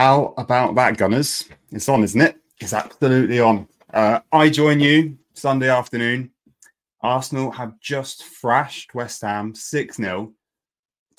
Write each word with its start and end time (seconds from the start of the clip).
How 0.00 0.32
about 0.38 0.74
that, 0.76 0.96
Gunners? 0.96 1.46
It's 1.72 1.86
on, 1.86 2.02
isn't 2.02 2.22
it? 2.22 2.38
It's 2.58 2.72
absolutely 2.72 3.38
on. 3.38 3.68
Uh, 3.92 4.20
I 4.32 4.48
join 4.48 4.80
you 4.80 5.18
Sunday 5.34 5.68
afternoon. 5.68 6.30
Arsenal 7.02 7.50
have 7.50 7.78
just 7.80 8.24
thrashed 8.24 8.94
West 8.94 9.20
Ham 9.20 9.54
6 9.54 9.96
0. 9.98 10.32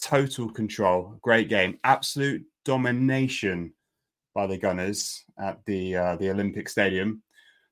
Total 0.01 0.49
control. 0.49 1.13
Great 1.21 1.47
game. 1.47 1.77
Absolute 1.83 2.43
domination 2.65 3.71
by 4.33 4.47
the 4.47 4.57
Gunners 4.57 5.25
at 5.37 5.63
the 5.67 5.95
uh, 5.95 6.15
the 6.15 6.31
Olympic 6.31 6.67
Stadium. 6.67 7.21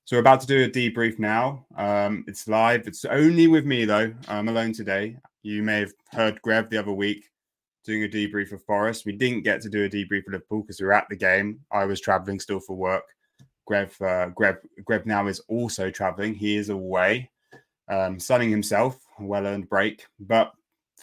So 0.05 0.16
we're 0.16 0.21
about 0.21 0.41
to 0.41 0.48
do 0.48 0.63
a 0.63 0.70
debrief 0.70 1.17
now. 1.17 1.66
Um, 1.76 2.23
it's 2.27 2.48
live. 2.48 2.88
It's 2.88 3.03
only 3.03 3.48
with 3.48 3.66
me 3.66 3.85
though. 3.85 4.13
I'm 4.27 4.48
alone 4.48 4.73
today. 4.73 5.17
You 5.41 5.63
may 5.63 5.80
have 5.80 5.94
heard 6.12 6.39
Grev 6.44 6.70
the 6.70 6.77
other 6.77 6.94
week 6.94 7.29
doing 7.89 8.03
a 8.03 8.07
debrief 8.07 8.52
of 8.52 8.63
Forest. 8.66 9.05
We 9.05 9.13
didn't 9.13 9.41
get 9.41 9.61
to 9.61 9.70
do 9.70 9.84
a 9.84 9.89
debrief 9.89 10.27
of 10.27 10.34
Liverpool 10.34 10.61
because 10.61 10.80
we 10.80 10.85
were 10.85 10.93
at 10.93 11.09
the 11.09 11.16
game. 11.16 11.59
I 11.71 11.85
was 11.85 11.99
traveling 11.99 12.39
still 12.39 12.59
for 12.59 12.75
work. 12.75 13.03
Grev, 13.67 13.89
uh, 14.02 14.30
Grev, 14.31 14.59
Grev 14.88 15.07
now 15.07 15.25
is 15.25 15.39
also 15.47 15.89
traveling. 15.89 16.35
He 16.35 16.55
is 16.55 16.70
away, 16.70 17.31
um, 17.89 18.20
sunning 18.20 18.52
himself, 18.52 18.99
well 19.20 19.47
earned 19.47 19.70
break. 19.70 20.05
But 20.20 20.52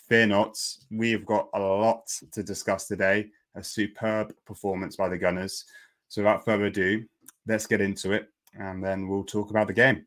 fear 0.08 0.27
not, 0.27 0.56
we've 0.92 1.27
got 1.27 1.48
a 1.54 1.58
lot 1.58 2.06
to 2.30 2.42
discuss 2.44 2.86
today. 2.86 3.30
A 3.56 3.64
superb 3.64 4.32
performance 4.44 4.94
by 4.94 5.08
the 5.08 5.18
Gunners. 5.18 5.64
So 6.08 6.22
without 6.22 6.44
further 6.44 6.66
ado, 6.66 7.05
let's 7.48 7.66
get 7.66 7.80
into 7.80 8.12
it 8.12 8.28
and 8.58 8.82
then 8.82 9.08
we'll 9.08 9.24
talk 9.24 9.50
about 9.50 9.66
the 9.66 9.72
game. 9.72 10.06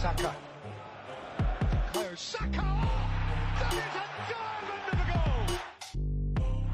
Saka. 0.00 0.34
Kyo 1.92 2.14
Saka! 2.14 2.64
That 3.58 3.72
is 3.72 3.78
a 3.78 4.04
diamond 4.28 4.86
of 4.92 4.98
a 5.00 5.06
goal! 5.10 5.46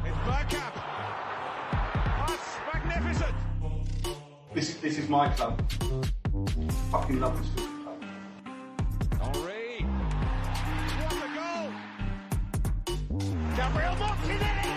It's 0.04 0.20
Bergkamp. 0.26 0.74
That's 2.26 2.50
magnificent! 2.74 3.36
This, 4.52 4.74
this 4.74 4.98
is 4.98 5.08
my 5.08 5.28
club. 5.28 5.62
Fucking 6.90 7.20
love 7.20 7.38
this 7.38 7.48
football 7.54 7.96
club. 9.20 9.34
Henry. 9.34 9.86
What 10.98 11.14
a 11.14 11.28
goal! 11.38 11.68
Gabriel 13.56 13.96
Martinelli! 14.02 14.74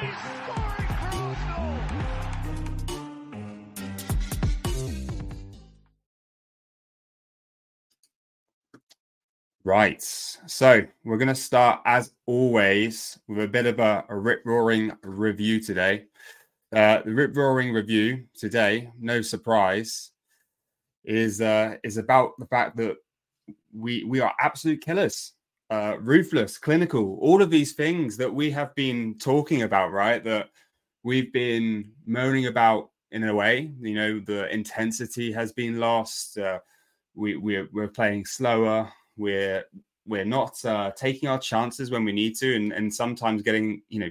He's 0.00 0.18
scoring 0.42 0.92
for 0.98 1.10
Arsenal! 1.14 1.74
Right. 9.74 10.00
So 10.04 10.86
we're 11.02 11.16
going 11.16 11.26
to 11.26 11.34
start, 11.34 11.80
as 11.84 12.12
always, 12.26 13.18
with 13.26 13.40
a 13.40 13.48
bit 13.48 13.66
of 13.66 13.80
a, 13.80 14.04
a 14.08 14.16
rip 14.16 14.42
roaring 14.46 14.92
review 15.02 15.60
today. 15.60 16.04
Uh, 16.72 17.02
the 17.04 17.12
rip 17.12 17.36
roaring 17.36 17.72
review 17.72 18.22
today, 18.38 18.92
no 19.00 19.20
surprise, 19.20 20.12
is 21.04 21.40
uh, 21.40 21.74
is 21.82 21.96
about 21.96 22.38
the 22.38 22.46
fact 22.46 22.76
that 22.76 22.98
we 23.76 24.04
we 24.04 24.20
are 24.20 24.32
absolute 24.38 24.80
killers, 24.80 25.32
uh, 25.70 25.96
ruthless, 25.98 26.56
clinical, 26.56 27.18
all 27.20 27.42
of 27.42 27.50
these 27.50 27.72
things 27.72 28.16
that 28.16 28.32
we 28.32 28.52
have 28.52 28.72
been 28.76 29.18
talking 29.18 29.62
about, 29.62 29.90
right? 29.90 30.22
That 30.22 30.50
we've 31.02 31.32
been 31.32 31.90
moaning 32.06 32.46
about 32.46 32.90
in 33.10 33.24
a 33.24 33.34
way. 33.34 33.72
You 33.80 33.94
know, 33.96 34.20
the 34.20 34.48
intensity 34.54 35.32
has 35.32 35.52
been 35.52 35.80
lost. 35.80 36.38
Uh, 36.38 36.60
we 37.16 37.34
we're, 37.34 37.68
we're 37.72 37.88
playing 37.88 38.24
slower 38.24 38.88
we're 39.16 39.64
we're 40.06 40.24
not 40.24 40.62
uh, 40.64 40.90
taking 40.92 41.28
our 41.28 41.38
chances 41.38 41.90
when 41.90 42.04
we 42.04 42.12
need 42.12 42.36
to, 42.36 42.54
and 42.54 42.72
and 42.72 42.92
sometimes 42.92 43.42
getting 43.42 43.82
you 43.88 44.00
know 44.00 44.10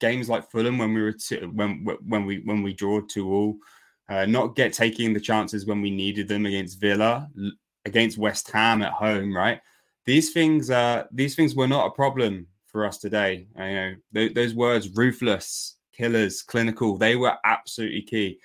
games 0.00 0.28
like 0.28 0.50
Fulham 0.50 0.78
when 0.78 0.92
we 0.92 1.02
were 1.02 1.12
to, 1.12 1.46
when 1.46 1.86
when 2.06 2.26
we 2.26 2.40
when 2.40 2.62
we 2.62 2.72
draw 2.72 3.00
two 3.00 3.32
all, 3.32 3.56
uh, 4.08 4.26
not 4.26 4.56
get 4.56 4.72
taking 4.72 5.12
the 5.12 5.20
chances 5.20 5.66
when 5.66 5.80
we 5.80 5.90
needed 5.90 6.28
them 6.28 6.46
against 6.46 6.80
Villa, 6.80 7.28
against 7.84 8.18
West 8.18 8.50
Ham 8.50 8.82
at 8.82 8.92
home, 8.92 9.34
right? 9.34 9.60
These 10.04 10.32
things 10.32 10.70
uh 10.70 11.04
these 11.12 11.36
things 11.36 11.54
were 11.54 11.68
not 11.68 11.86
a 11.86 11.90
problem 11.90 12.46
for 12.66 12.84
us 12.84 12.98
today. 12.98 13.46
You 13.56 13.64
know 13.64 13.94
th- 14.14 14.34
those 14.34 14.54
words 14.54 14.88
ruthless, 14.94 15.76
killers, 15.92 16.42
clinical, 16.42 16.98
they 16.98 17.16
were 17.16 17.36
absolutely 17.44 18.02
key 18.02 18.38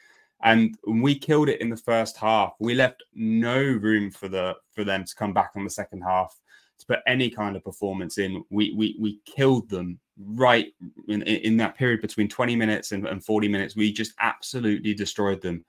and 0.43 0.75
we 0.87 1.17
killed 1.17 1.49
it 1.49 1.61
in 1.61 1.69
the 1.69 1.77
first 1.77 2.17
half. 2.17 2.53
We 2.59 2.75
left 2.75 3.03
no 3.13 3.59
room 3.59 4.11
for 4.11 4.27
the 4.27 4.55
for 4.73 4.83
them 4.83 5.03
to 5.03 5.15
come 5.15 5.33
back 5.33 5.51
on 5.55 5.63
the 5.63 5.69
second 5.69 6.01
half 6.01 6.39
to 6.79 6.85
put 6.85 6.99
any 7.07 7.29
kind 7.29 7.55
of 7.55 7.63
performance 7.63 8.17
in. 8.17 8.43
We 8.49 8.73
we 8.75 8.95
we 8.99 9.19
killed 9.25 9.69
them 9.69 9.99
right 10.17 10.67
in, 11.07 11.21
in 11.23 11.57
that 11.57 11.75
period 11.75 12.01
between 12.01 12.27
20 12.27 12.55
minutes 12.55 12.91
and, 12.91 13.07
and 13.07 13.23
40 13.23 13.47
minutes. 13.47 13.75
We 13.75 13.91
just 13.91 14.13
absolutely 14.19 14.93
destroyed 14.93 15.41
them. 15.41 15.63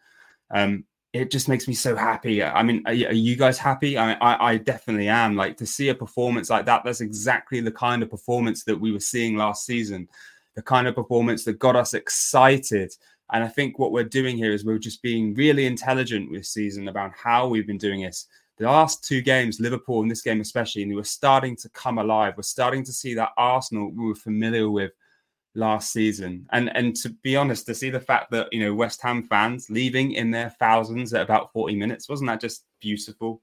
Um, 0.51 0.84
it 1.12 1.31
just 1.31 1.49
makes 1.49 1.67
me 1.67 1.75
so 1.75 1.97
happy. 1.97 2.43
I 2.43 2.62
mean, 2.62 2.83
are, 2.87 2.93
are 2.93 3.12
you 3.12 3.37
guys 3.37 3.59
happy? 3.59 3.97
I, 3.97 4.12
I, 4.15 4.53
I 4.53 4.57
definitely 4.59 5.09
am. 5.09 5.37
Like 5.37 5.57
to 5.59 5.67
see 5.67 5.89
a 5.89 5.95
performance 5.95 6.51
like 6.51 6.67
that. 6.67 6.83
That's 6.84 7.01
exactly 7.01 7.61
the 7.61 7.73
kind 7.73 8.03
of 8.03 8.11
performance 8.11 8.65
that 8.65 8.78
we 8.78 8.93
were 8.93 9.01
seeing 9.01 9.37
last 9.37 9.65
season. 9.65 10.09
The 10.55 10.62
kind 10.62 10.87
of 10.87 10.95
performance 10.95 11.45
that 11.45 11.59
got 11.59 11.77
us 11.77 11.95
excited 11.95 12.93
and 13.33 13.44
I 13.44 13.49
think 13.49 13.78
what 13.78 13.93
we're 13.93 14.05
doing 14.05 14.37
here 14.37 14.53
is 14.53 14.65
we're 14.65 14.78
just 14.78 15.03
being 15.03 15.34
really 15.34 15.66
intelligent 15.66 16.33
this 16.33 16.50
season 16.50 16.89
about 16.89 17.12
how 17.15 17.47
we've 17.49 17.66
been 17.66 17.78
doing 17.78 18.03
this. 18.03 18.27
The 18.56 18.66
last 18.66 19.05
two 19.05 19.21
games, 19.21 19.61
Liverpool 19.61 20.03
and 20.03 20.11
this 20.11 20.22
game 20.22 20.41
especially, 20.41 20.83
and 20.83 20.91
we 20.91 20.97
were 20.97 21.05
starting 21.05 21.55
to 21.56 21.69
come 21.71 21.99
alive. 21.99 22.34
We're 22.37 22.43
starting 22.43 22.84
to 22.84 22.93
see 22.93 23.15
that 23.15 23.31
Arsenal 23.37 23.91
we 23.91 24.06
were 24.06 24.15
familiar 24.15 24.71
with 24.71 24.93
last 25.55 25.93
season. 25.93 26.47
And 26.53 26.75
and 26.75 26.97
to 26.97 27.11
be 27.11 27.37
honest, 27.37 27.66
to 27.66 27.75
see 27.75 27.91
the 27.91 28.00
fact 28.00 28.31
that 28.31 28.49
you 28.53 28.61
know 28.61 28.75
West 28.75 29.03
Ham 29.03 29.22
fans 29.22 29.69
leaving 29.69 30.12
in 30.12 30.31
their 30.31 30.50
thousands 30.59 31.12
at 31.12 31.22
about 31.22 31.53
40 31.53 31.77
minutes, 31.77 32.09
wasn't 32.09 32.28
that 32.28 32.41
just 32.41 32.65
beautiful? 32.81 33.43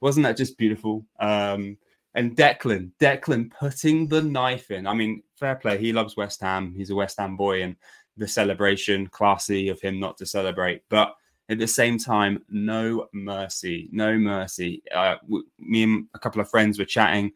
Wasn't 0.00 0.24
that 0.24 0.36
just 0.36 0.58
beautiful? 0.58 1.06
Um, 1.18 1.78
and 2.14 2.36
Declan, 2.36 2.90
Declan 3.00 3.50
putting 3.50 4.06
the 4.06 4.20
knife 4.20 4.70
in. 4.70 4.86
I 4.86 4.92
mean, 4.92 5.22
fair 5.36 5.54
play. 5.54 5.78
He 5.78 5.92
loves 5.92 6.16
West 6.16 6.42
Ham. 6.42 6.74
He's 6.76 6.90
a 6.90 6.94
West 6.94 7.18
Ham 7.18 7.36
boy, 7.36 7.62
and 7.62 7.76
the 8.16 8.28
celebration, 8.28 9.06
classy 9.08 9.68
of 9.68 9.80
him 9.80 9.98
not 9.98 10.16
to 10.18 10.26
celebrate. 10.26 10.82
But 10.88 11.14
at 11.48 11.58
the 11.58 11.66
same 11.66 11.98
time, 11.98 12.44
no 12.48 13.08
mercy, 13.12 13.88
no 13.92 14.16
mercy. 14.16 14.82
Uh, 14.94 15.16
me 15.58 15.82
and 15.82 16.06
a 16.14 16.18
couple 16.18 16.40
of 16.40 16.50
friends 16.50 16.78
were 16.78 16.84
chatting, 16.84 17.32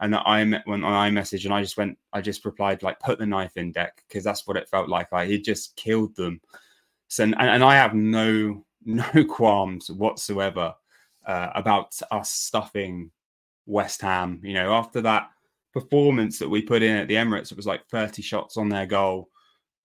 and 0.00 0.14
I 0.14 0.42
went 0.66 0.84
on 0.84 1.12
iMessage, 1.12 1.44
and 1.44 1.52
I 1.52 1.62
just 1.62 1.76
went, 1.76 1.98
I 2.12 2.20
just 2.20 2.44
replied 2.44 2.82
like, 2.82 3.00
"Put 3.00 3.18
the 3.18 3.26
knife 3.26 3.56
in, 3.56 3.72
Dec," 3.72 3.90
because 4.08 4.24
that's 4.24 4.46
what 4.46 4.56
it 4.56 4.68
felt 4.68 4.88
like. 4.88 5.10
Like 5.12 5.28
he 5.28 5.40
just 5.40 5.76
killed 5.76 6.14
them. 6.16 6.40
So, 7.08 7.24
and, 7.24 7.34
and 7.38 7.64
I 7.64 7.74
have 7.74 7.94
no 7.94 8.64
no 8.84 9.24
qualms 9.28 9.90
whatsoever 9.90 10.74
uh, 11.26 11.50
about 11.54 11.98
us 12.10 12.30
stuffing 12.30 13.10
West 13.66 14.00
Ham. 14.02 14.40
You 14.42 14.54
know, 14.54 14.72
after 14.72 15.00
that 15.02 15.30
performance 15.72 16.38
that 16.38 16.48
we 16.48 16.62
put 16.62 16.82
in 16.82 16.96
at 16.96 17.08
the 17.08 17.14
Emirates, 17.14 17.50
it 17.50 17.56
was 17.56 17.66
like 17.66 17.86
30 17.88 18.22
shots 18.22 18.56
on 18.56 18.68
their 18.68 18.86
goal 18.86 19.28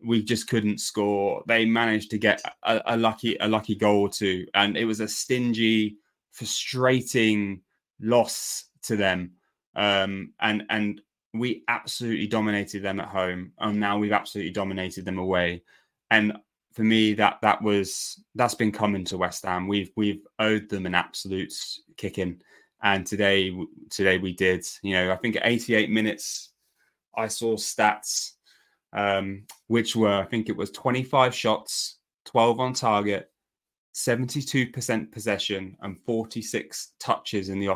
we 0.04 0.24
just 0.24 0.48
couldn't 0.48 0.80
score. 0.80 1.44
They 1.48 1.66
managed 1.66 2.12
to 2.12 2.18
get 2.18 2.42
a, 2.64 2.82
a, 2.88 2.98
lucky 2.98 3.38
a 3.40 3.48
lucky 3.48 3.76
goal 3.76 4.02
or 4.02 4.10
two, 4.10 4.46
and 4.54 4.78
it 4.78 4.86
was 4.86 5.00
a 5.00 5.08
stingy, 5.08 5.98
frustrating 6.32 7.62
loss 8.00 8.66
to 8.84 8.96
them. 8.96 9.32
Um, 9.76 10.34
and 10.40 10.64
and 10.70 11.02
we 11.34 11.64
absolutely 11.68 12.28
dominated 12.28 12.84
them 12.84 13.00
at 13.00 13.08
home, 13.08 13.54
and 13.60 13.80
now 13.80 13.98
we've 13.98 14.12
absolutely 14.12 14.52
dominated 14.52 15.06
them 15.06 15.18
away. 15.18 15.64
And 16.12 16.34
for 16.74 16.84
me, 16.84 17.14
that 17.14 17.40
that 17.42 17.62
was 17.62 18.22
that's 18.36 18.56
been 18.56 18.72
coming 18.72 19.06
to 19.06 19.18
West 19.18 19.46
Ham. 19.46 19.68
We've 19.68 19.92
we've 19.96 20.26
owed 20.40 20.70
them 20.70 20.86
an 20.86 20.96
absolute 20.96 21.54
kicking, 21.98 22.42
and 22.82 23.06
today 23.06 23.56
today 23.90 24.18
we 24.18 24.34
did. 24.34 24.66
You 24.82 24.94
know, 24.94 25.12
I 25.12 25.16
think 25.18 25.38
at 25.38 25.46
88 25.46 25.90
minutes, 25.90 26.50
I 27.16 27.28
saw 27.28 27.56
stats 27.56 28.34
um, 28.94 29.44
which 29.68 29.96
were, 29.96 30.14
I 30.14 30.26
think 30.26 30.50
it 30.50 30.56
was 30.56 30.72
25 30.72 31.34
shots, 31.34 31.98
12 32.26 32.60
on 32.60 32.74
target, 32.74 33.30
72% 33.94 35.12
possession, 35.12 35.78
and 35.82 36.00
46 36.06 36.94
touches 37.00 37.50
in 37.50 37.60
the 37.60 37.70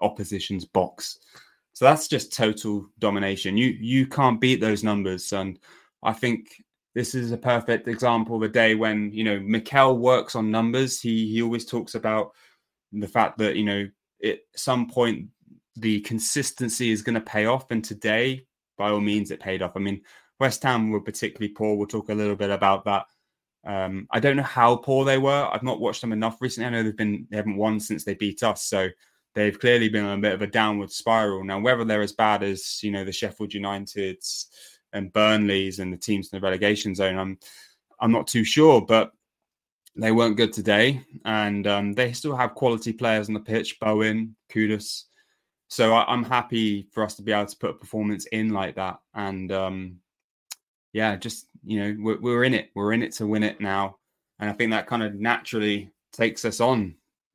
opposition's 0.00 0.64
box. 0.64 1.18
So 1.74 1.84
that's 1.84 2.08
just 2.08 2.32
total 2.32 2.86
domination. 3.00 3.56
You 3.56 3.76
you 3.80 4.06
can't 4.06 4.40
beat 4.40 4.60
those 4.60 4.84
numbers, 4.84 5.32
and 5.32 5.58
I 6.04 6.12
think 6.12 6.62
this 6.94 7.16
is 7.16 7.32
a 7.32 7.36
perfect 7.36 7.88
example 7.88 8.36
of 8.36 8.42
a 8.42 8.48
day 8.48 8.76
when 8.76 9.12
you 9.12 9.24
know 9.24 9.40
Mikel 9.40 9.98
works 9.98 10.36
on 10.36 10.52
numbers. 10.52 11.00
He 11.00 11.28
he 11.32 11.42
always 11.42 11.66
talks 11.66 11.96
about 11.96 12.30
the 12.92 13.08
fact 13.08 13.38
that 13.38 13.56
you 13.56 13.64
know 13.64 13.88
at 14.24 14.38
some 14.54 14.88
point 14.88 15.28
the 15.76 16.00
consistency 16.02 16.92
is 16.92 17.02
going 17.02 17.16
to 17.16 17.20
pay 17.20 17.46
off, 17.46 17.72
and 17.72 17.84
today, 17.84 18.46
by 18.78 18.90
all 18.90 19.00
means, 19.00 19.32
it 19.32 19.40
paid 19.40 19.60
off. 19.60 19.72
I 19.74 19.80
mean, 19.80 20.00
West 20.44 20.62
Ham 20.64 20.90
were 20.90 21.00
particularly 21.00 21.54
poor. 21.54 21.74
We'll 21.74 21.86
talk 21.86 22.10
a 22.10 22.14
little 22.14 22.36
bit 22.36 22.50
about 22.50 22.84
that. 22.84 23.06
Um, 23.66 24.06
I 24.10 24.20
don't 24.20 24.36
know 24.36 24.42
how 24.42 24.76
poor 24.76 25.06
they 25.06 25.16
were. 25.16 25.48
I've 25.50 25.62
not 25.62 25.80
watched 25.80 26.02
them 26.02 26.12
enough 26.12 26.36
recently. 26.42 26.66
I 26.66 26.70
know 26.70 26.82
they've 26.82 26.94
been 26.94 27.26
they 27.30 27.38
haven't 27.38 27.56
won 27.56 27.80
since 27.80 28.04
they 28.04 28.12
beat 28.12 28.42
us, 28.42 28.62
so 28.64 28.90
they've 29.34 29.58
clearly 29.58 29.88
been 29.88 30.04
on 30.04 30.18
a 30.18 30.20
bit 30.20 30.34
of 30.34 30.42
a 30.42 30.46
downward 30.46 30.90
spiral. 30.90 31.44
Now, 31.44 31.60
whether 31.60 31.82
they're 31.82 32.02
as 32.02 32.12
bad 32.12 32.42
as 32.42 32.82
you 32.82 32.90
know 32.90 33.06
the 33.06 33.10
Sheffield 33.10 33.52
Uniteds 33.52 34.48
and 34.92 35.14
Burnleys 35.14 35.78
and 35.78 35.90
the 35.90 35.96
teams 35.96 36.28
in 36.30 36.36
the 36.36 36.44
relegation 36.44 36.94
zone, 36.94 37.16
I'm 37.16 37.38
I'm 37.98 38.12
not 38.12 38.26
too 38.26 38.44
sure, 38.44 38.82
but 38.82 39.12
they 39.96 40.12
weren't 40.12 40.36
good 40.36 40.52
today, 40.52 41.00
and 41.24 41.66
um, 41.66 41.94
they 41.94 42.12
still 42.12 42.36
have 42.36 42.54
quality 42.54 42.92
players 42.92 43.28
on 43.28 43.34
the 43.34 43.40
pitch. 43.40 43.80
Bowen, 43.80 44.36
Kudus. 44.52 45.04
So 45.68 45.94
I, 45.94 46.12
am 46.12 46.22
happy 46.22 46.86
for 46.92 47.02
us 47.02 47.14
to 47.14 47.22
be 47.22 47.32
able 47.32 47.46
to 47.46 47.56
put 47.56 47.70
a 47.70 47.78
performance 47.84 48.26
in 48.26 48.50
like 48.50 48.74
that, 48.74 48.98
and 49.14 49.50
um, 49.50 50.00
yeah, 50.94 51.16
just 51.16 51.48
you 51.64 51.80
know 51.80 51.96
we're, 52.02 52.20
we're 52.20 52.44
in 52.44 52.54
it. 52.54 52.70
We're 52.74 52.92
in 52.92 53.02
it 53.02 53.12
to 53.14 53.26
win 53.26 53.42
it 53.42 53.60
now, 53.60 53.96
and 54.38 54.48
I 54.48 54.52
think 54.54 54.70
that 54.70 54.86
kind 54.86 55.02
of 55.02 55.14
naturally 55.14 55.90
takes 56.12 56.44
us 56.44 56.60
on 56.60 56.94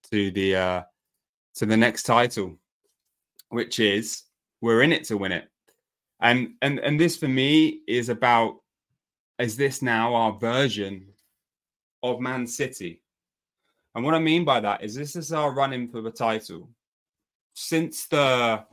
to 0.10 0.32
the 0.32 0.56
uh, 0.56 0.82
to 1.56 1.66
the 1.66 1.78
next 1.78 2.04
title, 2.04 2.58
which 3.50 3.80
is 3.80 4.24
we're 4.62 4.82
in 4.82 4.94
it 4.94 5.04
to 5.06 5.18
win 5.18 5.34
it. 5.34 5.50
And 6.22 6.54
and 6.62 6.80
and 6.80 6.98
this 6.98 7.18
for 7.18 7.28
me 7.28 7.82
is 7.86 8.08
about 8.08 8.56
is 9.38 9.58
this 9.58 9.82
now 9.82 10.16
our 10.16 10.32
version 10.32 11.10
of 12.02 12.22
Man 12.22 12.48
City? 12.48 13.02
And 13.94 14.06
what 14.06 14.14
I 14.14 14.20
mean 14.20 14.46
by 14.46 14.62
that 14.62 14.84
is 14.84 14.96
this 14.96 15.18
is 15.18 15.34
our 15.34 15.52
running 15.52 15.90
for 15.90 16.02
the 16.02 16.12
title. 16.12 16.70
Since 17.56 18.08
the 18.08 18.64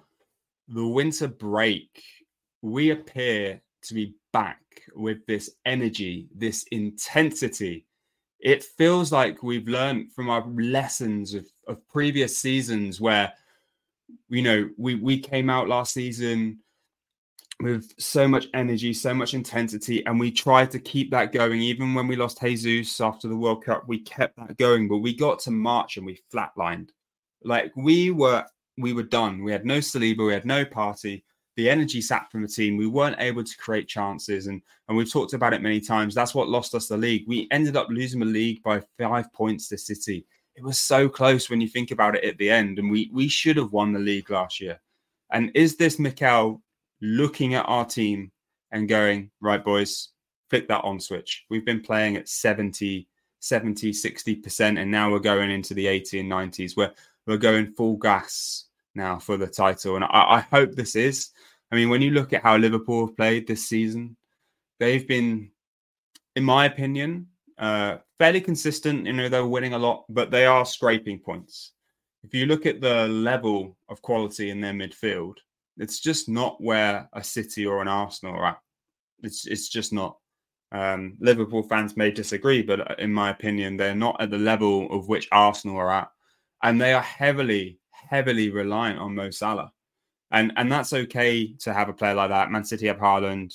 the 0.68 0.86
winter 0.86 1.26
break, 1.26 2.04
we 2.62 2.90
appear 2.90 3.60
to 3.82 3.94
be 3.94 4.14
back 4.38 4.60
with 4.94 5.24
this 5.26 5.50
energy, 5.64 6.28
this 6.34 6.64
intensity 6.70 7.86
it 8.40 8.62
feels 8.62 9.12
like 9.12 9.42
we've 9.42 9.68
learned 9.68 10.12
from 10.12 10.28
our 10.30 10.46
lessons 10.48 11.34
of, 11.34 11.46
of 11.66 11.86
previous 11.88 12.38
seasons 12.38 13.00
where 13.00 13.32
you 14.28 14.42
know 14.42 14.68
we 14.76 14.94
we 14.94 15.18
came 15.18 15.50
out 15.50 15.68
last 15.68 15.92
season 15.94 16.58
with 17.60 17.92
so 17.98 18.28
much 18.28 18.46
energy 18.52 18.92
so 18.92 19.14
much 19.14 19.32
intensity 19.32 20.04
and 20.04 20.20
we 20.20 20.30
tried 20.30 20.70
to 20.70 20.78
keep 20.78 21.10
that 21.10 21.32
going. 21.32 21.60
Even 21.60 21.94
when 21.94 22.06
we 22.06 22.16
lost 22.16 22.40
jesus 22.40 23.00
after 23.00 23.28
the 23.28 23.36
world 23.36 23.64
cup 23.64 23.84
we 23.88 23.98
kept 23.98 24.36
that 24.36 24.56
going 24.58 24.86
but 24.88 24.98
we 24.98 25.14
got 25.14 25.38
to 25.40 25.50
march 25.50 25.96
and 25.96 26.06
we 26.06 26.18
flatlined. 26.32 26.90
Like 27.42 27.72
we 27.76 28.10
were 28.10 28.44
we 28.78 28.92
were 28.92 29.02
done. 29.02 29.42
We 29.42 29.52
had 29.52 29.64
no 29.64 29.78
saliba 29.78 30.26
we 30.26 30.32
had 30.34 30.44
no 30.44 30.64
Partey 30.64 31.22
the 31.56 31.70
energy 31.70 32.00
sapped 32.00 32.30
from 32.30 32.42
the 32.42 32.48
team. 32.48 32.76
We 32.76 32.86
weren't 32.86 33.16
able 33.18 33.42
to 33.42 33.56
create 33.58 33.88
chances, 33.88 34.46
and 34.46 34.62
and 34.88 34.96
we've 34.96 35.10
talked 35.10 35.32
about 35.32 35.54
it 35.54 35.62
many 35.62 35.80
times. 35.80 36.14
That's 36.14 36.34
what 36.34 36.48
lost 36.48 36.74
us 36.74 36.88
the 36.88 36.96
league. 36.96 37.24
We 37.26 37.48
ended 37.50 37.76
up 37.76 37.88
losing 37.88 38.20
the 38.20 38.26
league 38.26 38.62
by 38.62 38.82
five 38.98 39.32
points 39.32 39.68
to 39.68 39.78
City. 39.78 40.26
It 40.54 40.62
was 40.62 40.78
so 40.78 41.08
close 41.08 41.50
when 41.50 41.60
you 41.60 41.68
think 41.68 41.90
about 41.90 42.14
it 42.14 42.24
at 42.24 42.38
the 42.38 42.50
end, 42.50 42.78
and 42.78 42.90
we 42.90 43.10
we 43.12 43.28
should 43.28 43.56
have 43.56 43.72
won 43.72 43.92
the 43.92 43.98
league 43.98 44.30
last 44.30 44.60
year. 44.60 44.80
And 45.32 45.50
is 45.54 45.76
this 45.76 45.98
Mikel 45.98 46.62
looking 47.00 47.54
at 47.54 47.64
our 47.64 47.84
team 47.84 48.30
and 48.70 48.88
going, 48.88 49.30
right, 49.40 49.64
boys, 49.64 50.10
flick 50.50 50.68
that 50.68 50.84
on 50.84 51.00
switch? 51.00 51.44
We've 51.50 51.64
been 51.64 51.80
playing 51.80 52.16
at 52.16 52.28
70, 52.28 53.08
70, 53.40 53.90
60%, 53.90 54.80
and 54.80 54.90
now 54.90 55.10
we're 55.10 55.18
going 55.18 55.50
into 55.50 55.74
the 55.74 55.88
80 55.88 56.20
and 56.20 56.30
90s. 56.30 56.76
We're, 56.76 56.92
we're 57.26 57.38
going 57.38 57.72
full 57.72 57.96
gas 57.96 58.66
now 58.96 59.18
for 59.18 59.36
the 59.36 59.46
title. 59.46 59.96
And 59.96 60.04
I, 60.04 60.08
I 60.10 60.40
hope 60.40 60.72
this 60.72 60.96
is. 60.96 61.30
I 61.70 61.76
mean, 61.76 61.90
when 61.90 62.02
you 62.02 62.10
look 62.10 62.32
at 62.32 62.42
how 62.42 62.56
Liverpool 62.56 63.06
have 63.06 63.16
played 63.16 63.46
this 63.46 63.68
season, 63.68 64.16
they've 64.80 65.06
been, 65.06 65.50
in 66.34 66.44
my 66.44 66.66
opinion, 66.66 67.28
uh, 67.58 67.98
fairly 68.18 68.40
consistent. 68.40 69.06
You 69.06 69.12
know, 69.12 69.28
they're 69.28 69.46
winning 69.46 69.74
a 69.74 69.78
lot, 69.78 70.04
but 70.08 70.30
they 70.30 70.46
are 70.46 70.64
scraping 70.64 71.18
points. 71.18 71.72
If 72.24 72.34
you 72.34 72.46
look 72.46 72.66
at 72.66 72.80
the 72.80 73.06
level 73.08 73.76
of 73.88 74.02
quality 74.02 74.50
in 74.50 74.60
their 74.60 74.72
midfield, 74.72 75.36
it's 75.78 76.00
just 76.00 76.28
not 76.28 76.60
where 76.60 77.08
a 77.12 77.22
City 77.22 77.66
or 77.66 77.82
an 77.82 77.88
Arsenal 77.88 78.34
are 78.34 78.46
at. 78.46 78.58
It's 79.22 79.46
it's 79.46 79.68
just 79.68 79.92
not. 79.92 80.16
Um, 80.72 81.16
Liverpool 81.20 81.62
fans 81.62 81.96
may 81.96 82.10
disagree, 82.10 82.62
but 82.62 82.98
in 82.98 83.12
my 83.12 83.30
opinion, 83.30 83.76
they're 83.76 83.94
not 83.94 84.20
at 84.20 84.30
the 84.30 84.38
level 84.38 84.90
of 84.90 85.08
which 85.08 85.28
Arsenal 85.30 85.76
are 85.76 85.92
at, 85.92 86.10
and 86.62 86.80
they 86.80 86.92
are 86.92 87.02
heavily, 87.02 87.78
heavily 88.08 88.50
reliant 88.50 88.98
on 88.98 89.14
Mo 89.14 89.30
Salah 89.30 89.72
and 90.30 90.52
and 90.56 90.70
that's 90.70 90.92
okay 90.92 91.52
to 91.60 91.72
have 91.72 91.88
a 91.88 91.92
player 91.92 92.14
like 92.14 92.30
that. 92.30 92.50
Man 92.50 92.64
City 92.64 92.86
have 92.86 92.98
Haaland, 92.98 93.54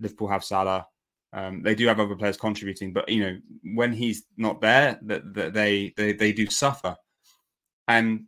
Liverpool 0.00 0.28
have 0.28 0.44
Salah. 0.44 0.86
Um, 1.32 1.62
they 1.62 1.74
do 1.74 1.86
have 1.86 2.00
other 2.00 2.16
players 2.16 2.38
contributing, 2.38 2.92
but 2.92 3.08
you 3.08 3.20
know 3.22 3.38
when 3.74 3.92
he's 3.92 4.24
not 4.36 4.60
there, 4.60 4.98
that, 5.02 5.34
that 5.34 5.52
they, 5.52 5.92
they 5.96 6.12
they 6.12 6.32
do 6.32 6.46
suffer. 6.46 6.96
And 7.86 8.24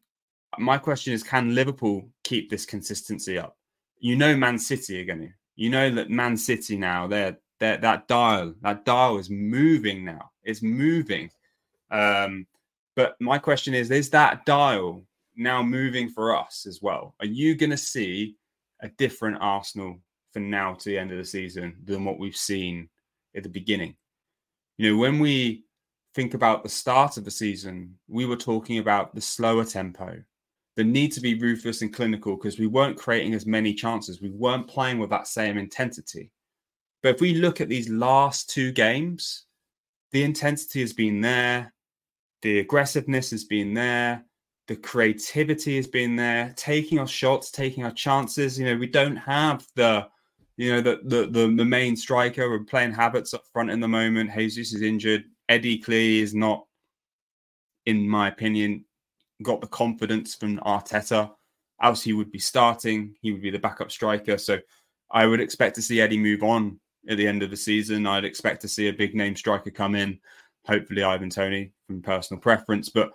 my 0.58 0.78
question 0.78 1.12
is, 1.12 1.22
can 1.22 1.54
Liverpool 1.54 2.08
keep 2.24 2.50
this 2.50 2.66
consistency 2.66 3.38
up? 3.38 3.56
You 3.98 4.16
know, 4.16 4.36
Man 4.36 4.58
City 4.58 5.00
are 5.00 5.04
going 5.04 5.20
to. 5.20 5.28
You 5.56 5.70
know 5.70 5.90
that 5.90 6.10
Man 6.10 6.36
City 6.36 6.76
now, 6.76 7.06
they're, 7.06 7.36
they're 7.58 7.76
that 7.76 8.08
dial, 8.08 8.54
that 8.62 8.84
dial 8.86 9.18
is 9.18 9.28
moving 9.28 10.04
now. 10.04 10.30
It's 10.42 10.62
moving. 10.62 11.30
Um, 11.90 12.46
but 12.96 13.16
my 13.20 13.38
question 13.38 13.74
is, 13.74 13.90
is 13.90 14.08
that 14.10 14.46
dial 14.46 15.04
now 15.40 15.62
moving 15.62 16.08
for 16.08 16.37
us 16.37 16.66
as 16.69 16.81
well. 16.82 17.14
Are 17.20 17.26
you 17.26 17.54
going 17.54 17.70
to 17.70 17.76
see 17.76 18.37
a 18.82 18.88
different 18.88 19.38
Arsenal 19.40 19.98
from 20.32 20.50
now 20.50 20.75
to 20.75 20.88
the 20.88 20.98
end 20.98 21.10
of 21.10 21.19
the 21.19 21.25
season 21.25 21.76
than 21.84 22.04
what 22.04 22.19
we've 22.19 22.37
seen 22.37 22.88
at 23.34 23.42
the 23.42 23.48
beginning? 23.48 23.96
You 24.76 24.92
know, 24.92 24.98
when 24.98 25.19
we 25.19 25.64
think 26.14 26.34
about 26.34 26.62
the 26.62 26.69
start 26.69 27.16
of 27.16 27.25
the 27.25 27.31
season, 27.31 27.98
we 28.06 28.26
were 28.26 28.37
talking 28.37 28.78
about 28.78 29.14
the 29.14 29.20
slower 29.20 29.64
tempo, 29.64 30.22
the 30.76 30.84
need 30.84 31.12
to 31.12 31.20
be 31.20 31.38
ruthless 31.38 31.82
and 31.82 31.93
clinical 31.93 32.36
because 32.36 32.58
we 32.58 32.66
weren't 32.66 32.98
creating 32.98 33.34
as 33.34 33.46
many 33.46 33.72
chances. 33.72 34.20
We 34.20 34.31
weren't 34.31 34.69
playing 34.69 34.98
with 34.98 35.10
that 35.10 35.26
same 35.26 35.56
intensity. 35.56 36.31
But 37.02 37.14
if 37.14 37.20
we 37.20 37.34
look 37.34 37.60
at 37.60 37.69
these 37.69 37.88
last 37.88 38.50
two 38.50 38.72
games, 38.72 39.46
the 40.12 40.22
intensity 40.22 40.81
has 40.82 40.93
been 40.93 41.22
there, 41.22 41.72
the 42.43 42.58
aggressiveness 42.58 43.31
has 43.31 43.44
been 43.44 43.72
there, 43.75 44.25
the 44.70 44.76
creativity 44.76 45.75
has 45.75 45.88
been 45.88 46.14
there, 46.14 46.55
taking 46.56 47.00
our 47.00 47.06
shots, 47.08 47.50
taking 47.50 47.84
our 47.84 47.90
chances. 47.90 48.56
You 48.56 48.67
know, 48.67 48.76
we 48.76 48.87
don't 48.87 49.17
have 49.17 49.67
the, 49.75 50.06
you 50.56 50.72
know, 50.72 50.81
the 50.81 51.00
the 51.02 51.26
the, 51.26 51.52
the 51.56 51.64
main 51.64 51.96
striker. 51.96 52.49
We're 52.49 52.61
playing 52.61 52.93
Havertz 52.93 53.34
up 53.34 53.43
front 53.52 53.72
in 53.72 53.81
the 53.81 53.88
moment. 53.88 54.31
Jesus 54.32 54.72
is 54.72 54.82
injured. 54.82 55.25
Eddie 55.49 55.78
clearly 55.78 56.20
is 56.20 56.37
not, 56.37 56.67
in 57.87 58.08
my 58.08 58.28
opinion, 58.28 58.84
got 59.43 59.60
the 59.60 59.67
confidence 59.67 60.36
from 60.36 60.58
Arteta. 60.58 61.32
Else 61.82 62.05
he 62.05 62.12
would 62.12 62.31
be 62.31 62.39
starting. 62.39 63.17
He 63.22 63.32
would 63.32 63.43
be 63.43 63.50
the 63.50 63.58
backup 63.58 63.91
striker. 63.91 64.39
So 64.39 64.60
I 65.10 65.27
would 65.27 65.41
expect 65.41 65.74
to 65.77 65.82
see 65.82 66.00
Eddie 66.00 66.17
move 66.17 66.44
on 66.44 66.79
at 67.08 67.17
the 67.17 67.27
end 67.27 67.43
of 67.43 67.50
the 67.50 67.56
season. 67.56 68.06
I'd 68.06 68.24
expect 68.24 68.62
to 68.62 68.69
see 68.69 68.86
a 68.86 68.93
big 68.93 69.17
name 69.17 69.34
striker 69.34 69.72
come 69.72 69.96
in. 69.96 70.20
Hopefully 70.67 71.03
Ivan 71.03 71.31
Toney 71.31 71.72
from 71.89 72.03
personal 72.03 72.41
preference, 72.41 72.89
but 72.89 73.10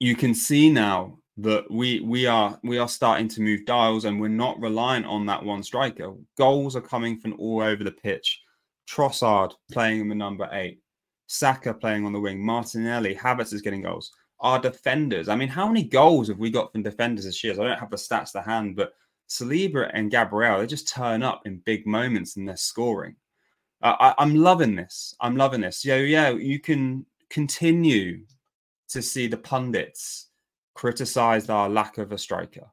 you 0.00 0.16
can 0.16 0.34
see 0.34 0.70
now 0.70 1.18
that 1.36 1.70
we 1.70 2.00
we 2.00 2.26
are 2.26 2.58
we 2.64 2.78
are 2.78 2.88
starting 2.88 3.28
to 3.28 3.40
move 3.40 3.64
dials 3.64 4.04
and 4.04 4.20
we're 4.20 4.28
not 4.28 4.60
reliant 4.60 5.06
on 5.06 5.26
that 5.26 5.44
one 5.44 5.62
striker. 5.62 6.12
Goals 6.36 6.74
are 6.74 6.80
coming 6.80 7.18
from 7.18 7.34
all 7.38 7.62
over 7.62 7.84
the 7.84 7.92
pitch. 7.92 8.42
Trossard 8.88 9.52
playing 9.70 10.00
in 10.00 10.08
the 10.08 10.14
number 10.14 10.48
eight, 10.52 10.80
Saka 11.28 11.72
playing 11.72 12.04
on 12.04 12.12
the 12.12 12.18
wing, 12.18 12.44
Martinelli, 12.44 13.14
Havertz 13.14 13.52
is 13.52 13.62
getting 13.62 13.82
goals. 13.82 14.10
Our 14.40 14.58
defenders, 14.58 15.28
I 15.28 15.36
mean, 15.36 15.48
how 15.48 15.68
many 15.68 15.84
goals 15.84 16.28
have 16.28 16.38
we 16.38 16.50
got 16.50 16.72
from 16.72 16.82
defenders 16.82 17.24
this 17.26 17.44
year? 17.44 17.52
I 17.52 17.68
don't 17.68 17.78
have 17.78 17.90
the 17.90 17.96
stats 17.96 18.32
to 18.32 18.42
hand, 18.42 18.74
but 18.74 18.92
Saliba 19.28 19.90
and 19.94 20.10
Gabriel, 20.10 20.58
they 20.58 20.66
just 20.66 20.88
turn 20.88 21.22
up 21.22 21.42
in 21.44 21.62
big 21.64 21.86
moments 21.86 22.36
and 22.36 22.48
they're 22.48 22.56
scoring. 22.56 23.14
Uh, 23.82 24.12
I, 24.18 24.22
am 24.22 24.34
loving 24.34 24.74
this. 24.74 25.14
I'm 25.20 25.36
loving 25.36 25.60
this. 25.60 25.84
Yeah, 25.84 25.96
yeah, 25.96 26.30
you 26.30 26.58
can 26.58 27.06
continue 27.28 28.24
to 28.90 29.02
see 29.02 29.26
the 29.26 29.36
pundits 29.36 30.28
criticize 30.74 31.48
our 31.48 31.68
lack 31.68 31.98
of 31.98 32.12
a 32.12 32.18
striker. 32.18 32.66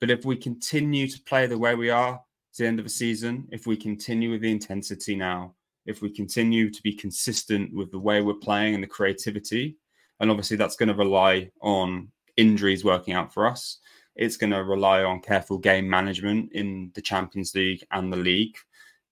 But 0.00 0.10
if 0.10 0.24
we 0.24 0.36
continue 0.36 1.06
to 1.08 1.22
play 1.22 1.46
the 1.46 1.58
way 1.58 1.74
we 1.74 1.90
are 1.90 2.20
to 2.54 2.62
the 2.62 2.68
end 2.68 2.78
of 2.78 2.84
the 2.84 2.90
season, 2.90 3.46
if 3.52 3.66
we 3.66 3.76
continue 3.76 4.30
with 4.30 4.42
the 4.42 4.50
intensity 4.50 5.14
now, 5.14 5.54
if 5.86 6.02
we 6.02 6.10
continue 6.10 6.70
to 6.70 6.82
be 6.82 6.92
consistent 6.92 7.74
with 7.74 7.90
the 7.90 7.98
way 7.98 8.20
we're 8.20 8.34
playing 8.34 8.74
and 8.74 8.82
the 8.82 8.88
creativity, 8.88 9.76
and 10.20 10.30
obviously 10.30 10.56
that's 10.56 10.76
going 10.76 10.88
to 10.88 10.94
rely 10.94 11.50
on 11.60 12.08
injuries 12.36 12.84
working 12.84 13.14
out 13.14 13.32
for 13.32 13.46
us. 13.46 13.78
It's 14.14 14.36
going 14.36 14.50
to 14.50 14.62
rely 14.62 15.02
on 15.02 15.20
careful 15.20 15.58
game 15.58 15.88
management 15.88 16.52
in 16.52 16.90
the 16.94 17.02
Champions 17.02 17.54
League 17.54 17.84
and 17.90 18.12
the 18.12 18.16
league 18.16 18.56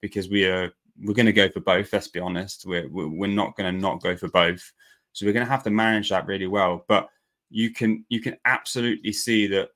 because 0.01 0.29
we 0.29 0.45
are 0.45 0.73
we're 1.03 1.15
going 1.15 1.27
to 1.27 1.33
go 1.33 1.49
for 1.49 1.61
both. 1.61 1.93
Let's 1.93 2.09
be 2.09 2.21
honest, 2.21 2.67
we're 2.67 2.89
we're 2.89 3.27
not 3.27 3.57
going 3.57 3.75
to 3.75 3.81
not 3.81 4.03
go 4.03 4.17
for 4.17 4.29
both. 4.29 4.73
So 5.13 5.27
we're 5.27 5.33
going 5.33 5.47
to 5.47 5.51
have 5.51 5.65
to 5.65 5.71
manage 5.71 6.11
that 6.11 6.27
really 6.27 6.47
well. 6.47 6.85
But 6.89 7.09
you 7.51 7.71
can 7.71 8.05
you 8.09 8.21
can 8.21 8.37
absolutely 8.45 9.13
see 9.13 9.47
that 9.49 9.71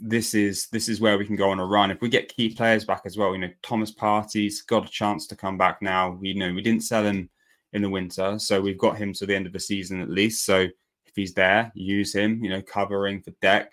this 0.00 0.34
is 0.34 0.68
this 0.68 0.88
is 0.88 1.00
where 1.00 1.18
we 1.18 1.26
can 1.26 1.36
go 1.36 1.50
on 1.50 1.60
a 1.60 1.66
run. 1.66 1.90
If 1.90 2.00
we 2.00 2.08
get 2.08 2.34
key 2.34 2.54
players 2.54 2.84
back 2.84 3.02
as 3.04 3.16
well, 3.16 3.32
you 3.32 3.38
know, 3.38 3.50
Thomas 3.62 3.92
Partey's 3.92 4.62
got 4.62 4.86
a 4.86 4.90
chance 4.90 5.26
to 5.28 5.36
come 5.36 5.58
back 5.58 5.82
now. 5.82 6.10
We 6.10 6.34
know 6.34 6.52
we 6.52 6.62
didn't 6.62 6.84
sell 6.84 7.04
him 7.04 7.28
in 7.72 7.82
the 7.82 7.90
winter, 7.90 8.38
so 8.38 8.60
we've 8.60 8.78
got 8.78 8.96
him 8.96 9.12
to 9.14 9.26
the 9.26 9.34
end 9.34 9.46
of 9.46 9.52
the 9.52 9.60
season 9.60 10.00
at 10.00 10.10
least. 10.10 10.44
So 10.44 10.60
if 10.60 11.14
he's 11.14 11.34
there, 11.34 11.70
use 11.74 12.14
him. 12.14 12.42
You 12.42 12.50
know, 12.50 12.62
covering 12.62 13.20
for 13.20 13.32
Dec. 13.42 13.66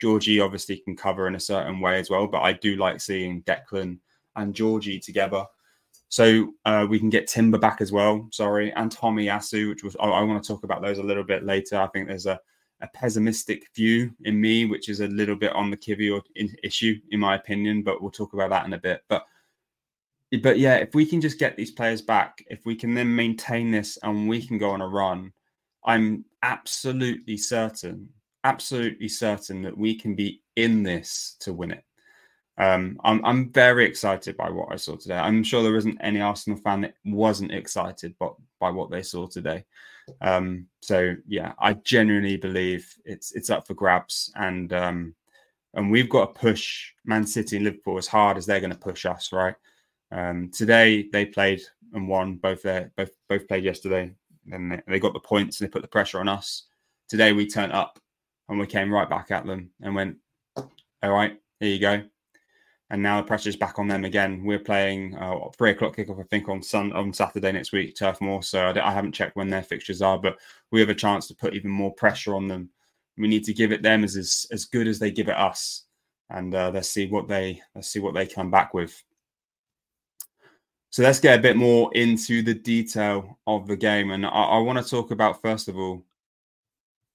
Georgie 0.00 0.40
obviously 0.40 0.76
can 0.78 0.96
cover 0.96 1.26
in 1.26 1.34
a 1.34 1.40
certain 1.40 1.80
way 1.80 1.98
as 1.98 2.10
well, 2.10 2.26
but 2.26 2.42
I 2.42 2.52
do 2.52 2.76
like 2.76 3.00
seeing 3.00 3.42
Declan 3.42 3.98
and 4.36 4.54
Georgie 4.54 5.00
together. 5.00 5.44
So 6.08 6.54
uh, 6.64 6.86
we 6.88 6.98
can 6.98 7.10
get 7.10 7.26
Timber 7.26 7.58
back 7.58 7.80
as 7.80 7.92
well. 7.92 8.28
Sorry, 8.32 8.72
and 8.72 8.94
Tomiyasu, 8.94 9.68
which 9.68 9.84
was 9.84 9.96
I, 10.00 10.06
I 10.06 10.22
want 10.22 10.42
to 10.42 10.46
talk 10.46 10.64
about 10.64 10.82
those 10.82 10.98
a 10.98 11.02
little 11.02 11.24
bit 11.24 11.44
later. 11.44 11.78
I 11.78 11.86
think 11.88 12.08
there's 12.08 12.26
a, 12.26 12.40
a 12.80 12.88
pessimistic 12.94 13.66
view 13.74 14.10
in 14.24 14.40
me, 14.40 14.64
which 14.64 14.88
is 14.88 15.00
a 15.00 15.08
little 15.08 15.36
bit 15.36 15.52
on 15.52 15.70
the 15.70 15.76
Kiwior 15.76 16.22
issue, 16.62 16.98
in 17.10 17.20
my 17.20 17.34
opinion. 17.34 17.82
But 17.82 18.00
we'll 18.00 18.10
talk 18.10 18.32
about 18.32 18.50
that 18.50 18.66
in 18.66 18.72
a 18.72 18.78
bit. 18.78 19.02
But 19.08 19.26
but 20.42 20.58
yeah, 20.58 20.76
if 20.76 20.94
we 20.94 21.06
can 21.06 21.20
just 21.20 21.38
get 21.38 21.56
these 21.56 21.70
players 21.70 22.02
back, 22.02 22.44
if 22.48 22.64
we 22.66 22.74
can 22.74 22.94
then 22.94 23.14
maintain 23.14 23.70
this 23.70 23.98
and 24.02 24.28
we 24.28 24.46
can 24.46 24.58
go 24.58 24.70
on 24.70 24.82
a 24.82 24.88
run, 24.88 25.32
I'm 25.84 26.24
absolutely 26.42 27.36
certain, 27.38 28.08
absolutely 28.44 29.08
certain 29.08 29.62
that 29.62 29.76
we 29.76 29.94
can 29.94 30.14
be 30.14 30.42
in 30.56 30.82
this 30.82 31.36
to 31.40 31.52
win 31.52 31.70
it. 31.70 31.84
Um, 32.58 33.00
I'm, 33.04 33.24
I'm 33.24 33.52
very 33.52 33.84
excited 33.86 34.36
by 34.36 34.50
what 34.50 34.72
I 34.72 34.76
saw 34.76 34.96
today. 34.96 35.16
I'm 35.16 35.44
sure 35.44 35.62
there 35.62 35.76
isn't 35.76 35.98
any 36.00 36.20
Arsenal 36.20 36.58
fan 36.58 36.80
that 36.80 36.94
wasn't 37.04 37.52
excited 37.52 38.18
by, 38.18 38.28
by 38.58 38.70
what 38.70 38.90
they 38.90 39.02
saw 39.02 39.28
today. 39.28 39.64
Um, 40.20 40.66
so 40.82 41.14
yeah, 41.26 41.52
I 41.58 41.74
genuinely 41.74 42.36
believe 42.36 42.92
it's 43.04 43.32
it's 43.32 43.50
up 43.50 43.66
for 43.66 43.74
grabs, 43.74 44.32
and 44.36 44.72
um, 44.72 45.14
and 45.74 45.90
we've 45.90 46.08
got 46.08 46.34
to 46.34 46.40
push 46.40 46.92
Man 47.04 47.26
City 47.26 47.56
and 47.56 47.64
Liverpool 47.64 47.98
as 47.98 48.06
hard 48.06 48.36
as 48.36 48.46
they're 48.46 48.60
going 48.60 48.72
to 48.72 48.78
push 48.78 49.06
us. 49.06 49.32
Right 49.32 49.54
um, 50.10 50.50
today, 50.50 51.08
they 51.12 51.26
played 51.26 51.60
and 51.92 52.08
won. 52.08 52.36
Both 52.36 52.62
their 52.62 52.90
both 52.96 53.10
both 53.28 53.46
played 53.46 53.64
yesterday, 53.64 54.10
and 54.50 54.72
they, 54.72 54.82
they 54.86 54.98
got 54.98 55.12
the 55.12 55.20
points 55.20 55.60
and 55.60 55.68
they 55.68 55.72
put 55.72 55.82
the 55.82 55.88
pressure 55.88 56.20
on 56.20 56.28
us. 56.28 56.64
Today, 57.08 57.32
we 57.32 57.46
turned 57.46 57.72
up 57.72 57.98
and 58.48 58.58
we 58.58 58.66
came 58.66 58.92
right 58.92 59.08
back 59.08 59.30
at 59.30 59.46
them 59.46 59.70
and 59.82 59.94
went, 59.94 60.16
"All 60.56 61.12
right, 61.12 61.38
here 61.60 61.68
you 61.70 61.78
go." 61.78 62.02
And 62.90 63.02
now 63.02 63.20
the 63.20 63.26
pressure's 63.26 63.56
back 63.56 63.78
on 63.78 63.86
them 63.86 64.04
again. 64.04 64.42
We're 64.44 64.58
playing 64.58 65.14
uh, 65.16 65.50
three 65.56 65.70
o'clock 65.70 65.96
kickoff, 65.96 66.20
I 66.20 66.24
think, 66.24 66.48
on 66.48 66.62
Sun 66.62 66.92
on 66.92 67.12
Saturday 67.12 67.52
next 67.52 67.72
week, 67.72 67.94
Turf 67.94 68.20
Moor. 68.20 68.42
So 68.42 68.60
I, 68.60 68.88
I, 68.88 68.92
haven't 68.92 69.12
checked 69.12 69.36
when 69.36 69.50
their 69.50 69.62
fixtures 69.62 70.00
are, 70.00 70.18
but 70.18 70.38
we 70.70 70.80
have 70.80 70.88
a 70.88 70.94
chance 70.94 71.28
to 71.28 71.34
put 71.34 71.54
even 71.54 71.70
more 71.70 71.92
pressure 71.92 72.34
on 72.34 72.48
them. 72.48 72.70
We 73.18 73.28
need 73.28 73.44
to 73.44 73.52
give 73.52 73.72
it 73.72 73.82
them 73.82 74.04
as 74.04 74.16
as, 74.16 74.46
as 74.52 74.64
good 74.64 74.86
as 74.86 74.98
they 74.98 75.10
give 75.10 75.28
it 75.28 75.36
us, 75.36 75.84
and 76.30 76.54
uh, 76.54 76.70
let's 76.72 76.88
see 76.88 77.08
what 77.08 77.28
they 77.28 77.60
let's 77.74 77.88
see 77.88 78.00
what 78.00 78.14
they 78.14 78.26
come 78.26 78.50
back 78.50 78.72
with. 78.72 79.02
So 80.90 81.02
let's 81.02 81.20
get 81.20 81.38
a 81.38 81.42
bit 81.42 81.56
more 81.56 81.92
into 81.94 82.42
the 82.42 82.54
detail 82.54 83.38
of 83.46 83.66
the 83.66 83.76
game, 83.76 84.12
and 84.12 84.24
I, 84.24 84.30
I 84.30 84.58
want 84.60 84.82
to 84.82 84.90
talk 84.90 85.10
about 85.10 85.42
first 85.42 85.68
of 85.68 85.76
all, 85.76 86.04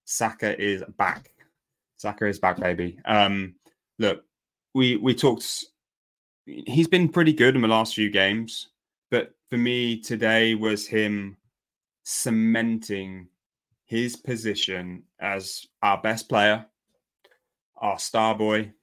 Saka 0.05 0.61
is 0.61 0.83
back. 0.97 1.31
Saka 1.97 2.27
is 2.27 2.37
back, 2.37 2.59
baby. 2.59 2.99
Um, 3.05 3.55
look, 3.97 4.23
we 4.73 4.97
we 4.97 5.13
talked. 5.13 5.65
He's 6.45 6.87
been 6.87 7.09
pretty 7.09 7.33
good 7.33 7.55
in 7.55 7.61
the 7.61 7.67
last 7.67 7.95
few 7.95 8.09
games, 8.09 8.69
but 9.09 9.33
for 9.49 9.57
me 9.57 9.99
today 10.01 10.55
was 10.55 10.87
him 10.87 11.37
cementing 12.03 13.27
his 13.85 14.15
position 14.15 15.03
as 15.19 15.65
our 15.81 16.01
best 16.01 16.27
player, 16.27 16.65
our 17.77 17.97
star 17.97 18.35
boy, 18.35 18.73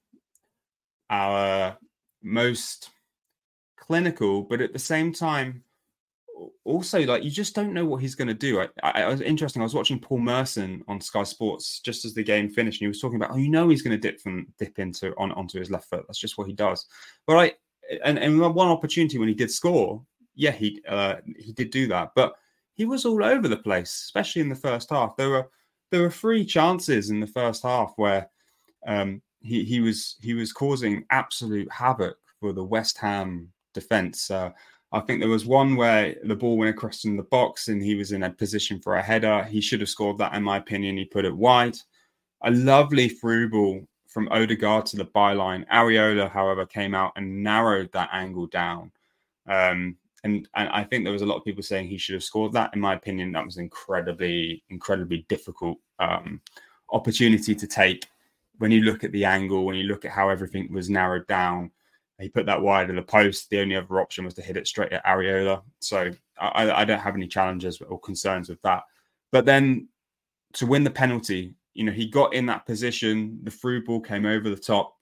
our 1.09 1.77
most 2.23 2.89
clinical, 3.77 4.41
but 4.41 4.61
at 4.61 4.73
the 4.73 4.79
same 4.79 5.13
time, 5.13 5.63
also 6.63 7.05
like 7.05 7.23
you 7.23 7.29
just 7.29 7.55
don't 7.55 7.73
know 7.73 7.85
what 7.85 8.01
he's 8.01 8.15
going 8.15 8.27
to 8.27 8.33
do. 8.33 8.61
I, 8.61 8.67
I, 8.83 9.03
I, 9.03 9.07
was 9.07 9.21
interesting. 9.21 9.61
I 9.61 9.65
was 9.65 9.73
watching 9.73 9.99
Paul 9.99 10.19
Merson 10.19 10.83
on 10.87 11.01
Sky 11.01 11.23
Sports 11.23 11.79
just 11.79 12.05
as 12.05 12.13
the 12.13 12.23
game 12.23 12.49
finished, 12.49 12.81
and 12.81 12.85
he 12.85 12.89
was 12.89 13.01
talking 13.01 13.17
about, 13.17 13.31
oh, 13.31 13.37
you 13.37 13.49
know, 13.49 13.69
he's 13.69 13.81
going 13.81 13.99
to 13.99 14.09
dip 14.09 14.19
from 14.19 14.47
dip 14.57 14.79
into 14.79 15.13
on 15.17 15.31
onto 15.33 15.59
his 15.59 15.71
left 15.71 15.89
foot. 15.89 16.05
That's 16.07 16.19
just 16.19 16.37
what 16.37 16.47
he 16.47 16.53
does. 16.53 16.85
But 17.27 17.37
I 17.37 17.53
and 18.03 18.17
and 18.17 18.39
one 18.39 18.67
opportunity 18.67 19.17
when 19.17 19.27
he 19.27 19.33
did 19.33 19.51
score, 19.51 20.03
yeah, 20.35 20.51
he 20.51 20.81
uh, 20.87 21.15
he 21.37 21.51
did 21.51 21.71
do 21.71 21.87
that, 21.87 22.11
but 22.15 22.35
he 22.73 22.85
was 22.85 23.05
all 23.05 23.23
over 23.23 23.47
the 23.47 23.57
place, 23.57 23.91
especially 24.05 24.41
in 24.41 24.49
the 24.49 24.55
first 24.55 24.89
half. 24.89 25.15
There 25.15 25.29
were 25.29 25.49
there 25.91 26.01
were 26.01 26.11
three 26.11 26.45
chances 26.45 27.09
in 27.09 27.19
the 27.19 27.27
first 27.27 27.63
half 27.63 27.93
where 27.97 28.29
um, 28.87 29.21
he 29.41 29.63
he 29.63 29.81
was 29.81 30.15
he 30.21 30.33
was 30.33 30.53
causing 30.53 31.05
absolute 31.09 31.71
havoc 31.71 32.17
for 32.39 32.53
the 32.53 32.63
West 32.63 32.97
Ham 32.97 33.51
defense. 33.73 34.31
Uh, 34.31 34.51
I 34.93 34.99
think 34.99 35.19
there 35.19 35.29
was 35.29 35.45
one 35.45 35.75
where 35.75 36.15
the 36.23 36.35
ball 36.35 36.57
went 36.57 36.75
across 36.75 37.05
in 37.05 37.15
the 37.15 37.23
box 37.23 37.69
and 37.69 37.81
he 37.81 37.95
was 37.95 38.11
in 38.11 38.23
a 38.23 38.29
position 38.29 38.79
for 38.79 38.95
a 38.95 39.01
header. 39.01 39.43
He 39.45 39.61
should 39.61 39.79
have 39.79 39.89
scored 39.89 40.17
that, 40.17 40.33
in 40.33 40.43
my 40.43 40.57
opinion. 40.57 40.97
He 40.97 41.05
put 41.05 41.23
it 41.23 41.35
wide. 41.35 41.77
A 42.41 42.51
lovely 42.51 43.07
through 43.07 43.49
ball 43.49 43.87
from 44.07 44.27
Odegaard 44.29 44.85
to 44.87 44.97
the 44.97 45.05
byline. 45.05 45.65
Areola, 45.69 46.29
however, 46.29 46.65
came 46.65 46.93
out 46.93 47.13
and 47.15 47.41
narrowed 47.41 47.89
that 47.93 48.09
angle 48.11 48.47
down. 48.47 48.91
Um, 49.47 49.95
and, 50.25 50.47
and 50.55 50.69
I 50.69 50.83
think 50.83 51.05
there 51.05 51.13
was 51.13 51.21
a 51.21 51.25
lot 51.25 51.37
of 51.37 51.45
people 51.45 51.63
saying 51.63 51.87
he 51.87 51.97
should 51.97 52.13
have 52.13 52.23
scored 52.23 52.51
that. 52.53 52.71
In 52.73 52.81
my 52.81 52.93
opinion, 52.93 53.31
that 53.31 53.45
was 53.45 53.57
incredibly, 53.57 54.61
incredibly 54.69 55.25
difficult 55.29 55.77
um, 55.99 56.41
opportunity 56.91 57.55
to 57.55 57.67
take 57.67 58.07
when 58.57 58.71
you 58.71 58.81
look 58.81 59.05
at 59.05 59.13
the 59.13 59.23
angle, 59.23 59.65
when 59.65 59.77
you 59.77 59.85
look 59.85 60.03
at 60.03 60.11
how 60.11 60.27
everything 60.27 60.71
was 60.71 60.89
narrowed 60.89 61.25
down 61.27 61.71
he 62.21 62.29
put 62.29 62.45
that 62.45 62.61
wide 62.61 62.89
of 62.89 62.95
the 62.95 63.01
post. 63.01 63.49
The 63.49 63.59
only 63.59 63.75
other 63.75 63.99
option 63.99 64.25
was 64.25 64.33
to 64.35 64.41
hit 64.41 64.57
it 64.57 64.67
straight 64.67 64.93
at 64.93 65.05
Areola. 65.05 65.63
So 65.79 66.11
I, 66.39 66.71
I 66.71 66.85
don't 66.85 66.99
have 66.99 67.15
any 67.15 67.27
challenges 67.27 67.81
or 67.81 67.99
concerns 67.99 68.49
with 68.49 68.61
that. 68.61 68.83
But 69.31 69.45
then 69.45 69.87
to 70.53 70.65
win 70.65 70.83
the 70.83 70.91
penalty, 70.91 71.55
you 71.73 71.83
know, 71.83 71.91
he 71.91 72.07
got 72.07 72.33
in 72.33 72.45
that 72.47 72.65
position. 72.65 73.39
The 73.43 73.51
through 73.51 73.85
ball 73.85 74.01
came 74.01 74.25
over 74.25 74.49
the 74.49 74.55
top. 74.55 74.95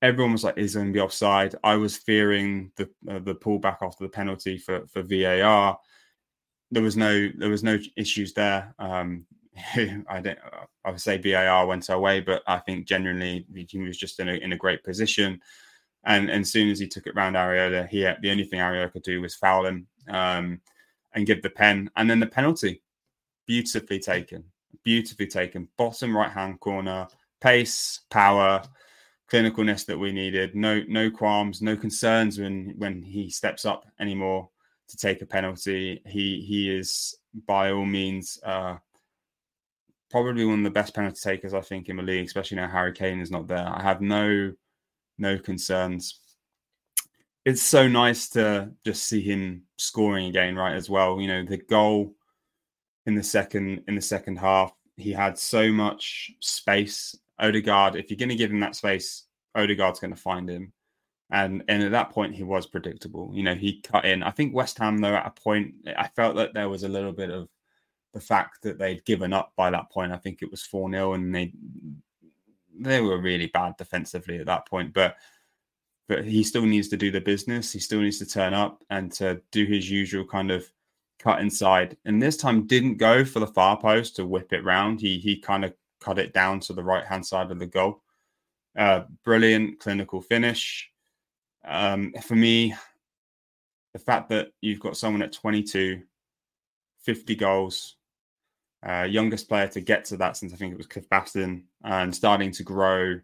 Everyone 0.00 0.32
was 0.32 0.44
like, 0.44 0.56
"Is 0.56 0.76
going 0.76 0.86
to 0.86 0.92
be 0.92 1.00
offside?" 1.00 1.56
I 1.64 1.74
was 1.74 1.96
fearing 1.96 2.70
the 2.76 2.88
uh, 3.10 3.18
the 3.18 3.34
pullback 3.34 3.78
after 3.82 4.04
the 4.04 4.10
penalty 4.10 4.58
for 4.58 4.86
for 4.86 5.02
VAR. 5.02 5.78
There 6.70 6.82
was 6.82 6.96
no 6.96 7.28
there 7.36 7.50
was 7.50 7.64
no 7.64 7.78
issues 7.96 8.32
there. 8.32 8.74
Um, 8.78 9.26
I 9.74 10.20
don't. 10.22 10.38
I 10.84 10.90
would 10.90 11.00
say 11.00 11.18
VAR 11.18 11.66
went 11.66 11.90
our 11.90 11.98
way, 11.98 12.20
but 12.20 12.42
I 12.46 12.58
think 12.58 12.86
genuinely 12.86 13.44
he 13.52 13.78
was 13.78 13.98
just 13.98 14.20
in 14.20 14.28
a 14.28 14.34
in 14.34 14.52
a 14.52 14.56
great 14.56 14.84
position. 14.84 15.40
And, 16.08 16.30
and 16.30 16.40
as 16.40 16.50
soon 16.50 16.70
as 16.70 16.80
he 16.80 16.88
took 16.88 17.06
it 17.06 17.14
round 17.14 17.36
Areola, 17.36 17.86
he 17.86 18.00
the 18.00 18.30
only 18.30 18.44
thing 18.44 18.60
Areola 18.60 18.90
could 18.90 19.02
do 19.02 19.20
was 19.20 19.34
foul 19.34 19.66
him 19.66 19.86
um, 20.08 20.58
and 21.14 21.26
give 21.26 21.42
the 21.42 21.50
pen. 21.50 21.90
And 21.96 22.08
then 22.08 22.18
the 22.18 22.26
penalty, 22.26 22.82
beautifully 23.46 23.98
taken, 23.98 24.44
beautifully 24.82 25.26
taken. 25.26 25.68
Bottom 25.76 26.16
right 26.16 26.32
hand 26.32 26.60
corner, 26.60 27.06
pace, 27.42 28.00
power, 28.08 28.62
clinicalness 29.30 29.84
that 29.84 29.98
we 29.98 30.10
needed. 30.10 30.54
No 30.54 30.82
no 30.88 31.10
qualms, 31.10 31.60
no 31.60 31.76
concerns 31.76 32.40
when 32.40 32.74
when 32.78 33.02
he 33.02 33.28
steps 33.28 33.66
up 33.66 33.84
anymore 34.00 34.48
to 34.88 34.96
take 34.96 35.20
a 35.20 35.26
penalty. 35.26 36.00
He 36.06 36.40
he 36.40 36.74
is 36.74 37.18
by 37.46 37.70
all 37.70 37.84
means 37.84 38.40
uh, 38.44 38.76
probably 40.10 40.46
one 40.46 40.60
of 40.60 40.64
the 40.64 40.70
best 40.70 40.94
penalty 40.94 41.20
takers 41.22 41.52
I 41.52 41.60
think 41.60 41.90
in 41.90 41.96
the 41.96 42.02
league, 42.02 42.26
especially 42.26 42.56
now 42.56 42.68
Harry 42.68 42.94
Kane 42.94 43.20
is 43.20 43.30
not 43.30 43.46
there. 43.46 43.68
I 43.68 43.82
have 43.82 44.00
no 44.00 44.54
no 45.18 45.38
concerns. 45.38 46.20
It's 47.44 47.62
so 47.62 47.88
nice 47.88 48.28
to 48.30 48.70
just 48.84 49.04
see 49.04 49.20
him 49.20 49.62
scoring 49.76 50.26
again, 50.26 50.56
right? 50.56 50.74
As 50.74 50.90
well, 50.90 51.20
you 51.20 51.28
know, 51.28 51.44
the 51.44 51.56
goal 51.56 52.14
in 53.06 53.14
the 53.14 53.22
second 53.22 53.82
in 53.88 53.94
the 53.94 54.02
second 54.02 54.36
half, 54.36 54.72
he 54.96 55.12
had 55.12 55.38
so 55.38 55.72
much 55.72 56.30
space. 56.40 57.16
Odegaard, 57.40 57.94
if 57.94 58.10
you're 58.10 58.18
going 58.18 58.28
to 58.30 58.34
give 58.34 58.50
him 58.50 58.60
that 58.60 58.74
space, 58.74 59.24
Odegaard's 59.54 60.00
going 60.00 60.14
to 60.14 60.20
find 60.20 60.50
him. 60.50 60.72
And 61.30 61.62
and 61.68 61.82
at 61.82 61.92
that 61.92 62.10
point, 62.10 62.34
he 62.34 62.42
was 62.42 62.66
predictable. 62.66 63.30
You 63.32 63.42
know, 63.42 63.54
he 63.54 63.80
cut 63.80 64.04
in. 64.04 64.22
I 64.22 64.30
think 64.30 64.54
West 64.54 64.78
Ham, 64.78 64.98
though, 64.98 65.14
at 65.14 65.26
a 65.26 65.40
point, 65.40 65.74
I 65.96 66.08
felt 66.08 66.36
that 66.36 66.54
there 66.54 66.68
was 66.68 66.82
a 66.82 66.88
little 66.88 67.12
bit 67.12 67.30
of 67.30 67.48
the 68.14 68.20
fact 68.20 68.62
that 68.62 68.78
they'd 68.78 69.04
given 69.04 69.32
up 69.32 69.52
by 69.56 69.70
that 69.70 69.90
point. 69.90 70.12
I 70.12 70.16
think 70.16 70.42
it 70.42 70.50
was 70.50 70.62
4 70.64 70.90
0 70.90 71.14
and 71.14 71.34
they 71.34 71.52
they 72.78 73.00
were 73.00 73.18
really 73.18 73.46
bad 73.46 73.76
defensively 73.76 74.38
at 74.38 74.46
that 74.46 74.66
point, 74.68 74.92
but 74.92 75.16
but 76.08 76.24
he 76.24 76.42
still 76.42 76.64
needs 76.64 76.88
to 76.88 76.96
do 76.96 77.10
the 77.10 77.20
business. 77.20 77.70
He 77.70 77.80
still 77.80 78.00
needs 78.00 78.18
to 78.18 78.26
turn 78.26 78.54
up 78.54 78.82
and 78.88 79.12
to 79.12 79.42
do 79.52 79.66
his 79.66 79.90
usual 79.90 80.24
kind 80.24 80.50
of 80.50 80.66
cut 81.18 81.40
inside. 81.40 81.98
And 82.06 82.22
this 82.22 82.38
time 82.38 82.66
didn't 82.66 82.96
go 82.96 83.26
for 83.26 83.40
the 83.40 83.46
far 83.46 83.78
post 83.78 84.16
to 84.16 84.24
whip 84.24 84.52
it 84.52 84.64
round. 84.64 85.00
He 85.00 85.18
he 85.18 85.38
kind 85.38 85.64
of 85.64 85.74
cut 86.00 86.18
it 86.18 86.32
down 86.32 86.60
to 86.60 86.72
the 86.72 86.82
right 86.82 87.04
hand 87.04 87.26
side 87.26 87.50
of 87.50 87.58
the 87.58 87.66
goal. 87.66 88.02
Uh, 88.76 89.02
brilliant 89.24 89.80
clinical 89.80 90.22
finish. 90.22 90.90
Um, 91.64 92.14
for 92.22 92.36
me, 92.36 92.74
the 93.92 93.98
fact 93.98 94.28
that 94.30 94.52
you've 94.60 94.80
got 94.80 94.96
someone 94.96 95.22
at 95.22 95.32
22, 95.32 96.02
50 97.02 97.34
goals, 97.34 97.96
uh, 98.86 99.02
youngest 99.02 99.48
player 99.48 99.68
to 99.68 99.80
get 99.80 100.04
to 100.06 100.16
that 100.18 100.36
since 100.36 100.52
I 100.52 100.56
think 100.56 100.72
it 100.72 100.76
was 100.76 100.86
Cliff 100.86 101.08
Bastin, 101.08 101.62
and 101.84 102.14
starting 102.14 102.52
to 102.52 102.62
grow 102.62 103.18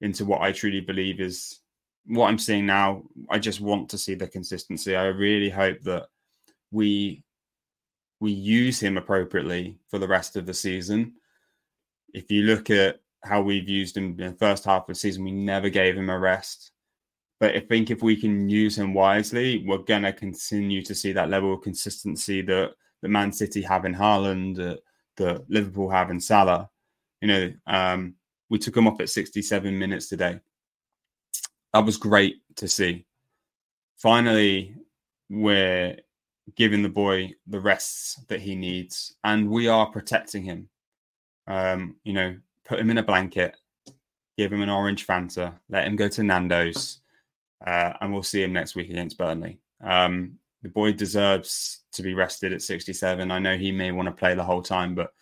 into 0.00 0.24
what 0.24 0.42
I 0.42 0.52
truly 0.52 0.80
believe 0.80 1.20
is 1.20 1.60
what 2.06 2.28
I'm 2.28 2.38
seeing 2.38 2.66
now. 2.66 3.02
I 3.30 3.38
just 3.38 3.60
want 3.60 3.88
to 3.90 3.98
see 3.98 4.14
the 4.14 4.26
consistency. 4.26 4.96
I 4.96 5.06
really 5.06 5.50
hope 5.50 5.80
that 5.82 6.08
we 6.70 7.24
we 8.20 8.32
use 8.32 8.80
him 8.80 8.96
appropriately 8.96 9.78
for 9.88 9.98
the 9.98 10.08
rest 10.08 10.36
of 10.36 10.46
the 10.46 10.54
season 10.54 11.14
if 12.12 12.30
you 12.30 12.42
look 12.42 12.70
at 12.70 13.00
how 13.24 13.40
we've 13.40 13.68
used 13.68 13.96
him 13.96 14.16
in 14.18 14.32
the 14.32 14.36
first 14.38 14.64
half 14.64 14.82
of 14.82 14.88
the 14.88 14.94
season, 14.94 15.24
we 15.24 15.32
never 15.32 15.68
gave 15.68 15.96
him 15.96 16.10
a 16.10 16.18
rest. 16.18 16.72
But 17.40 17.56
I 17.56 17.60
think 17.60 17.90
if 17.90 18.02
we 18.02 18.16
can 18.16 18.48
use 18.48 18.78
him 18.78 18.94
wisely, 18.94 19.64
we're 19.66 19.78
going 19.78 20.02
to 20.02 20.12
continue 20.12 20.82
to 20.82 20.94
see 20.94 21.12
that 21.12 21.30
level 21.30 21.54
of 21.54 21.62
consistency 21.62 22.42
that, 22.42 22.72
that 23.02 23.08
Man 23.08 23.32
City 23.32 23.60
have 23.62 23.84
in 23.84 23.94
Haaland, 23.94 24.58
uh, 24.58 24.76
that 25.16 25.44
Liverpool 25.50 25.90
have 25.90 26.10
in 26.10 26.20
Salah. 26.20 26.70
You 27.20 27.28
know, 27.28 27.52
um, 27.66 28.14
we 28.48 28.58
took 28.58 28.76
him 28.76 28.86
off 28.86 29.00
at 29.00 29.10
67 29.10 29.78
minutes 29.78 30.08
today. 30.08 30.40
That 31.72 31.84
was 31.84 31.96
great 31.96 32.36
to 32.56 32.68
see. 32.68 33.06
Finally, 33.98 34.74
we're 35.30 35.96
giving 36.56 36.82
the 36.82 36.88
boy 36.88 37.32
the 37.46 37.60
rests 37.60 38.20
that 38.28 38.40
he 38.40 38.54
needs, 38.54 39.14
and 39.24 39.48
we 39.48 39.68
are 39.68 39.86
protecting 39.86 40.42
him. 40.42 40.68
Um, 41.46 41.96
you 42.04 42.12
know, 42.12 42.36
put 42.64 42.78
him 42.78 42.90
in 42.90 42.98
a 42.98 43.02
blanket, 43.02 43.56
give 44.36 44.52
him 44.52 44.62
an 44.62 44.70
orange 44.70 45.06
Fanta, 45.06 45.54
let 45.68 45.86
him 45.86 45.96
go 45.96 46.08
to 46.08 46.22
Nando's, 46.22 47.00
uh, 47.66 47.92
and 48.00 48.12
we'll 48.12 48.22
see 48.22 48.42
him 48.42 48.52
next 48.52 48.74
week 48.74 48.90
against 48.90 49.18
Burnley. 49.18 49.58
Um, 49.82 50.38
the 50.62 50.68
boy 50.68 50.92
deserves 50.92 51.80
to 51.92 52.02
be 52.02 52.14
rested 52.14 52.52
at 52.52 52.62
67. 52.62 53.30
I 53.30 53.38
know 53.38 53.56
he 53.56 53.72
may 53.72 53.92
want 53.92 54.06
to 54.06 54.12
play 54.12 54.34
the 54.34 54.44
whole 54.44 54.62
time, 54.62 54.94
but 54.94 55.12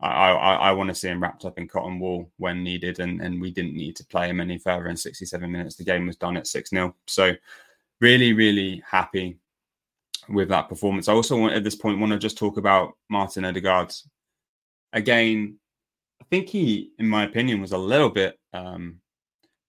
I, 0.00 0.30
I, 0.30 0.54
I 0.54 0.72
want 0.72 0.88
to 0.88 0.94
see 0.94 1.08
him 1.08 1.22
wrapped 1.22 1.44
up 1.44 1.58
in 1.58 1.68
cotton 1.68 1.98
wool 1.98 2.30
when 2.36 2.62
needed, 2.62 3.00
and, 3.00 3.20
and 3.20 3.40
we 3.40 3.50
didn't 3.50 3.74
need 3.74 3.96
to 3.96 4.06
play 4.06 4.28
him 4.28 4.40
any 4.40 4.58
further 4.58 4.88
in 4.88 4.96
67 4.96 5.50
minutes. 5.50 5.76
The 5.76 5.84
game 5.84 6.06
was 6.06 6.16
done 6.16 6.36
at 6.36 6.46
6 6.46 6.70
0. 6.70 6.94
So, 7.06 7.32
really, 8.00 8.32
really 8.32 8.82
happy 8.88 9.38
with 10.28 10.48
that 10.48 10.68
performance. 10.68 11.08
I 11.08 11.12
also 11.12 11.36
want 11.36 11.54
at 11.54 11.64
this 11.64 11.74
point 11.74 11.98
want 11.98 12.12
to 12.12 12.18
just 12.18 12.38
talk 12.38 12.56
about 12.56 12.96
Martin 13.08 13.44
Odegaard. 13.44 13.92
Again, 14.92 15.58
I 16.20 16.24
think 16.30 16.48
he, 16.48 16.92
in 16.98 17.08
my 17.08 17.24
opinion, 17.24 17.60
was 17.60 17.72
a 17.72 17.78
little 17.78 18.10
bit. 18.10 18.38
Um, 18.52 19.00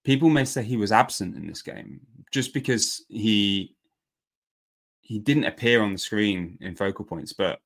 people 0.04 0.30
may 0.30 0.46
say 0.46 0.64
he 0.64 0.78
was 0.78 0.92
absent 0.92 1.36
in 1.36 1.48
this 1.48 1.62
game 1.62 2.00
just 2.32 2.54
because 2.54 3.04
he 3.10 3.75
he 5.06 5.20
didn't 5.20 5.46
appear 5.46 5.84
on 5.84 5.94
the 5.94 6.00
screen 6.00 6.58
in 6.62 6.76
focal 6.76 7.06
points, 7.06 7.32
but 7.32 7.62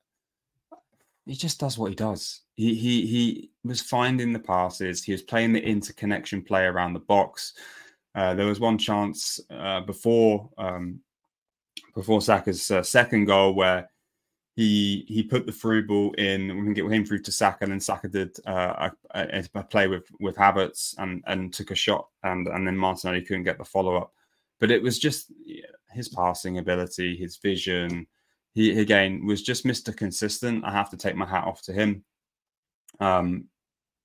he 1.25 1.36
just 1.36 1.58
does 1.58 1.77
what 1.77 1.89
he 1.89 1.96
does. 1.96 2.41
He 2.55 2.75
he 2.75 3.05
he 3.08 3.51
was 3.63 3.81
finding 3.81 4.34
the 4.34 4.39
passes. 4.39 5.01
He 5.01 5.13
was 5.13 5.22
playing 5.22 5.53
the 5.53 5.63
interconnection 5.63 6.41
play 6.41 6.65
around 6.65 6.93
the 6.93 7.00
box. 7.00 7.53
Uh, 8.13 8.34
there 8.34 8.46
was 8.46 8.60
one 8.60 8.77
chance 8.77 9.39
uh, 9.50 9.79
before 9.81 10.50
um, 10.58 11.00
before 11.96 12.22
Saka's 12.22 12.69
uh, 12.72 12.84
second 12.84 13.25
goal 13.25 13.53
where 13.53 13.89
he 14.58 15.05
he 15.08 15.24
put 15.24 15.46
the 15.46 15.53
through 15.53 15.88
ball 15.88 16.12
in. 16.17 16.48
We 16.58 16.63
can 16.63 16.74
get 16.74 16.91
him 16.91 17.05
through 17.05 17.22
to 17.22 17.31
Saka, 17.31 17.63
and 17.63 17.72
then 17.72 17.79
Saka 17.79 18.10
did 18.10 18.36
uh, 18.46 18.89
a, 19.12 19.48
a, 19.55 19.63
play 19.63 19.88
with 19.88 20.08
with 20.19 20.36
Havertz 20.36 20.93
and 20.98 21.24
and 21.25 21.53
took 21.53 21.72
a 21.72 21.75
shot, 21.75 22.10
and 22.24 22.50
and 22.50 22.67
then 22.67 22.75
Martinelli 22.75 23.22
couldn't 23.22 23.46
get 23.46 23.58
the 23.58 23.63
follow 23.63 23.96
up. 23.96 24.12
But 24.60 24.72
it 24.72 24.84
was 24.84 25.00
just 25.00 25.31
his 25.91 26.10
passing 26.10 26.58
ability, 26.58 27.15
his 27.15 27.38
vision. 27.38 28.08
He 28.53 28.79
again 28.79 29.25
was 29.25 29.41
just 29.41 29.65
Mr. 29.65 29.96
Consistent. 29.96 30.65
I 30.65 30.72
have 30.72 30.89
to 30.91 30.98
take 30.98 31.15
my 31.15 31.25
hat 31.25 31.46
off 31.46 31.62
to 31.63 31.74
him. 31.74 32.03
Um, 33.00 33.46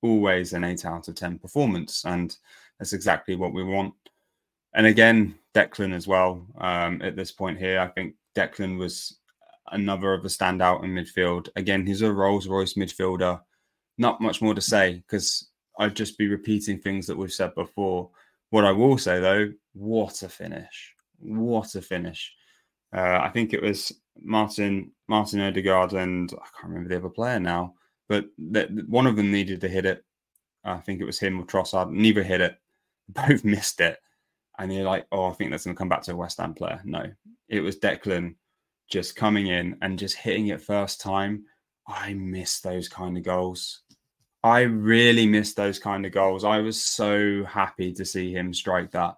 always 0.01 0.53
an 0.53 0.63
eight 0.63 0.85
out 0.85 1.07
of 1.07 1.15
ten 1.15 1.39
performance, 1.39 2.05
and 2.05 2.35
that's 2.79 2.93
exactly 2.93 3.35
what 3.35 3.53
we 3.53 3.63
want. 3.63 3.93
And 4.73 4.85
again, 4.85 5.35
Declan 5.53 5.93
as 5.93 6.07
well. 6.07 6.45
Um, 6.57 7.01
at 7.01 7.15
this 7.15 7.31
point 7.31 7.57
here, 7.57 7.79
I 7.79 7.87
think 7.87 8.15
Declan 8.35 8.77
was 8.77 9.19
another 9.71 10.13
of 10.13 10.25
a 10.25 10.27
standout 10.27 10.83
in 10.83 10.91
midfield. 10.91 11.47
Again, 11.55 11.85
he's 11.85 12.01
a 12.01 12.11
Rolls 12.11 12.47
Royce 12.47 12.73
midfielder. 12.73 13.41
Not 13.97 14.21
much 14.21 14.41
more 14.41 14.53
to 14.53 14.61
say 14.61 15.03
because 15.07 15.49
I'd 15.79 15.95
just 15.95 16.17
be 16.17 16.27
repeating 16.27 16.79
things 16.79 17.07
that 17.07 17.17
we've 17.17 17.31
said 17.31 17.55
before. 17.55 18.09
What 18.49 18.65
I 18.65 18.71
will 18.71 18.97
say 18.97 19.19
though, 19.19 19.51
what 19.73 20.21
a 20.23 20.29
finish! 20.29 20.94
What 21.19 21.75
a 21.75 21.81
finish! 21.81 22.33
Uh, 22.95 23.19
I 23.21 23.29
think 23.29 23.53
it 23.53 23.61
was 23.61 23.91
Martin 24.21 24.91
Martin 25.07 25.41
Odegaard 25.41 25.93
and 25.93 26.31
I 26.33 26.45
can't 26.57 26.69
remember 26.69 26.89
the 26.89 26.97
other 26.97 27.09
player 27.09 27.39
now, 27.39 27.73
but 28.07 28.27
one 28.37 29.07
of 29.07 29.15
them 29.15 29.31
needed 29.31 29.61
to 29.61 29.67
hit 29.67 29.85
it. 29.85 30.03
I 30.63 30.77
think 30.77 31.01
it 31.01 31.05
was 31.05 31.19
him 31.19 31.39
or 31.39 31.45
Trossard. 31.45 31.91
Neither 31.91 32.23
hit 32.23 32.41
it. 32.41 32.57
Both 33.09 33.43
missed 33.43 33.81
it 33.81 33.99
and 34.57 34.73
you're 34.73 34.83
like, 34.83 35.05
oh, 35.11 35.25
I 35.25 35.33
think 35.33 35.51
that's 35.51 35.65
going 35.65 35.75
to 35.75 35.77
come 35.77 35.89
back 35.89 36.03
to 36.03 36.13
a 36.13 36.15
West 36.15 36.39
Ham 36.39 36.53
player. 36.53 36.81
No, 36.85 37.03
it 37.49 37.61
was 37.61 37.77
Declan 37.77 38.35
just 38.89 39.15
coming 39.15 39.47
in 39.47 39.77
and 39.81 39.99
just 39.99 40.15
hitting 40.15 40.47
it 40.47 40.61
first 40.61 41.01
time. 41.01 41.45
I 41.87 42.13
miss 42.13 42.61
those 42.61 42.87
kind 42.87 43.17
of 43.17 43.23
goals. 43.23 43.81
I 44.43 44.61
really 44.61 45.27
miss 45.27 45.53
those 45.53 45.79
kind 45.79 46.05
of 46.05 46.11
goals. 46.11 46.43
I 46.43 46.59
was 46.59 46.81
so 46.81 47.43
happy 47.45 47.93
to 47.93 48.05
see 48.05 48.31
him 48.31 48.53
strike 48.53 48.91
that. 48.91 49.15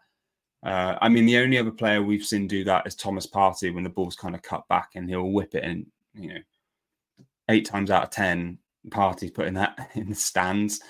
Uh, 0.64 0.98
I 1.02 1.10
mean, 1.10 1.26
the 1.26 1.38
only 1.38 1.58
other 1.58 1.72
player 1.72 2.02
we've 2.02 2.26
seen 2.26 2.48
do 2.48 2.64
that 2.64 2.88
is 2.88 2.96
Thomas 2.96 3.28
Partey 3.28 3.74
when 3.74 3.84
the 3.84 3.90
ball's 3.90 4.16
kind 4.16 4.36
of 4.36 4.42
cut 4.42 4.68
back 4.68 4.92
and 4.96 5.10
he'll 5.10 5.32
whip 5.32 5.56
it 5.56 5.64
in, 5.64 5.86
you 6.14 6.30
know, 6.30 6.40
eight 7.50 7.66
times 7.66 7.92
out 7.92 8.04
of 8.04 8.10
10, 8.10 8.58
Partey's 8.90 9.32
putting 9.32 9.54
that 9.56 9.92
in 9.96 10.10
the 10.10 10.16
stands. 10.16 10.82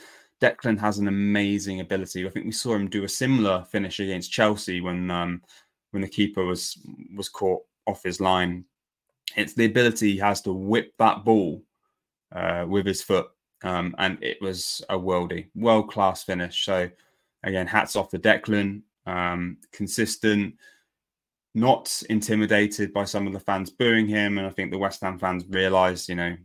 Declan 0.41 0.79
has 0.79 0.99
an 0.99 1.07
amazing 1.07 1.79
ability. 1.79 2.25
I 2.25 2.29
think 2.29 2.45
we 2.45 2.51
saw 2.51 2.75
him 2.75 2.89
do 2.89 3.03
a 3.03 3.09
similar 3.09 3.65
finish 3.71 3.99
against 3.99 4.31
Chelsea 4.31 4.81
when 4.81 5.09
um, 5.09 5.41
when 5.91 6.01
the 6.01 6.07
keeper 6.07 6.45
was 6.45 6.77
was 7.15 7.29
caught 7.29 7.63
off 7.87 8.03
his 8.03 8.21
line. 8.21 8.65
It's 9.35 9.53
the 9.53 9.65
ability 9.65 10.13
he 10.13 10.17
has 10.19 10.41
to 10.41 10.53
whip 10.53 10.93
that 10.99 11.25
ball 11.25 11.63
uh, 12.31 12.65
with 12.67 12.85
his 12.85 13.01
foot, 13.01 13.27
um, 13.63 13.95
and 13.97 14.21
it 14.23 14.37
was 14.39 14.83
a 14.89 14.97
worldy, 14.97 15.47
world 15.55 15.89
class 15.89 16.23
finish. 16.23 16.63
So 16.63 16.89
again, 17.43 17.65
hats 17.65 17.95
off 17.95 18.09
to 18.09 18.19
Declan. 18.19 18.83
Um, 19.07 19.57
consistent, 19.71 20.55
not 21.55 22.03
intimidated 22.09 22.93
by 22.93 23.05
some 23.05 23.25
of 23.25 23.33
the 23.33 23.39
fans 23.39 23.71
booing 23.71 24.05
him, 24.05 24.37
and 24.37 24.45
I 24.45 24.51
think 24.51 24.69
the 24.69 24.77
West 24.77 25.01
Ham 25.01 25.17
fans 25.17 25.45
realised, 25.49 26.09
you 26.09 26.15
know, 26.15 26.35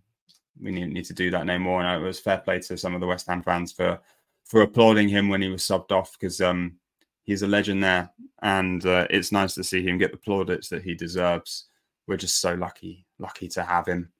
we 0.60 0.70
need, 0.70 0.88
need 0.90 1.04
to 1.06 1.12
do 1.12 1.30
that 1.32 1.44
no 1.44 1.58
more. 1.58 1.82
And 1.82 2.02
it 2.02 2.06
was 2.06 2.20
fair 2.20 2.38
play 2.38 2.60
to 2.60 2.78
some 2.78 2.94
of 2.94 3.00
the 3.00 3.06
West 3.06 3.26
Ham 3.26 3.42
fans 3.42 3.72
for 3.72 4.00
for 4.44 4.62
applauding 4.62 5.08
him 5.08 5.28
when 5.28 5.42
he 5.42 5.48
was 5.48 5.62
subbed 5.62 5.92
off 5.92 6.12
because 6.18 6.40
um, 6.40 6.76
he's 7.24 7.42
a 7.42 7.46
legend 7.48 7.82
there, 7.82 8.10
and 8.42 8.84
uh, 8.86 9.06
it's 9.10 9.32
nice 9.32 9.54
to 9.54 9.64
see 9.64 9.82
him 9.82 9.98
get 9.98 10.12
the 10.12 10.18
plaudits 10.18 10.68
that 10.68 10.82
he 10.82 10.94
deserves. 10.94 11.66
We're 12.06 12.16
just 12.16 12.40
so 12.40 12.54
lucky, 12.54 13.06
lucky 13.18 13.48
to 13.48 13.62
have 13.62 13.86
him. 13.86 14.12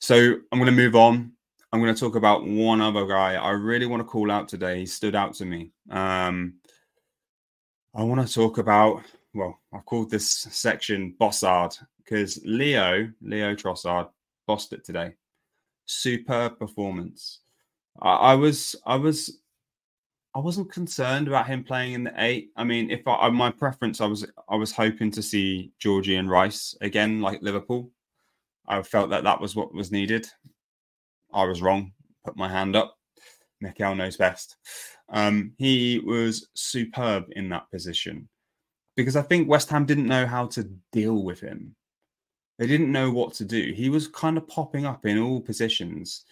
So 0.00 0.16
I'm 0.16 0.58
going 0.58 0.66
to 0.66 0.72
move 0.72 0.96
on. 0.96 1.32
I'm 1.72 1.80
going 1.80 1.94
to 1.94 1.98
talk 1.98 2.16
about 2.16 2.46
one 2.46 2.82
other 2.82 3.06
guy 3.06 3.34
I 3.34 3.50
really 3.50 3.86
want 3.86 4.00
to 4.00 4.08
call 4.08 4.30
out 4.30 4.46
today. 4.46 4.80
He 4.80 4.86
stood 4.86 5.14
out 5.14 5.32
to 5.34 5.46
me. 5.46 5.70
Um, 5.88 6.54
I 7.94 8.02
want 8.02 8.26
to 8.26 8.32
talk 8.32 8.58
about, 8.58 9.02
well, 9.32 9.58
I've 9.72 9.86
called 9.86 10.10
this 10.10 10.28
section 10.28 11.14
Bossard 11.18 11.82
because 11.96 12.38
Leo, 12.44 13.10
Leo 13.22 13.54
Trossard, 13.54 14.10
bossed 14.46 14.74
it 14.74 14.84
today. 14.84 15.12
Superb 15.86 16.58
performance. 16.58 17.40
I, 18.02 18.12
I 18.12 18.34
was, 18.34 18.76
I 18.84 18.96
was, 18.96 19.38
I 20.34 20.40
wasn't 20.40 20.72
concerned 20.72 21.26
about 21.26 21.46
him 21.46 21.64
playing 21.64 21.94
in 21.94 22.04
the 22.04 22.12
eight. 22.18 22.50
I 22.54 22.64
mean, 22.64 22.90
if 22.90 23.00
I, 23.06 23.30
my 23.30 23.50
preference, 23.50 24.02
I 24.02 24.06
was, 24.06 24.26
I 24.46 24.56
was 24.56 24.72
hoping 24.72 25.10
to 25.12 25.22
see 25.22 25.72
Georgie 25.78 26.16
and 26.16 26.28
Rice 26.28 26.76
again, 26.82 27.22
like 27.22 27.40
Liverpool. 27.40 27.90
I 28.66 28.82
felt 28.82 29.08
that 29.10 29.24
that 29.24 29.40
was 29.40 29.56
what 29.56 29.74
was 29.74 29.90
needed. 29.90 30.26
I 31.34 31.44
was 31.44 31.62
wrong. 31.62 31.92
Put 32.24 32.36
my 32.36 32.48
hand 32.48 32.76
up. 32.76 32.96
Mikel 33.60 33.94
knows 33.94 34.16
best. 34.16 34.56
Um, 35.08 35.52
he 35.58 36.00
was 36.00 36.48
superb 36.54 37.26
in 37.32 37.48
that 37.50 37.70
position 37.70 38.28
because 38.96 39.16
I 39.16 39.22
think 39.22 39.48
West 39.48 39.70
Ham 39.70 39.86
didn't 39.86 40.06
know 40.06 40.26
how 40.26 40.46
to 40.48 40.68
deal 40.90 41.22
with 41.22 41.40
him. 41.40 41.74
They 42.58 42.66
didn't 42.66 42.92
know 42.92 43.10
what 43.10 43.34
to 43.34 43.44
do. 43.44 43.72
He 43.72 43.88
was 43.88 44.08
kind 44.08 44.36
of 44.36 44.46
popping 44.48 44.86
up 44.86 45.06
in 45.06 45.18
all 45.18 45.40
positions. 45.40 46.24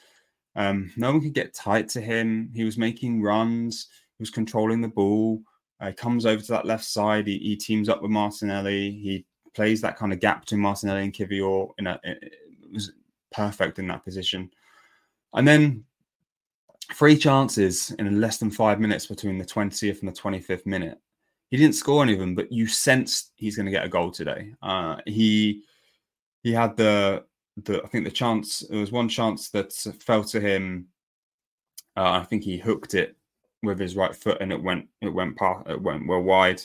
Um, 0.56 0.92
no 0.96 1.12
one 1.12 1.20
could 1.20 1.34
get 1.34 1.54
tight 1.54 1.88
to 1.90 2.00
him. 2.00 2.50
He 2.54 2.64
was 2.64 2.76
making 2.76 3.22
runs. 3.22 3.88
He 4.18 4.22
was 4.22 4.30
controlling 4.30 4.80
the 4.80 4.88
ball. 4.88 5.42
Uh, 5.80 5.92
comes 5.96 6.26
over 6.26 6.42
to 6.42 6.52
that 6.52 6.66
left 6.66 6.84
side. 6.84 7.26
He, 7.26 7.38
he, 7.38 7.56
teams 7.56 7.88
up 7.88 8.02
with 8.02 8.10
Martinelli. 8.10 8.90
He 8.90 9.24
plays 9.54 9.80
that 9.80 9.96
kind 9.96 10.12
of 10.12 10.20
gap 10.20 10.42
between 10.42 10.60
Martinelli 10.60 11.04
and 11.04 11.12
Kiwior. 11.12 11.70
In 11.78 11.86
a, 11.86 11.98
it 12.04 12.34
was 12.70 12.92
perfect 13.32 13.78
in 13.78 13.86
that 13.88 14.04
position. 14.04 14.50
And 15.34 15.46
then 15.46 15.84
three 16.92 17.16
chances 17.16 17.90
in 17.92 18.20
less 18.20 18.38
than 18.38 18.50
five 18.50 18.80
minutes 18.80 19.06
between 19.06 19.38
the 19.38 19.44
20th 19.44 20.00
and 20.00 20.08
the 20.08 20.20
25th 20.20 20.66
minute. 20.66 20.98
He 21.50 21.56
didn't 21.56 21.74
score 21.74 22.02
any 22.02 22.12
of 22.12 22.18
them, 22.20 22.34
but 22.34 22.52
you 22.52 22.66
sensed 22.66 23.32
he's 23.36 23.56
going 23.56 23.66
to 23.66 23.72
get 23.72 23.84
a 23.84 23.88
goal 23.88 24.10
today. 24.10 24.54
Uh, 24.62 24.96
he 25.06 25.62
he 26.42 26.52
had 26.52 26.76
the 26.76 27.24
the 27.64 27.82
I 27.82 27.86
think 27.88 28.04
the 28.04 28.10
chance 28.10 28.60
there 28.60 28.78
was 28.78 28.92
one 28.92 29.08
chance 29.08 29.50
that 29.50 29.72
fell 29.72 30.24
to 30.24 30.40
him. 30.40 30.86
Uh, 31.96 32.20
I 32.20 32.24
think 32.24 32.44
he 32.44 32.56
hooked 32.56 32.94
it 32.94 33.16
with 33.62 33.78
his 33.78 33.96
right 33.96 34.14
foot 34.14 34.38
and 34.40 34.52
it 34.52 34.62
went 34.62 34.88
it 35.00 35.08
went 35.08 35.36
past 35.36 35.68
it 35.68 35.80
went 35.80 36.06
well 36.06 36.22
wide. 36.22 36.62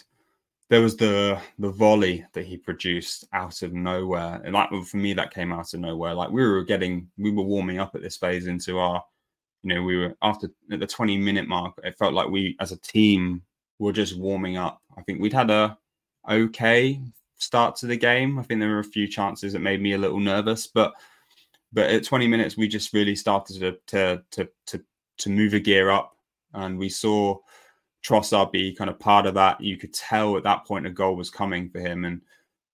There 0.69 0.81
was 0.81 0.97
the 0.97 1.39
the 1.59 1.69
volley 1.69 2.25
that 2.33 2.45
he 2.45 2.57
produced 2.57 3.25
out 3.33 3.61
of 3.61 3.73
nowhere, 3.73 4.41
and 4.43 4.55
that 4.55 4.69
for 4.87 4.97
me 4.97 5.13
that 5.13 5.33
came 5.33 5.53
out 5.53 5.73
of 5.73 5.79
nowhere. 5.79 6.13
Like 6.13 6.31
we 6.31 6.45
were 6.45 6.63
getting 6.63 7.07
we 7.17 7.31
were 7.31 7.43
warming 7.43 7.79
up 7.79 7.93
at 7.95 8.01
this 8.01 8.17
phase 8.17 8.47
into 8.47 8.79
our 8.79 9.03
you 9.65 9.73
know, 9.73 9.81
we 9.81 9.97
were 9.97 10.15
after 10.21 10.51
at 10.71 10.79
the 10.79 10.85
20 10.85 11.17
minute 11.17 11.47
mark, 11.47 11.73
it 11.83 11.97
felt 11.97 12.13
like 12.13 12.29
we 12.29 12.55
as 12.59 12.71
a 12.71 12.77
team 12.77 13.41
were 13.79 13.91
just 13.91 14.17
warming 14.17 14.57
up. 14.57 14.79
I 14.95 15.01
think 15.01 15.19
we'd 15.19 15.33
had 15.33 15.49
a 15.49 15.75
okay 16.29 17.01
start 17.37 17.75
to 17.77 17.87
the 17.87 17.97
game. 17.97 18.37
I 18.37 18.43
think 18.43 18.59
there 18.59 18.69
were 18.69 18.79
a 18.79 18.83
few 18.83 19.07
chances 19.07 19.53
that 19.53 19.59
made 19.59 19.81
me 19.81 19.93
a 19.93 19.97
little 19.97 20.19
nervous, 20.19 20.67
but 20.67 20.93
but 21.73 21.89
at 21.89 22.03
20 22.03 22.27
minutes 22.27 22.55
we 22.55 22.67
just 22.67 22.93
really 22.93 23.15
started 23.15 23.59
to 23.59 23.77
to 23.87 24.23
to 24.31 24.49
to, 24.67 24.83
to 25.17 25.29
move 25.31 25.55
a 25.55 25.59
gear 25.59 25.89
up 25.89 26.15
and 26.53 26.77
we 26.77 26.87
saw 26.87 27.35
Trossard 28.05 28.51
be 28.51 28.73
kind 28.73 28.89
of 28.89 28.99
part 28.99 29.25
of 29.25 29.33
that. 29.33 29.59
You 29.59 29.77
could 29.77 29.93
tell 29.93 30.37
at 30.37 30.43
that 30.43 30.65
point 30.65 30.85
a 30.85 30.91
goal 30.91 31.15
was 31.15 31.29
coming 31.29 31.69
for 31.69 31.79
him. 31.79 32.05
And 32.05 32.21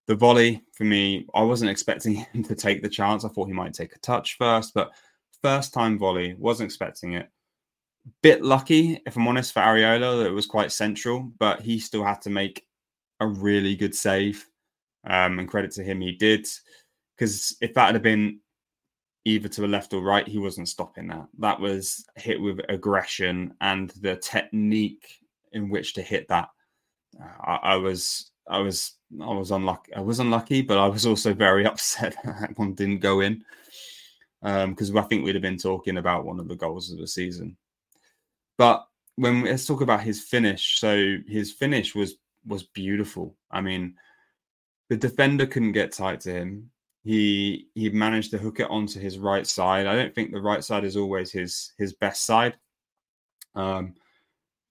the 0.08 0.16
volley 0.16 0.62
for 0.74 0.84
me, 0.84 1.26
I 1.34 1.42
wasn't 1.42 1.72
expecting 1.72 2.16
him 2.34 2.44
to 2.44 2.56
take 2.56 2.82
the 2.82 2.90
chance. 2.90 3.24
I 3.24 3.30
thought 3.30 3.48
he 3.48 3.54
might 3.54 3.74
take 3.74 3.96
a 3.96 4.00
touch 4.00 4.38
first, 4.38 4.74
but 4.74 4.92
first 5.42 5.74
time 5.74 5.98
volley, 5.98 6.36
wasn't 6.38 6.68
expecting 6.68 7.14
it. 7.14 7.30
Bit 8.22 8.44
lucky, 8.44 9.00
if 9.06 9.16
I'm 9.16 9.28
honest, 9.28 9.54
for 9.54 9.62
Areola, 9.62 10.20
that 10.20 10.28
it 10.28 10.34
was 10.34 10.48
quite 10.48 10.72
central, 10.72 11.32
but 11.38 11.62
he 11.62 11.80
still 11.80 12.04
had 12.04 12.22
to 12.24 12.30
make 12.30 12.66
a 13.20 13.28
really 13.28 13.76
good 13.76 13.96
save. 13.96 14.46
Um, 15.08 15.40
and 15.40 15.48
credit 15.48 15.72
to 15.74 15.84
him, 15.84 16.02
he 16.02 16.12
did. 16.12 16.48
Because 17.16 17.56
if 17.62 17.74
that 17.76 17.94
had 17.94 18.02
been 18.02 18.40
either 19.26 19.48
to 19.48 19.62
the 19.62 19.68
left 19.68 19.94
or 19.94 20.02
right, 20.02 20.28
he 20.28 20.40
wasn't 20.40 20.68
stopping 20.68 21.08
that. 21.08 21.28
That 21.40 21.60
was 21.60 22.06
hit 22.16 22.42
with 22.42 22.60
aggression 22.70 23.54
and 23.62 23.92
the 24.02 24.16
technique 24.18 25.21
in 25.52 25.70
which 25.70 25.94
to 25.94 26.02
hit 26.02 26.28
that. 26.30 26.50
Uh, 27.20 27.44
I, 27.44 27.56
I, 27.56 27.76
was, 27.76 28.32
I 28.50 28.60
was, 28.60 28.94
I 29.22 29.34
was 29.34 29.52
unlucky. 29.52 29.94
I 29.94 30.02
was 30.02 30.20
unlucky, 30.20 30.62
but 30.62 30.78
I 30.78 30.88
was 30.88 31.06
also 31.06 31.34
very 31.34 31.66
upset 31.72 32.16
that 32.24 32.58
one 32.58 32.74
didn't 32.74 33.00
go 33.00 33.22
in 33.22 33.44
because 34.42 34.90
um, 34.90 34.98
I 34.98 35.02
think 35.04 35.24
we'd 35.24 35.36
have 35.36 35.42
been 35.42 35.58
talking 35.58 35.98
about 35.98 36.26
one 36.26 36.40
of 36.40 36.48
the 36.48 36.56
goals 36.56 36.92
of 36.92 36.98
the 36.98 37.08
season. 37.08 37.58
But 38.58 38.86
when 39.16 39.44
let's 39.44 39.66
talk 39.66 39.82
about 39.82 40.02
his 40.02 40.22
finish. 40.22 40.80
So 40.80 41.18
his 41.28 41.52
finish 41.52 41.96
was 41.96 42.16
was 42.46 42.64
beautiful. 42.64 43.36
I 43.52 43.62
mean, 43.62 43.96
the 44.90 44.98
defender 44.98 45.46
couldn't 45.46 45.74
get 45.74 45.92
tight 45.92 46.22
to 46.22 46.32
him. 46.34 46.72
He 47.04 47.68
he 47.76 47.90
managed 47.90 48.32
to 48.32 48.38
hook 48.38 48.60
it 48.60 48.70
onto 48.70 49.00
his 49.00 49.18
right 49.18 49.46
side. 49.46 49.88
I 49.88 49.96
don't 49.96 50.14
think 50.14 50.32
the 50.32 50.42
right 50.42 50.64
side 50.64 50.84
is 50.84 50.98
always 50.98 51.32
his 51.32 51.74
his 51.78 51.94
best 51.94 52.26
side. 52.26 52.56
Um, 53.54 53.96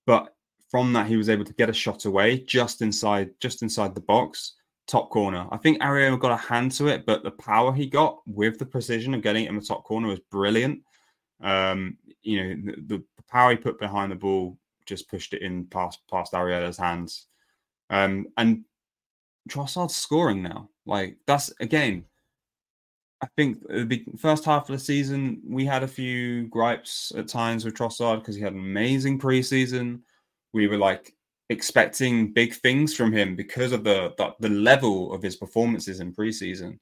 but 0.07 0.35
from 0.71 0.93
that, 0.93 1.07
he 1.07 1.17
was 1.17 1.29
able 1.29 1.45
to 1.45 1.55
get 1.55 1.71
a 1.71 1.75
shot 1.75 2.05
away 2.05 2.39
just 2.41 2.83
inside 2.83 3.31
just 3.41 3.63
inside 3.63 3.95
the 3.95 4.01
box 4.01 4.55
top 4.91 5.09
corner. 5.11 5.47
I 5.53 5.57
think 5.57 5.81
Areola 5.81 6.19
got 6.19 6.33
a 6.33 6.37
hand 6.37 6.73
to 6.73 6.89
it, 6.89 7.07
but 7.07 7.23
the 7.23 7.31
power 7.31 7.73
he 7.73 7.87
got 7.87 8.21
with 8.27 8.59
the 8.59 8.67
precision 8.67 9.15
of 9.15 9.23
getting 9.23 9.45
it 9.45 9.49
in 9.49 9.55
the 9.55 9.63
top 9.63 9.85
corner 9.85 10.09
was 10.09 10.19
brilliant. 10.31 10.83
Um, 11.41 11.97
you 12.23 12.43
know, 12.43 12.63
the, 12.65 12.97
the, 12.97 13.05
power 13.31 13.53
he 13.53 13.57
put 13.57 13.79
behind 13.79 14.11
the 14.11 14.17
ball 14.17 14.59
just 14.87 15.09
pushed 15.09 15.33
it 15.33 15.43
in 15.43 15.65
past 15.67 16.01
past 16.11 16.33
Areola's 16.33 16.77
hands. 16.77 17.29
Um, 17.89 18.27
and 18.37 18.65
Trossard's 19.49 19.95
scoring 19.95 20.43
now. 20.43 20.69
Like 20.85 21.17
that's 21.27 21.53
again. 21.61 22.05
I 23.23 23.29
think 23.37 23.61
the 23.69 24.05
first 24.19 24.45
half 24.47 24.69
of 24.69 24.75
the 24.75 24.83
season 24.83 25.43
we 25.47 25.65
had 25.65 25.83
a 25.83 25.89
few 25.89 26.49
gripes 26.49 27.13
at 27.17 27.29
times 27.29 27.65
with 27.65 27.75
Trossard 27.75 28.21
because 28.21 28.35
he 28.35 28.43
had 28.43 28.55
an 28.55 28.61
amazing 28.61 29.21
preseason. 29.21 30.01
We 30.53 30.67
were 30.67 30.79
like, 30.79 31.15
expecting 31.51 32.33
big 32.33 32.55
things 32.55 32.95
from 32.95 33.13
him 33.13 33.35
because 33.35 33.73
of 33.73 33.83
the, 33.83 34.15
the, 34.17 34.33
the 34.39 34.49
level 34.49 35.13
of 35.13 35.21
his 35.21 35.37
performances 35.37 35.99
in 35.99 36.15
preseason. 36.15 36.79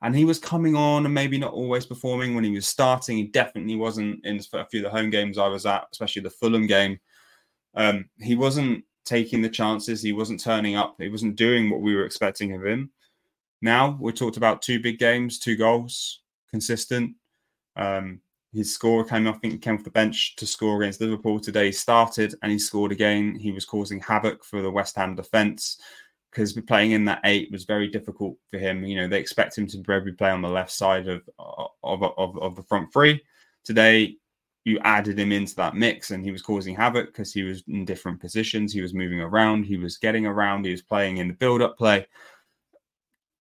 And 0.00 0.16
he 0.16 0.24
was 0.24 0.38
coming 0.38 0.74
on 0.74 1.04
and 1.04 1.14
maybe 1.14 1.38
not 1.38 1.52
always 1.52 1.84
performing 1.86 2.34
when 2.34 2.44
he 2.44 2.52
was 2.52 2.66
starting. 2.66 3.16
He 3.16 3.24
definitely 3.24 3.76
wasn't 3.76 4.24
in 4.24 4.40
a 4.54 4.66
few 4.66 4.80
of 4.80 4.84
the 4.84 4.96
home 4.96 5.10
games 5.10 5.38
I 5.38 5.48
was 5.48 5.66
at, 5.66 5.86
especially 5.92 6.22
the 6.22 6.30
Fulham 6.30 6.66
game. 6.66 6.98
Um, 7.74 8.08
he 8.20 8.36
wasn't 8.36 8.84
taking 9.04 9.42
the 9.42 9.48
chances. 9.48 10.02
He 10.02 10.12
wasn't 10.12 10.40
turning 10.40 10.76
up. 10.76 10.94
He 10.98 11.08
wasn't 11.08 11.36
doing 11.36 11.68
what 11.68 11.80
we 11.80 11.94
were 11.94 12.04
expecting 12.04 12.54
of 12.54 12.64
him. 12.64 12.90
Now 13.60 13.96
we 14.00 14.12
talked 14.12 14.36
about 14.36 14.62
two 14.62 14.80
big 14.80 14.98
games, 14.98 15.40
two 15.40 15.56
goals, 15.56 16.22
consistent. 16.50 17.14
Um, 17.76 18.20
his 18.52 18.74
score 18.74 19.04
came, 19.04 19.26
I 19.26 19.32
think, 19.32 19.54
he 19.54 19.58
came 19.58 19.76
off 19.76 19.84
the 19.84 19.90
bench 19.90 20.36
to 20.36 20.46
score 20.46 20.82
against 20.82 21.00
Liverpool 21.00 21.40
today. 21.40 21.66
He 21.66 21.72
started 21.72 22.34
and 22.42 22.52
he 22.52 22.58
scored 22.58 22.92
again. 22.92 23.34
He 23.38 23.50
was 23.50 23.64
causing 23.64 24.00
havoc 24.00 24.44
for 24.44 24.60
the 24.60 24.70
West 24.70 24.94
Ham 24.96 25.14
defence 25.14 25.80
because 26.30 26.52
playing 26.66 26.92
in 26.92 27.04
that 27.06 27.20
eight 27.24 27.50
was 27.50 27.64
very 27.64 27.88
difficult 27.88 28.36
for 28.50 28.58
him. 28.58 28.84
You 28.84 28.96
know, 28.96 29.08
they 29.08 29.20
expect 29.20 29.56
him 29.56 29.66
to 29.68 29.78
probably 29.78 30.12
play 30.12 30.30
on 30.30 30.42
the 30.42 30.48
left 30.48 30.70
side 30.70 31.08
of 31.08 31.22
of, 31.82 32.02
of, 32.02 32.38
of 32.38 32.56
the 32.56 32.62
front 32.62 32.92
three. 32.92 33.22
Today, 33.64 34.16
you 34.64 34.78
added 34.80 35.18
him 35.18 35.32
into 35.32 35.56
that 35.56 35.74
mix 35.74 36.10
and 36.10 36.22
he 36.22 36.30
was 36.30 36.42
causing 36.42 36.74
havoc 36.74 37.06
because 37.06 37.32
he 37.32 37.42
was 37.42 37.62
in 37.68 37.84
different 37.84 38.20
positions. 38.20 38.72
He 38.72 38.82
was 38.82 38.94
moving 38.94 39.20
around. 39.20 39.64
He 39.64 39.76
was 39.76 39.96
getting 39.96 40.26
around. 40.26 40.64
He 40.64 40.72
was 40.72 40.82
playing 40.82 41.16
in 41.16 41.28
the 41.28 41.34
build 41.34 41.62
up 41.62 41.76
play. 41.76 42.06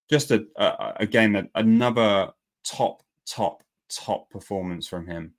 Just 0.09 0.31
a, 0.31 0.45
a 0.55 0.93
again, 0.97 1.49
another 1.55 2.31
top, 2.63 3.03
top 3.25 3.63
top 3.95 4.29
performance 4.29 4.87
from 4.87 5.05
him. 5.05 5.33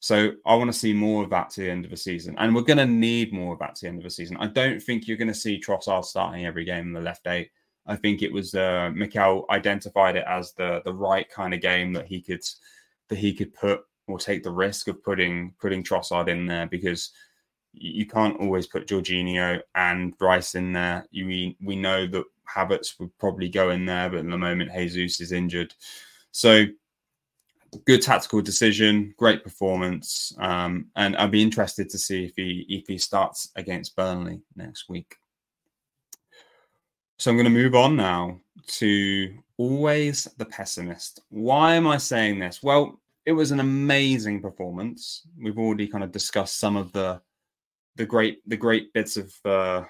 So 0.00 0.32
I 0.46 0.54
want 0.54 0.72
to 0.72 0.78
see 0.78 0.92
more 0.92 1.24
of 1.24 1.30
that 1.30 1.50
to 1.50 1.62
the 1.62 1.70
end 1.70 1.84
of 1.84 1.90
the 1.90 1.96
season, 1.96 2.36
and 2.38 2.54
we're 2.54 2.62
going 2.62 2.78
to 2.78 2.86
need 2.86 3.32
more 3.32 3.54
of 3.54 3.58
that 3.58 3.74
to 3.76 3.82
the 3.82 3.88
end 3.88 3.98
of 3.98 4.04
the 4.04 4.10
season. 4.10 4.36
I 4.38 4.46
don't 4.46 4.80
think 4.80 5.08
you're 5.08 5.16
going 5.16 5.28
to 5.28 5.34
see 5.34 5.60
Trossard 5.60 6.04
starting 6.04 6.46
every 6.46 6.64
game 6.64 6.86
in 6.86 6.92
the 6.92 7.00
left 7.00 7.26
eight. 7.26 7.50
I 7.86 7.96
think 7.96 8.22
it 8.22 8.32
was 8.32 8.54
uh, 8.54 8.90
Mikel 8.94 9.46
identified 9.50 10.14
it 10.14 10.24
as 10.28 10.52
the 10.52 10.82
the 10.84 10.94
right 10.94 11.28
kind 11.28 11.52
of 11.52 11.60
game 11.60 11.92
that 11.94 12.06
he 12.06 12.20
could 12.20 12.42
that 13.08 13.18
he 13.18 13.34
could 13.34 13.52
put 13.54 13.80
or 14.06 14.18
take 14.18 14.42
the 14.42 14.50
risk 14.50 14.88
of 14.88 15.02
putting 15.02 15.54
putting 15.58 15.82
Trossard 15.82 16.28
in 16.28 16.46
there 16.46 16.66
because 16.66 17.10
you 17.72 18.06
can't 18.06 18.40
always 18.40 18.66
put 18.66 18.86
Jorginho 18.86 19.60
and 19.74 20.14
Rice 20.20 20.54
in 20.54 20.72
there. 20.72 21.06
You 21.10 21.26
we, 21.26 21.56
we 21.60 21.76
know 21.76 22.06
that 22.06 22.24
Havertz 22.48 23.00
would 23.00 23.16
probably 23.18 23.48
go 23.48 23.70
in 23.70 23.84
there, 23.84 24.10
but 24.10 24.20
in 24.20 24.30
the 24.30 24.38
moment 24.38 24.72
Jesus 24.72 25.20
is 25.20 25.32
injured, 25.32 25.74
so 26.30 26.66
good 27.84 28.02
tactical 28.02 28.40
decision, 28.40 29.14
great 29.16 29.42
performance, 29.42 30.32
um, 30.38 30.86
and 30.96 31.16
I'd 31.16 31.30
be 31.30 31.42
interested 31.42 31.88
to 31.90 31.98
see 31.98 32.24
if 32.24 32.32
he 32.36 32.66
if 32.68 32.86
he 32.86 32.98
starts 32.98 33.50
against 33.56 33.96
Burnley 33.96 34.40
next 34.56 34.88
week. 34.88 35.16
So 37.18 37.30
I'm 37.30 37.36
going 37.36 37.44
to 37.44 37.50
move 37.50 37.74
on 37.74 37.96
now 37.96 38.40
to 38.78 39.34
always 39.56 40.28
the 40.36 40.44
pessimist. 40.44 41.20
Why 41.30 41.74
am 41.74 41.86
I 41.86 41.96
saying 41.96 42.38
this? 42.38 42.62
Well, 42.62 43.00
it 43.26 43.32
was 43.32 43.50
an 43.50 43.60
amazing 43.60 44.40
performance. 44.40 45.22
We've 45.36 45.58
already 45.58 45.88
kind 45.88 46.04
of 46.04 46.12
discussed 46.12 46.58
some 46.58 46.76
of 46.76 46.92
the 46.92 47.20
the 47.96 48.06
great 48.06 48.38
the 48.48 48.56
great 48.56 48.92
bits 48.92 49.16
of 49.16 49.34
uh, 49.44 49.84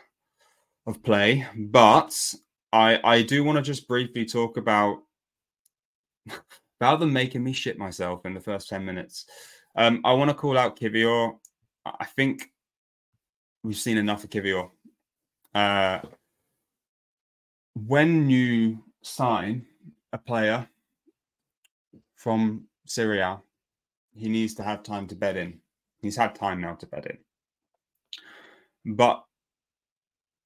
of 0.87 1.03
play, 1.03 1.47
but 1.55 2.15
I 2.73 2.99
I 3.05 3.23
do 3.23 3.45
want 3.45 3.57
to 3.57 3.63
just 3.63 3.87
briefly 3.87 4.25
talk 4.25 4.57
about 4.57 5.03
rather 6.81 7.05
than 7.05 7.13
making 7.13 7.43
me 7.43 7.53
shit 7.53 7.79
myself 7.79 8.25
in 8.27 8.35
the 8.35 8.41
first 8.41 8.69
10 8.69 8.85
minutes. 8.85 9.27
Um, 9.77 10.01
I 10.05 10.13
want 10.13 10.31
to 10.31 10.35
call 10.35 10.59
out 10.59 10.79
Kiwior. 10.79 11.37
I 11.85 12.05
think 12.05 12.51
we've 13.63 13.77
seen 13.77 13.99
enough 13.99 14.25
of 14.25 14.31
Kiwior. 14.31 14.71
Uh, 15.55 16.01
when 17.87 18.29
you 18.29 18.83
sign 19.03 19.65
a 20.13 20.19
player 20.19 20.69
from 22.17 22.65
Serie 22.87 23.21
A, 23.21 23.41
he 24.15 24.29
needs 24.29 24.55
to 24.55 24.63
have 24.63 24.83
time 24.83 25.07
to 25.09 25.15
bed 25.15 25.37
in. 25.37 25.61
He's 26.01 26.17
had 26.17 26.35
time 26.35 26.61
now 26.61 26.75
to 26.75 26.87
bed 26.87 27.07
in. 27.07 28.95
But 28.95 29.25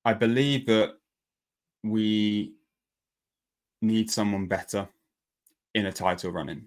I 0.05 0.15
believe 0.15 0.67
that 0.67 0.95
we 1.83 2.55
need 3.81 4.11
someone 4.11 4.47
better 4.47 4.89
in 5.75 5.87
a 5.87 5.93
title 5.93 6.31
running. 6.31 6.67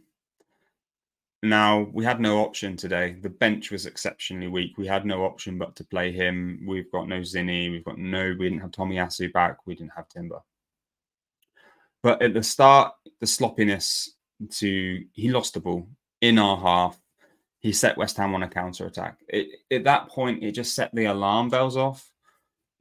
Now, 1.43 1.87
we 1.93 2.03
had 2.03 2.19
no 2.19 2.39
option 2.39 2.75
today. 2.75 3.17
The 3.21 3.29
bench 3.29 3.69
was 3.69 3.85
exceptionally 3.85 4.47
weak. 4.47 4.77
We 4.77 4.87
had 4.87 5.05
no 5.05 5.23
option 5.25 5.59
but 5.59 5.75
to 5.75 5.83
play 5.83 6.11
him. 6.11 6.63
We've 6.65 6.91
got 6.91 7.07
no 7.07 7.19
Zinni. 7.19 7.69
We've 7.69 7.85
got 7.85 7.99
no, 7.99 8.35
we 8.39 8.49
didn't 8.49 8.61
have 8.61 8.71
Tomiyasu 8.71 9.31
back. 9.31 9.57
We 9.65 9.75
didn't 9.75 9.93
have 9.95 10.09
Timber. 10.09 10.39
But 12.01 12.21
at 12.23 12.33
the 12.33 12.41
start, 12.41 12.93
the 13.19 13.27
sloppiness 13.27 14.15
to, 14.53 15.03
he 15.13 15.29
lost 15.29 15.53
the 15.53 15.59
ball 15.59 15.87
in 16.21 16.39
our 16.39 16.57
half. 16.57 16.99
He 17.59 17.73
set 17.73 17.97
West 17.97 18.17
Ham 18.17 18.33
on 18.33 18.43
a 18.43 18.47
counter 18.47 18.87
attack. 18.87 19.19
At 19.71 19.83
that 19.83 20.09
point, 20.09 20.43
it 20.43 20.53
just 20.53 20.73
set 20.73 20.93
the 20.93 21.05
alarm 21.05 21.49
bells 21.49 21.77
off. 21.77 22.09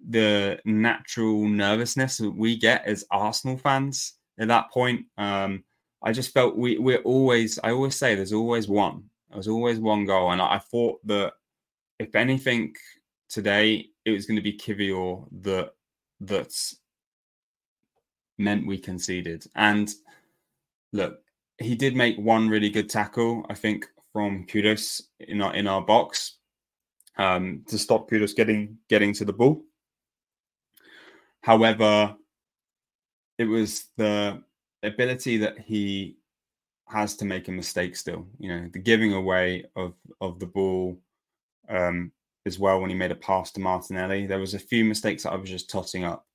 The 0.08 0.58
natural 0.64 1.48
nervousness 1.48 2.18
that 2.18 2.30
we 2.30 2.56
get 2.56 2.86
as 2.86 3.04
Arsenal 3.10 3.56
fans 3.58 4.14
at 4.38 4.48
that 4.48 4.70
point. 4.70 5.06
Um, 5.16 5.64
I 6.04 6.12
just 6.12 6.34
felt 6.34 6.56
we 6.56 6.78
we're 6.78 6.98
always. 6.98 7.58
I 7.64 7.70
always 7.70 7.96
say 7.96 8.14
there's 8.14 8.32
always 8.32 8.68
one. 8.68 9.04
There's 9.32 9.48
always 9.48 9.78
one 9.80 10.04
goal, 10.04 10.30
and 10.30 10.40
I, 10.40 10.56
I 10.56 10.58
thought 10.58 11.04
that 11.06 11.32
if 11.98 12.14
anything 12.14 12.74
today, 13.28 13.86
it 14.04 14.10
was 14.10 14.26
going 14.26 14.36
to 14.36 14.42
be 14.42 14.52
Kiwior 14.52 15.26
that 15.42 15.72
that's 16.20 16.76
meant 18.38 18.66
we 18.66 18.78
conceded. 18.78 19.46
And 19.54 19.92
look, 20.92 21.20
he 21.58 21.74
did 21.74 21.96
make 21.96 22.16
one 22.18 22.48
really 22.48 22.70
good 22.70 22.90
tackle. 22.90 23.46
I 23.48 23.54
think 23.54 23.86
from 24.12 24.46
Kudus 24.46 25.02
in 25.20 25.40
our 25.40 25.54
in 25.54 25.66
our 25.66 25.82
box 25.82 26.36
um, 27.16 27.64
to 27.68 27.78
stop 27.78 28.10
Kudus 28.10 28.36
getting 28.36 28.78
getting 28.88 29.12
to 29.14 29.24
the 29.24 29.32
ball. 29.32 29.62
However, 31.40 32.14
it 33.38 33.44
was 33.44 33.86
the 33.96 34.42
ability 34.86 35.38
that 35.38 35.58
he 35.58 36.16
has 36.88 37.16
to 37.16 37.24
make 37.24 37.48
a 37.48 37.52
mistake 37.52 37.96
still. 37.96 38.26
You 38.38 38.48
know, 38.48 38.70
the 38.72 38.78
giving 38.78 39.12
away 39.12 39.64
of 39.76 39.94
of 40.20 40.38
the 40.38 40.46
ball 40.46 40.98
um, 41.68 42.12
as 42.46 42.58
well 42.58 42.80
when 42.80 42.90
he 42.90 42.96
made 42.96 43.10
a 43.10 43.16
pass 43.16 43.50
to 43.52 43.60
Martinelli. 43.60 44.26
There 44.26 44.38
was 44.38 44.54
a 44.54 44.58
few 44.58 44.84
mistakes 44.84 45.22
that 45.22 45.32
I 45.32 45.36
was 45.36 45.50
just 45.50 45.70
totting 45.70 46.04
up. 46.04 46.26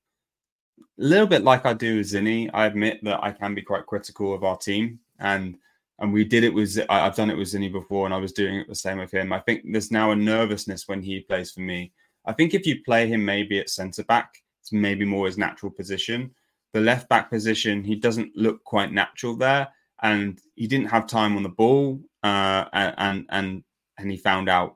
A 0.80 0.84
little 0.98 1.28
bit 1.28 1.44
like 1.44 1.66
I 1.66 1.74
do 1.74 1.98
with 1.98 2.08
Zinni. 2.08 2.50
I 2.54 2.66
admit 2.66 3.04
that 3.04 3.24
I 3.24 3.32
can 3.32 3.54
be 3.54 3.62
quite 3.62 3.86
critical 3.86 4.34
of 4.34 4.44
our 4.44 4.58
team, 4.58 5.00
and 5.20 5.58
and 6.00 6.14
we 6.14 6.24
did 6.24 6.44
it 6.44 6.54
with 6.54 6.80
I've 6.90 7.16
done 7.16 7.30
it 7.30 7.38
with 7.38 7.50
Zinni 7.50 7.72
before, 7.72 8.06
and 8.06 8.14
I 8.14 8.18
was 8.18 8.34
doing 8.34 8.56
it 8.56 8.68
the 8.68 8.76
same 8.76 8.98
with 8.98 9.12
him. 9.12 9.34
I 9.34 9.40
think 9.40 9.64
there's 9.66 9.92
now 9.92 10.12
a 10.12 10.16
nervousness 10.16 10.88
when 10.88 11.02
he 11.02 11.22
plays 11.22 11.52
for 11.52 11.62
me. 11.62 11.92
I 12.26 12.34
think 12.34 12.54
if 12.54 12.66
you 12.66 12.84
play 12.84 13.08
him 13.08 13.24
maybe 13.24 13.60
at 13.60 13.70
centre 13.70 14.04
back, 14.04 14.34
it's 14.62 14.72
maybe 14.72 15.06
more 15.06 15.26
his 15.26 15.38
natural 15.38 15.72
position. 15.72 16.32
The 16.74 16.82
left 16.82 17.10
back 17.10 17.30
position, 17.30 17.84
he 17.84 17.96
doesn't 17.96 18.36
look 18.36 18.64
quite 18.64 18.92
natural 18.92 19.36
there, 19.36 19.70
and 20.02 20.40
he 20.56 20.68
didn't 20.68 20.90
have 20.90 21.08
time 21.08 21.36
on 21.36 21.44
the 21.44 21.50
ball, 21.50 22.00
uh, 22.24 22.66
and 22.74 23.26
and 23.30 23.64
and 23.98 24.12
he 24.12 24.18
found 24.18 24.50
out. 24.50 24.76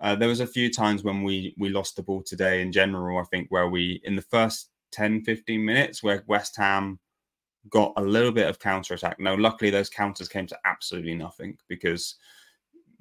Uh, 0.00 0.14
there 0.14 0.28
was 0.28 0.40
a 0.40 0.46
few 0.46 0.70
times 0.70 1.02
when 1.02 1.22
we 1.22 1.54
we 1.58 1.68
lost 1.70 1.96
the 1.96 2.02
ball 2.02 2.22
today 2.22 2.60
in 2.62 2.72
general. 2.72 3.18
I 3.18 3.24
think 3.24 3.46
where 3.50 3.68
we 3.68 4.00
in 4.04 4.16
the 4.16 4.22
first 4.22 4.70
10, 4.92 5.22
15 5.22 5.64
minutes 5.64 6.02
where 6.02 6.22
West 6.26 6.56
Ham 6.56 6.98
got 7.68 7.92
a 7.96 8.02
little 8.02 8.32
bit 8.32 8.48
of 8.48 8.58
counter 8.58 8.94
attack. 8.94 9.18
Now, 9.18 9.36
luckily 9.36 9.70
those 9.70 9.90
counters 9.90 10.28
came 10.28 10.46
to 10.46 10.58
absolutely 10.64 11.14
nothing 11.14 11.56
because 11.68 12.16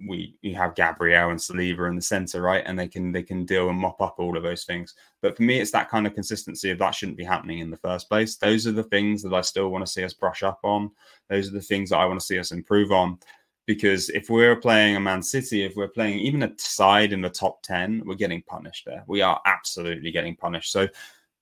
we 0.07 0.35
you 0.41 0.55
have 0.55 0.75
Gabriel 0.75 1.29
and 1.29 1.39
Saliba 1.39 1.87
in 1.87 1.95
the 1.95 2.01
center, 2.01 2.41
right? 2.41 2.63
And 2.65 2.77
they 2.77 2.87
can 2.87 3.11
they 3.11 3.23
can 3.23 3.45
deal 3.45 3.69
and 3.69 3.77
mop 3.77 4.01
up 4.01 4.15
all 4.17 4.37
of 4.37 4.43
those 4.43 4.63
things. 4.63 4.95
But 5.21 5.37
for 5.37 5.43
me, 5.43 5.59
it's 5.59 5.71
that 5.71 5.89
kind 5.89 6.07
of 6.07 6.13
consistency 6.13 6.71
of 6.71 6.79
that 6.79 6.95
shouldn't 6.95 7.17
be 7.17 7.23
happening 7.23 7.59
in 7.59 7.69
the 7.69 7.77
first 7.77 8.09
place. 8.09 8.35
Those 8.35 8.67
are 8.67 8.71
the 8.71 8.83
things 8.83 9.21
that 9.23 9.33
I 9.33 9.41
still 9.41 9.69
want 9.69 9.85
to 9.85 9.91
see 9.91 10.03
us 10.03 10.13
brush 10.13 10.43
up 10.43 10.59
on. 10.63 10.91
Those 11.29 11.49
are 11.49 11.53
the 11.53 11.61
things 11.61 11.89
that 11.89 11.97
I 11.97 12.05
want 12.05 12.19
to 12.19 12.25
see 12.25 12.39
us 12.39 12.51
improve 12.51 12.91
on. 12.91 13.19
Because 13.65 14.09
if 14.09 14.29
we're 14.29 14.57
playing 14.57 14.97
a 14.97 14.99
Man 14.99 15.23
City, 15.23 15.63
if 15.63 15.75
we're 15.77 15.87
playing 15.87 16.19
even 16.19 16.43
a 16.43 16.51
side 16.57 17.13
in 17.13 17.21
the 17.21 17.29
top 17.29 17.61
10, 17.63 18.03
we're 18.05 18.15
getting 18.15 18.41
punished 18.43 18.85
there. 18.85 19.05
We 19.07 19.21
are 19.21 19.39
absolutely 19.45 20.11
getting 20.11 20.35
punished. 20.35 20.71
So 20.71 20.87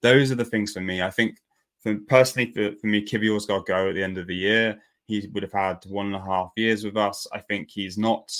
those 0.01 0.31
are 0.31 0.35
the 0.35 0.45
things 0.45 0.73
for 0.73 0.81
me. 0.81 1.01
I 1.01 1.09
think 1.09 1.39
for 1.79 1.97
personally 2.07 2.51
for, 2.51 2.75
for 2.79 2.87
me, 2.87 3.03
Kiwior's 3.03 3.47
got 3.47 3.65
to 3.65 3.71
go 3.71 3.89
at 3.89 3.95
the 3.95 4.03
end 4.03 4.19
of 4.19 4.27
the 4.27 4.35
year. 4.35 4.79
He 5.11 5.27
would 5.33 5.43
have 5.43 5.51
had 5.51 5.83
one 5.87 6.05
and 6.05 6.15
a 6.15 6.21
half 6.21 6.53
years 6.55 6.85
with 6.85 6.95
us. 6.95 7.27
I 7.33 7.39
think 7.39 7.69
he's 7.69 7.97
not. 7.97 8.33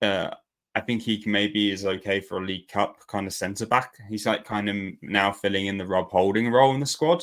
Uh, 0.00 0.30
I 0.74 0.80
think 0.80 1.02
he 1.02 1.22
maybe 1.26 1.70
is 1.70 1.84
okay 1.84 2.18
for 2.18 2.38
a 2.38 2.44
League 2.46 2.68
Cup 2.68 3.06
kind 3.08 3.26
of 3.26 3.34
centre 3.34 3.66
back. 3.66 3.94
He's 4.08 4.24
like 4.24 4.42
kind 4.44 4.70
of 4.70 4.76
now 5.02 5.32
filling 5.32 5.66
in 5.66 5.76
the 5.76 5.86
Rob 5.86 6.10
Holding 6.10 6.50
role 6.50 6.72
in 6.72 6.80
the 6.80 6.86
squad, 6.86 7.22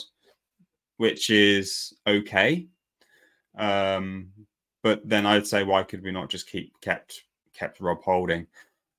which 0.97 1.31
is 1.31 1.93
okay. 2.05 2.67
Um, 3.57 4.29
but 4.83 5.01
then 5.03 5.25
I'd 5.25 5.47
say, 5.47 5.63
why 5.63 5.81
could 5.81 6.03
we 6.03 6.11
not 6.11 6.29
just 6.29 6.47
keep 6.47 6.79
kept 6.79 7.23
kept 7.55 7.79
Rob 7.79 8.03
Holding? 8.03 8.45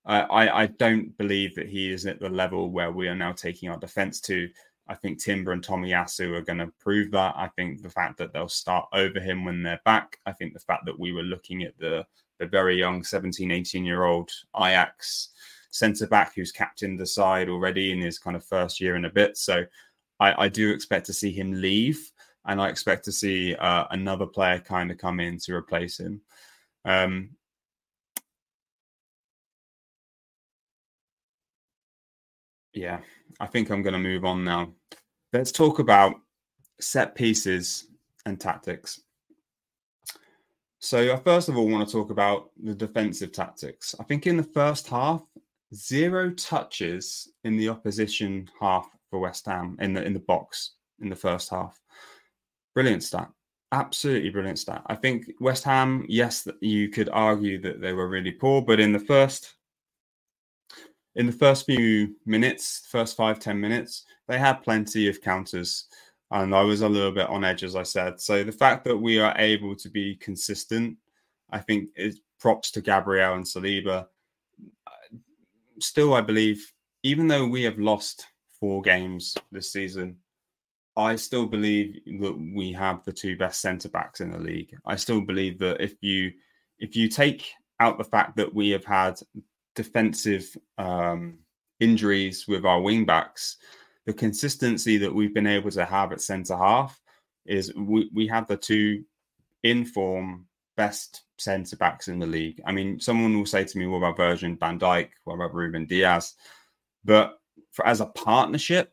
Uh, 0.05 0.27
I 0.31 0.63
I 0.63 0.67
don't 0.67 1.17
believe 1.17 1.55
that 1.55 1.69
he 1.69 1.93
is 1.93 2.07
at 2.07 2.19
the 2.19 2.29
level 2.29 2.73
where 2.73 2.91
we 2.91 3.07
are 3.07 3.15
now 3.15 3.33
taking 3.33 3.69
our 3.69 3.79
defence 3.79 4.21
to. 4.23 4.49
I 4.87 4.95
think 4.95 5.19
Timber 5.19 5.53
and 5.53 5.65
Tommy 5.65 5.91
Tomiyasu 5.91 6.37
are 6.37 6.43
going 6.43 6.59
to 6.59 6.73
prove 6.79 7.11
that. 7.13 7.35
I 7.37 7.49
think 7.49 7.83
the 7.83 7.91
fact 7.91 8.19
that 8.19 8.33
they'll 8.33 8.49
start 8.49 8.89
over 8.93 9.19
him 9.19 9.45
when 9.45 9.63
they're 9.63 9.81
back. 9.85 10.19
I 10.27 10.33
think 10.33 10.53
the 10.53 10.61
fact 10.61 10.85
that 10.87 10.99
we 10.99 11.13
were 11.13 11.23
looking 11.23 11.63
at 11.63 11.79
the 11.79 12.07
the 12.39 12.47
very 12.47 12.77
young 12.77 13.05
17, 13.05 13.51
18 13.51 13.85
year 13.85 14.05
old 14.05 14.31
Ajax 14.57 15.31
centre 15.71 16.07
back 16.07 16.35
who's 16.35 16.53
captained 16.53 16.99
the 16.99 17.07
side 17.07 17.49
already 17.49 17.93
in 17.93 18.01
his 18.01 18.19
kind 18.19 18.37
of 18.37 18.45
first 18.45 18.81
year 18.81 18.97
and 18.97 19.07
a 19.07 19.11
bit. 19.11 19.37
So 19.37 19.65
I, 20.21 20.45
I 20.45 20.49
do 20.49 20.71
expect 20.71 21.07
to 21.07 21.13
see 21.13 21.33
him 21.33 21.53
leave, 21.53 22.11
and 22.45 22.61
I 22.61 22.69
expect 22.69 23.05
to 23.07 23.13
see 23.13 23.55
uh, 23.55 23.85
another 23.91 24.27
player 24.27 24.59
kind 24.59 24.91
of 24.91 24.99
come 24.99 25.21
in 25.21 25.39
to 25.39 25.55
replace 25.55 25.99
him. 25.99 26.21
Um, 26.85 27.31
yeah, 32.73 33.01
I 33.41 33.47
think 33.47 33.71
I'm 33.71 33.83
going 33.83 33.95
to 33.95 33.99
move 33.99 34.25
on 34.25 34.45
now. 34.45 34.73
Let's 35.33 35.53
talk 35.53 35.79
about 35.79 36.15
set 36.81 37.15
pieces 37.15 37.87
and 38.27 38.41
tactics. 38.41 39.01
So, 40.79 41.13
I 41.13 41.17
first 41.17 41.49
of 41.49 41.57
all 41.57 41.69
want 41.69 41.89
to 41.89 41.93
talk 41.93 42.11
about 42.11 42.51
the 42.63 42.75
defensive 42.75 43.33
tactics. 43.33 43.95
I 43.99 44.05
think 44.05 44.27
in 44.27 44.37
the 44.37 44.43
first 44.43 44.87
half, 44.89 45.23
zero 45.75 46.31
touches 46.31 47.33
in 47.45 47.57
the 47.57 47.69
opposition 47.69 48.51
half 48.61 48.89
for 49.11 49.19
West 49.19 49.47
Ham 49.47 49.77
in 49.81 49.95
the 49.95 50.05
in 50.05 50.13
the 50.13 50.21
box 50.21 50.73
in 51.01 51.09
the 51.09 51.17
first 51.17 51.51
half. 51.51 51.81
Brilliant 52.75 53.03
stat. 53.03 53.31
Absolutely 53.73 54.31
brilliant 54.31 54.59
stat. 54.59 54.83
I 54.87 54.95
think 54.95 55.33
West 55.41 55.65
Ham, 55.65 56.05
yes, 56.09 56.47
you 56.61 56.89
could 56.89 57.09
argue 57.09 57.61
that 57.63 57.81
they 57.81 57.93
were 57.93 58.09
really 58.09 58.33
poor, 58.33 58.63
but 58.63 58.79
in 58.79 58.93
the 58.93 59.01
first 59.01 59.54
in 61.17 61.27
the 61.27 61.33
first 61.33 61.67
few 61.67 62.15
minutes, 62.27 62.87
first 62.91 63.17
five 63.17 63.39
ten 63.39 63.61
minutes, 63.61 64.05
they 64.27 64.39
had 64.39 64.63
plenty 64.63 65.09
of 65.09 65.21
counters. 65.21 65.87
And 66.31 66.55
I 66.55 66.63
was 66.63 66.81
a 66.81 66.89
little 66.89 67.13
bit 67.13 67.29
on 67.29 67.45
edge, 67.45 67.63
as 67.63 67.77
I 67.77 67.85
said. 67.85 68.21
So 68.21 68.43
the 68.43 68.51
fact 68.51 68.85
that 68.85 68.97
we 68.97 69.21
are 69.21 69.35
able 69.39 69.77
to 69.77 69.89
be 69.89 70.17
consistent, 70.17 70.97
I 71.51 71.59
think, 71.61 71.91
is 71.97 72.21
props 72.41 72.71
to 72.73 72.81
Gabriel 72.81 73.35
and 73.35 73.45
Saliba. 73.45 74.07
Uh, 74.87 75.17
still, 75.79 76.15
I 76.15 76.23
believe, 76.23 76.73
even 77.03 77.29
though 77.29 77.47
we 77.47 77.63
have 77.63 77.79
lost 77.79 78.27
four 78.59 78.83
games 78.83 79.37
this 79.53 79.73
season, 79.73 80.17
I 80.97 81.17
still 81.17 81.47
believe 81.47 82.01
that 82.21 82.53
we 82.55 82.73
have 82.73 83.05
the 83.05 83.13
two 83.13 83.37
best 83.37 83.61
centre 83.61 83.89
backs 83.89 84.21
in 84.21 84.31
the 84.31 84.39
league. 84.39 84.75
I 84.87 84.97
still 84.97 85.21
believe 85.21 85.59
that 85.59 85.81
if 85.81 85.95
you 86.01 86.33
if 86.79 86.97
you 86.97 87.09
take 87.09 87.53
out 87.81 87.99
the 87.99 88.05
fact 88.05 88.37
that 88.37 88.53
we 88.53 88.71
have 88.71 88.85
had 88.85 89.21
defensive 89.75 90.57
um, 90.79 91.39
injuries 91.81 92.47
with 92.47 92.65
our 92.65 92.81
wing 92.81 93.05
backs, 93.05 93.57
the 94.07 94.13
consistency 94.13 94.99
that 94.99 95.15
we've 95.15 95.35
been 95.35 95.47
able 95.47 95.71
to 95.71 95.85
have 95.85 96.13
at 96.13 96.21
centre 96.21 96.57
half 96.57 97.01
is 97.47 97.75
we, 97.75 98.11
we 98.15 98.27
have 98.27 98.47
the 98.47 98.57
two 98.57 99.05
in 99.63 99.85
form 99.85 100.47
best 100.77 101.23
centre 101.39 101.77
backs 101.77 102.09
in 102.09 102.19
the 102.19 102.27
league. 102.27 102.61
I 102.67 102.73
mean, 102.73 103.01
someone 103.01 103.37
will 103.37 103.47
say 103.47 103.65
to 103.65 103.79
me, 103.79 103.87
what 103.87 103.99
about 103.99 104.17
Virgil 104.17 104.57
Van 104.59 104.79
Dijk? 104.79 105.11
What 105.25 105.35
about 105.35 105.55
Ruben 105.55 105.87
Dias?" 105.87 106.35
But 107.05 107.39
for 107.73 107.87
as 107.87 108.01
a 108.01 108.07
partnership, 108.07 108.93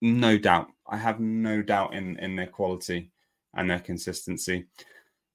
no 0.00 0.38
doubt. 0.38 0.68
I 0.86 0.96
have 0.96 1.20
no 1.20 1.62
doubt 1.62 1.94
in 1.94 2.18
in 2.18 2.36
their 2.36 2.46
quality 2.46 3.10
and 3.54 3.70
their 3.70 3.80
consistency. 3.80 4.66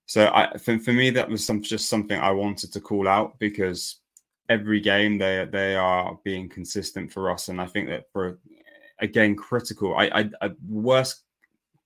So 0.06 0.28
I 0.34 0.58
for, 0.58 0.78
for 0.80 0.94
me 0.94 1.10
that 1.12 1.30
was 1.30 1.46
some 1.46 1.62
just 1.62 1.90
something 1.90 2.20
I 2.20 2.32
wanted 2.32 2.74
to 2.74 2.82
call 2.82 3.08
out 3.08 3.40
because 3.40 4.02
every 4.50 4.80
game 4.80 5.18
they 5.18 5.48
they 5.52 5.76
are 5.76 6.20
being 6.24 6.50
consistent 6.50 7.12
for 7.12 7.32
us, 7.32 7.50
and 7.50 7.60
I 7.60 7.68
think 7.68 7.90
that 7.90 8.06
for 8.12 8.40
again 9.00 9.36
critical. 9.36 9.96
I, 9.96 10.06
I, 10.06 10.30
I 10.42 10.52
worst 10.68 11.24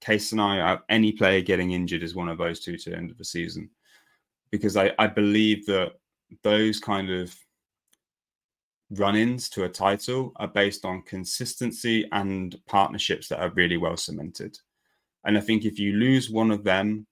case 0.02 0.30
scenario, 0.30 0.63
uh, 0.63 0.78
any 0.89 1.12
player 1.12 1.41
getting 1.41 1.72
injured 1.72 2.04
is 2.04 2.15
one 2.15 2.30
of 2.30 2.38
those 2.38 2.60
two 2.60 2.78
to 2.78 2.89
the 2.89 2.98
end 2.98 3.12
of 3.12 3.17
the 3.17 3.26
season, 3.26 3.69
because 4.52 4.78
I 4.78 4.91
I 5.00 5.08
believe 5.08 5.65
that 5.65 5.93
those 6.43 6.80
kind 6.80 7.10
of 7.10 7.36
run-ins 8.91 9.50
to 9.50 9.65
a 9.65 9.69
title 9.69 10.32
are 10.38 10.48
based 10.48 10.84
on 10.84 11.04
consistency 11.04 12.08
and 12.12 12.56
partnerships 12.65 13.28
that 13.28 13.39
are 13.39 13.52
really 13.52 13.78
well 13.78 13.98
cemented. 13.98 14.58
And 15.26 15.38
I 15.38 15.41
think 15.41 15.65
if 15.65 15.78
you 15.78 15.93
lose 15.93 16.30
one 16.30 16.50
of 16.50 16.63
them, 16.63 17.06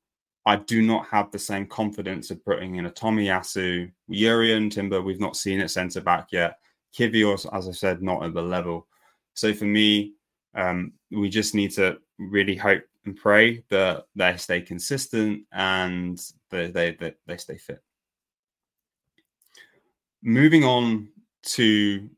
I 0.47 0.55
do 0.55 0.81
not 0.81 1.05
have 1.07 1.29
the 1.29 1.39
same 1.39 1.67
confidence 1.67 2.31
of 2.31 2.43
putting 2.45 2.75
in 2.75 2.85
a 2.85 2.89
Tommy 2.89 3.25
Tomiyasu, 3.25 3.91
Jurriën, 4.09 4.71
Timber. 4.71 5.01
We've 5.01 5.19
not 5.19 5.35
seen 5.35 5.59
it 5.59 5.69
centre 5.69 5.99
back 5.99 6.29
yet. 6.31 6.59
Kiwior, 6.97 7.53
as 7.53 7.67
I 7.67 7.71
said, 7.73 8.01
not 8.01 8.23
at 8.23 8.33
the 8.33 8.41
level. 8.41 8.87
So 9.33 9.53
for 9.53 9.65
me, 9.65 10.13
um, 10.55 10.93
we 11.11 11.27
just 11.27 11.53
need 11.53 11.71
to 11.71 11.97
really 12.17 12.55
hope 12.55 12.81
and 13.03 13.17
pray 13.17 13.61
that 13.69 14.05
they 14.15 14.37
stay 14.37 14.61
consistent 14.61 15.43
and 15.51 16.17
they, 16.49 16.71
they 16.71 17.37
stay 17.37 17.57
fit. 17.57 17.83
Moving 20.21 20.63
on 20.63 21.09
to 21.43 22.09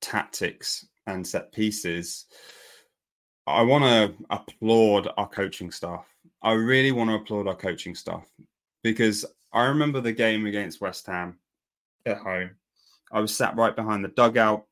tactics 0.00 0.84
and 1.06 1.24
set 1.24 1.52
pieces, 1.52 2.26
I 3.46 3.62
want 3.62 3.84
to 3.84 4.24
applaud 4.30 5.10
our 5.16 5.28
coaching 5.28 5.70
staff 5.70 6.11
I 6.42 6.52
really 6.52 6.92
want 6.92 7.10
to 7.10 7.16
applaud 7.16 7.46
our 7.46 7.54
coaching 7.54 7.94
staff 7.94 8.24
because 8.82 9.24
I 9.52 9.64
remember 9.66 10.00
the 10.00 10.12
game 10.12 10.46
against 10.46 10.80
West 10.80 11.06
Ham 11.06 11.38
at 12.04 12.18
home. 12.18 12.50
I 13.12 13.20
was 13.20 13.36
sat 13.36 13.56
right 13.56 13.76
behind 13.76 14.04
the 14.04 14.08
dugout. 14.08 14.64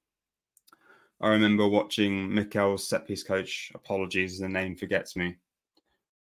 I 1.20 1.28
remember 1.28 1.68
watching 1.68 2.35
Mikel's 2.35 2.88
set 2.88 3.06
piece 3.06 3.22
coach, 3.22 3.70
apologies, 3.74 4.38
the 4.38 4.48
name 4.48 4.74
forgets 4.74 5.16
me, 5.16 5.37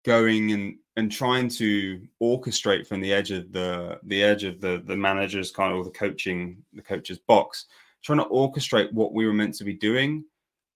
going 0.04 0.52
and 0.52 0.78
and 0.96 1.12
trying 1.12 1.48
to 1.48 2.02
orchestrate 2.22 2.88
from 2.88 3.00
the 3.00 3.14
edge 3.14 3.32
of 3.32 3.52
the 3.52 4.00
the 4.04 4.24
edge 4.24 4.44
of 4.44 4.60
the 4.60 4.82
the 4.86 4.96
manager's 4.96 5.52
kind 5.52 5.78
of 5.78 5.86
the 5.86 5.92
coaching 5.92 6.58
the 6.74 6.82
coach's 6.82 7.20
box, 7.20 7.68
trying 8.04 8.18
to 8.18 8.26
orchestrate 8.26 8.92
what 8.92 9.14
we 9.14 9.28
were 9.28 9.34
meant 9.34 9.54
to 9.56 9.64
be 9.64 9.74
doing. 9.74 10.26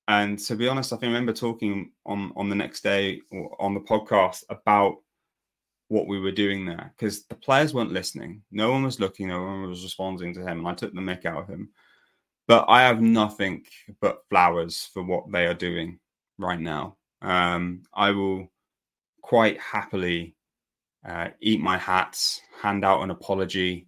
And 0.07 0.37
to 0.39 0.55
be 0.55 0.67
honest, 0.67 0.91
I 0.91 0.97
think 0.97 1.11
I 1.11 1.13
remember 1.13 1.33
talking 1.33 1.91
on 2.05 2.33
on 2.35 2.49
the 2.49 2.55
next 2.55 2.83
day 2.83 3.21
on 3.59 3.73
the 3.73 3.79
podcast 3.79 4.43
about 4.49 4.97
what 5.87 6.07
we 6.07 6.19
were 6.19 6.31
doing 6.31 6.65
there 6.65 6.93
because 6.97 7.25
the 7.25 7.35
players 7.35 7.73
weren't 7.73 7.91
listening. 7.91 8.41
No 8.51 8.71
one 8.71 8.83
was 8.83 8.99
looking. 8.99 9.27
No 9.27 9.43
one 9.43 9.69
was 9.69 9.83
responding 9.83 10.33
to 10.33 10.41
him, 10.41 10.59
and 10.59 10.67
I 10.67 10.73
took 10.73 10.93
the 10.93 11.01
mick 11.01 11.25
out 11.25 11.43
of 11.43 11.47
him. 11.47 11.69
But 12.47 12.65
I 12.67 12.81
have 12.81 13.01
nothing 13.01 13.65
but 14.01 14.23
flowers 14.29 14.89
for 14.93 15.03
what 15.03 15.31
they 15.31 15.45
are 15.45 15.53
doing 15.53 15.99
right 16.37 16.59
now. 16.59 16.97
Um, 17.21 17.83
I 17.93 18.11
will 18.11 18.51
quite 19.21 19.59
happily 19.59 20.35
uh, 21.07 21.29
eat 21.39 21.61
my 21.61 21.77
hats, 21.77 22.41
hand 22.61 22.83
out 22.83 23.01
an 23.01 23.11
apology, 23.11 23.87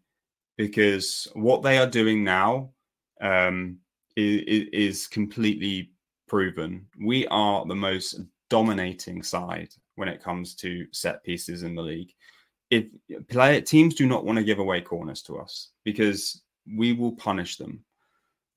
because 0.58 1.28
what 1.34 1.64
they 1.64 1.78
are 1.78 1.88
doing 1.88 2.24
now 2.24 2.72
um, 3.20 3.78
is, 4.16 4.70
is 4.72 5.08
completely 5.08 5.92
proven. 6.28 6.88
We 7.00 7.28
are 7.28 7.66
the 7.66 7.76
most 7.76 8.20
dominating 8.50 9.24
side 9.24 9.70
when 9.96 10.08
it 10.08 10.24
comes 10.24 10.56
to 10.56 10.86
set 10.92 11.24
pieces 11.24 11.64
in 11.64 11.76
the 11.76 11.82
league. 11.82 12.14
If 12.70 12.86
player 13.30 13.62
teams 13.62 13.96
do 13.96 14.08
not 14.08 14.26
want 14.26 14.38
to 14.38 14.44
give 14.44 14.60
away 14.60 14.82
corners 14.82 15.22
to 15.24 15.38
us 15.38 15.70
because 15.84 16.42
we 16.76 16.94
will 16.94 17.14
punish 17.14 17.58
them. 17.58 17.84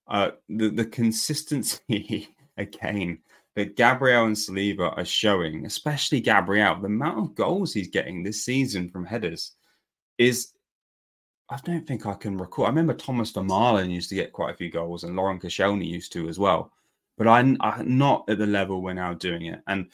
Uh, 0.07 0.31
the 0.49 0.71
the 0.71 0.87
consistency 0.87 2.35
again 2.57 3.19
that 3.55 3.77
Gabriel 3.77 4.27
and 4.27 4.37
Saliba 4.37 4.97
are 4.97 5.05
showing, 5.05 5.67
especially 5.67 6.21
Gabriel, 6.21 6.77
the 6.81 6.87
amount 6.87 7.19
of 7.19 7.35
goals 7.35 7.75
he's 7.75 7.89
getting 7.89 8.23
this 8.23 8.45
season 8.45 8.89
from 8.89 9.05
headers 9.05 9.53
is 10.17 10.53
I 11.51 11.59
don't 11.65 11.87
think 11.87 12.07
I 12.07 12.15
can 12.15 12.39
recall. 12.39 12.67
I 12.67 12.69
remember 12.69 12.95
Thomas 12.95 13.33
Vermaelen 13.33 13.91
used 13.91 14.11
to 14.11 14.15
get 14.15 14.33
quite 14.33 14.55
a 14.55 14.57
few 14.57 14.71
goals, 14.71 15.05
and 15.05 15.17
Laurent 15.17 15.43
Koscielny 15.43 15.87
used 15.87 16.13
to 16.13 16.29
as 16.29 16.39
well. 16.39 16.73
But 17.19 17.29
I'm, 17.29 17.57
I'm 17.61 17.99
not 17.99 18.25
at 18.29 18.39
the 18.39 18.47
level 18.47 18.81
we're 18.81 18.95
now 18.95 19.13
doing 19.13 19.47
it, 19.47 19.61
and 19.67 19.89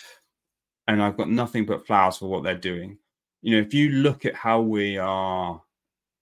and 0.87 1.03
I've 1.03 1.17
got 1.17 1.31
nothing 1.31 1.65
but 1.65 1.87
flowers 1.87 2.19
for 2.19 2.29
what 2.29 2.45
they're 2.45 2.55
doing. 2.55 2.99
You 3.43 3.57
know, 3.57 3.67
if 3.67 3.73
you 3.73 3.91
look 3.91 4.27
at 4.27 4.35
how 4.35 4.61
we 4.61 4.99
are 4.99 5.61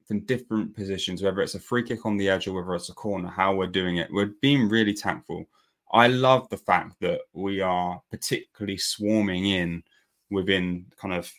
from 0.06 0.20
different 0.20 0.74
positions, 0.74 1.22
whether 1.22 1.40
it's 1.40 1.56
a 1.56 1.60
free 1.60 1.82
kick 1.82 2.06
on 2.06 2.16
the 2.16 2.28
edge 2.28 2.46
or 2.46 2.52
whether 2.52 2.74
it's 2.74 2.88
a 2.88 2.94
corner, 2.94 3.28
how 3.28 3.54
we're 3.54 3.66
doing 3.66 3.96
it, 3.96 4.12
we're 4.12 4.32
being 4.40 4.68
really 4.68 4.94
tactful. 4.94 5.46
I 5.92 6.06
love 6.06 6.48
the 6.48 6.56
fact 6.56 6.96
that 7.00 7.20
we 7.32 7.60
are 7.60 8.00
particularly 8.10 8.78
swarming 8.78 9.46
in 9.46 9.82
within 10.30 10.86
kind 11.00 11.14
of 11.14 11.32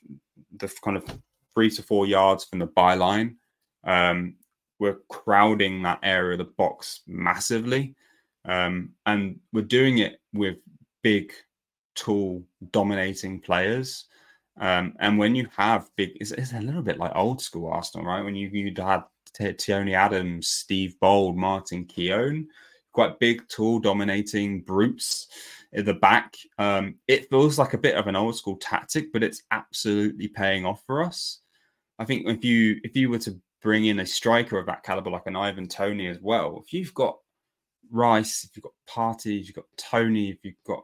the 0.57 0.71
kind 0.83 0.97
of 0.97 1.05
three 1.53 1.69
to 1.71 1.83
four 1.83 2.05
yards 2.05 2.43
from 2.43 2.59
the 2.59 2.67
byline. 2.67 3.35
Um, 3.83 4.35
we're 4.79 4.99
crowding 5.09 5.81
that 5.83 5.99
area 6.03 6.33
of 6.33 6.39
the 6.39 6.53
box 6.57 7.01
massively. 7.07 7.95
Um, 8.45 8.91
and 9.05 9.39
we're 9.51 9.61
doing 9.61 9.99
it 9.99 10.19
with 10.33 10.57
big, 11.01 11.33
tall, 11.95 12.43
dominating 12.71 13.39
players. 13.39 14.05
Um, 14.59 14.93
and 14.99 15.17
when 15.17 15.35
you 15.35 15.47
have 15.55 15.89
big, 15.95 16.11
it's, 16.15 16.31
it's, 16.31 16.53
a 16.53 16.59
little 16.59 16.81
bit 16.81 16.99
like 16.99 17.15
old 17.15 17.41
school 17.41 17.71
Arsenal, 17.71 18.05
right? 18.05 18.23
When 18.23 18.35
you 18.35 18.49
you 18.49 18.73
had 18.77 19.03
Tony 19.57 19.95
Adams, 19.95 20.47
Steve 20.47 20.95
Bould, 20.99 21.35
Martin 21.35 21.85
Keown, 21.85 22.47
quite 22.91 23.19
big, 23.19 23.47
tall, 23.47 23.79
dominating 23.79 24.61
brutes 24.61 25.27
at 25.73 25.85
the 25.85 25.93
back. 25.95 26.35
Um, 26.59 26.95
it 27.07 27.29
feels 27.29 27.57
like 27.57 27.73
a 27.73 27.79
bit 27.79 27.95
of 27.95 28.07
an 28.07 28.15
old 28.15 28.35
school 28.35 28.57
tactic, 28.57 29.11
but 29.11 29.23
it's 29.23 29.43
absolutely 29.51 30.27
paying 30.27 30.65
off 30.65 30.83
for 30.85 31.03
us. 31.03 31.39
I 31.99 32.05
think 32.05 32.27
if 32.27 32.43
you 32.43 32.79
if 32.83 32.95
you 32.95 33.09
were 33.09 33.19
to 33.19 33.39
bring 33.61 33.85
in 33.85 33.99
a 33.99 34.05
striker 34.05 34.59
of 34.59 34.65
that 34.67 34.83
caliber 34.83 35.09
like 35.09 35.25
an 35.25 35.35
Ivan 35.35 35.67
Toney 35.67 36.07
as 36.07 36.19
well, 36.21 36.61
if 36.63 36.73
you've 36.73 36.93
got 36.93 37.17
Rice, 37.93 38.43
if 38.43 38.55
you've 38.55 38.63
got 38.63 38.73
Partey, 38.89 39.39
if 39.39 39.47
you've 39.47 39.55
got 39.55 39.77
Toney, 39.77 40.29
if 40.31 40.43
you've 40.43 40.55
got 40.65 40.83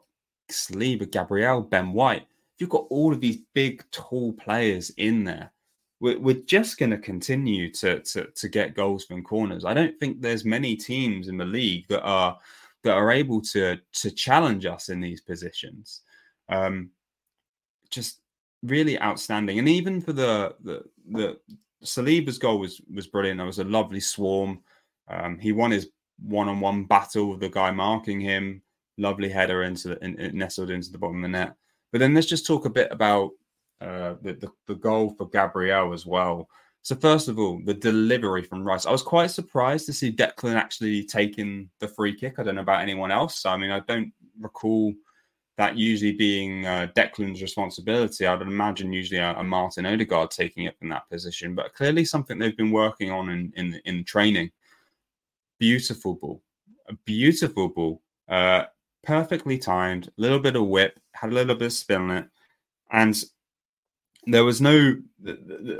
Saliba, 0.49 1.09
Gabriel, 1.09 1.61
Ben 1.61 1.91
White, 1.91 2.21
if 2.21 2.61
you've 2.61 2.69
got 2.69 2.85
all 2.89 3.11
of 3.11 3.19
these 3.19 3.39
big, 3.53 3.83
tall 3.91 4.31
players 4.33 4.91
in 4.91 5.23
there, 5.23 5.51
we're, 5.99 6.19
we're 6.19 6.41
just 6.45 6.77
going 6.77 6.91
to 6.91 6.97
continue 6.97 7.71
to, 7.73 7.99
to 7.99 8.25
to 8.27 8.47
get 8.47 8.75
goals 8.75 9.05
from 9.05 9.23
corners. 9.23 9.65
I 9.65 9.73
don't 9.73 9.99
think 9.99 10.21
there's 10.21 10.45
many 10.45 10.75
teams 10.75 11.27
in 11.27 11.37
the 11.37 11.45
league 11.45 11.87
that 11.89 12.03
are 12.03 12.37
that 12.83 12.93
are 12.93 13.11
able 13.11 13.41
to 13.41 13.77
to 13.93 14.11
challenge 14.11 14.65
us 14.65 14.89
in 14.89 15.01
these 15.01 15.21
positions. 15.21 16.01
Um, 16.47 16.91
just 17.89 18.21
really 18.63 19.01
outstanding, 19.01 19.59
and 19.59 19.67
even 19.67 19.99
for 19.99 20.13
the 20.13 20.55
the 20.63 20.83
the 21.11 21.39
Saliba's 21.83 22.37
goal 22.37 22.59
was 22.59 22.81
was 22.93 23.07
brilliant. 23.07 23.41
It 23.41 23.45
was 23.45 23.59
a 23.59 23.65
lovely 23.65 23.99
swarm. 23.99 24.61
Um, 25.09 25.39
he 25.39 25.51
won 25.51 25.71
his 25.71 25.89
one-on-one 26.23 26.85
battle 26.85 27.29
with 27.29 27.39
the 27.39 27.49
guy 27.49 27.71
marking 27.71 28.19
him. 28.19 28.61
Lovely 28.97 29.29
header 29.29 29.63
into 29.63 29.89
the, 29.89 30.03
in, 30.03 30.19
in, 30.19 30.37
nestled 30.37 30.69
into 30.69 30.91
the 30.91 30.97
bottom 30.97 31.17
of 31.17 31.21
the 31.23 31.37
net. 31.37 31.55
But 31.91 31.99
then 31.99 32.13
let's 32.13 32.27
just 32.27 32.45
talk 32.45 32.65
a 32.65 32.69
bit 32.69 32.89
about 32.91 33.31
uh, 33.81 34.15
the, 34.21 34.33
the, 34.33 34.49
the 34.67 34.75
goal 34.75 35.15
for 35.17 35.29
Gabriel 35.29 35.93
as 35.93 36.05
well. 36.05 36.47
So 36.81 36.95
first 36.95 37.27
of 37.27 37.39
all, 37.39 37.61
the 37.65 37.73
delivery 37.73 38.43
from 38.43 38.63
Rice. 38.63 38.85
I 38.85 38.91
was 38.91 39.01
quite 39.01 39.31
surprised 39.31 39.85
to 39.87 39.93
see 39.93 40.11
Declan 40.11 40.55
actually 40.55 41.03
taking 41.03 41.69
the 41.79 41.87
free 41.87 42.15
kick. 42.15 42.39
I 42.39 42.43
don't 42.43 42.55
know 42.55 42.61
about 42.61 42.81
anyone 42.81 43.11
else. 43.11 43.45
I 43.45 43.57
mean, 43.57 43.71
I 43.71 43.81
don't 43.81 44.13
recall 44.39 44.93
that 45.57 45.77
usually 45.77 46.13
being 46.13 46.65
uh, 46.65 46.87
Declan's 46.95 47.41
responsibility. 47.41 48.25
I 48.25 48.33
would 48.33 48.47
imagine 48.47 48.93
usually 48.93 49.19
a, 49.19 49.35
a, 49.35 49.43
Martin 49.43 49.85
Odegaard 49.85 50.31
taking 50.31 50.63
it 50.63 50.77
from 50.79 50.87
that 50.89 51.09
position, 51.09 51.53
but 51.53 51.73
clearly 51.73 52.05
something 52.05 52.39
they've 52.39 52.55
been 52.55 52.71
working 52.71 53.11
on 53.11 53.29
in 53.29 53.51
in, 53.57 53.81
in 53.83 54.05
training. 54.05 54.51
Beautiful 55.59 56.15
ball, 56.15 56.41
a 56.87 56.93
beautiful 57.05 57.67
ball, 57.69 58.01
uh, 58.29 58.63
perfectly 59.03 59.57
timed. 59.57 60.07
A 60.07 60.11
little 60.17 60.39
bit 60.39 60.55
of 60.55 60.67
whip, 60.67 60.99
had 61.13 61.31
a 61.31 61.33
little 61.33 61.55
bit 61.55 61.67
of 61.67 61.73
spin 61.73 62.09
in 62.09 62.11
it, 62.11 62.25
and 62.91 63.21
there 64.25 64.45
was 64.45 64.61
no 64.61 64.95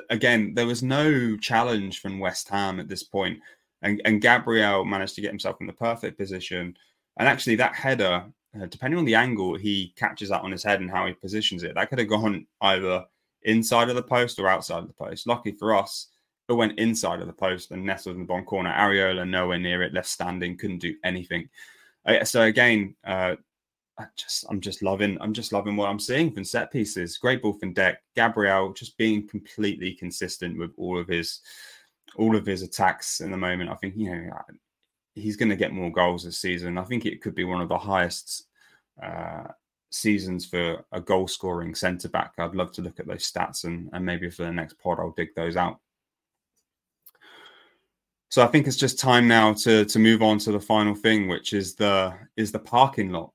again 0.10 0.54
there 0.54 0.66
was 0.66 0.84
no 0.84 1.38
challenge 1.38 2.02
from 2.02 2.20
West 2.20 2.50
Ham 2.50 2.80
at 2.80 2.90
this 2.90 3.04
point, 3.04 3.40
and 3.82 4.02
and 4.06 4.22
Gabriel 4.22 4.84
managed 4.86 5.16
to 5.16 5.22
get 5.22 5.32
himself 5.32 5.58
in 5.62 5.68
the 5.68 5.74
perfect 5.74 6.18
position. 6.18 6.76
And 7.18 7.28
actually, 7.28 7.56
that 7.58 7.76
header, 7.76 8.26
uh, 8.60 8.66
depending 8.68 8.98
on 8.98 9.06
the 9.06 9.16
angle 9.16 9.56
he 9.56 9.94
catches 9.98 10.30
that 10.30 10.42
on 10.42 10.52
his 10.52 10.64
head 10.64 10.82
and 10.82 10.90
how 10.92 11.06
he 11.06 11.14
positions 11.14 11.64
it, 11.64 11.76
that 11.76 11.90
could 11.90 12.00
have 12.00 12.08
gone 12.08 12.46
either 12.62 13.06
inside 13.44 13.90
of 13.90 13.96
the 13.96 14.04
post 14.04 14.40
or 14.40 14.48
outside 14.48 14.80
of 14.80 14.88
the 14.88 14.94
post. 14.94 15.28
Lucky 15.28 15.52
for 15.52 15.76
us, 15.76 16.08
it 16.50 16.54
went 16.54 16.80
inside 16.80 17.22
of 17.22 17.28
the 17.28 17.34
post 17.34 17.72
and 17.72 17.86
nestled 17.86 18.16
in 18.16 18.22
the 18.22 18.28
bottom 18.28 18.46
corner. 18.46 18.72
Areola 18.72 19.28
nowhere 19.28 19.60
near 19.60 19.84
it, 19.84 19.94
left 19.94 20.08
standing, 20.08 20.58
couldn't 20.58 20.80
do 20.80 20.96
anything. 21.04 21.50
Uh, 22.06 22.24
so 22.24 22.44
again, 22.44 22.96
uh, 23.04 23.36
I 24.00 24.06
just 24.16 24.46
I'm 24.50 24.62
just 24.62 24.82
loving 24.82 25.18
I'm 25.20 25.34
just 25.34 25.52
loving 25.52 25.76
what 25.76 25.90
I'm 25.90 26.00
seeing 26.00 26.32
from 26.32 26.46
set 26.46 26.72
pieces. 26.72 27.18
Great 27.18 27.42
ball 27.42 27.54
from 27.54 27.74
Dec. 27.74 27.98
Gabriel 28.16 28.74
just 28.74 28.98
being 28.98 29.28
completely 29.28 29.94
consistent 29.94 30.58
with 30.58 30.72
all 30.78 30.98
of 30.98 31.08
his 31.08 31.42
all 32.16 32.36
of 32.36 32.46
his 32.46 32.62
attacks 32.62 33.22
in 33.22 33.30
the 33.30 33.38
moment. 33.38 33.70
I 33.70 33.76
think 33.76 33.96
you 33.98 34.16
know 34.16 34.32
he's 35.16 35.36
going 35.36 35.50
to 35.50 35.56
get 35.56 35.74
more 35.74 35.92
goals 35.92 36.24
this 36.24 36.40
season. 36.40 36.78
I 36.78 36.84
think 36.84 37.06
it 37.06 37.22
could 37.22 37.36
be 37.36 37.44
one 37.44 37.62
of 37.62 37.70
the 37.70 37.78
highest 37.78 38.46
uh, 39.04 39.44
seasons 39.92 40.46
for 40.46 40.86
a 40.92 41.02
goal 41.02 41.28
scoring 41.28 41.76
centre 41.76 42.10
back. 42.10 42.34
I'd 42.38 42.56
love 42.56 42.72
to 42.74 42.82
look 42.82 43.00
at 43.00 43.08
those 43.08 43.30
stats 43.30 43.66
and, 43.66 43.90
and 43.92 44.06
maybe 44.06 44.30
for 44.30 44.44
the 44.44 44.52
next 44.52 44.80
pod 44.80 45.00
I'll 45.00 45.12
dig 45.12 45.36
those 45.36 45.58
out. 45.58 45.80
So 48.30 48.44
I 48.44 48.48
think 48.48 48.68
it's 48.68 48.76
just 48.78 49.00
time 49.00 49.28
now 49.28 49.54
to 49.54 49.86
to 49.86 50.00
move 50.00 50.22
on 50.22 50.38
to 50.40 50.52
the 50.52 50.60
final 50.60 50.96
thing, 50.96 51.28
which 51.28 51.54
is 51.54 51.76
the 51.76 52.14
is 52.38 52.52
the 52.52 52.60
parking 52.60 53.12
lot. 53.12 53.32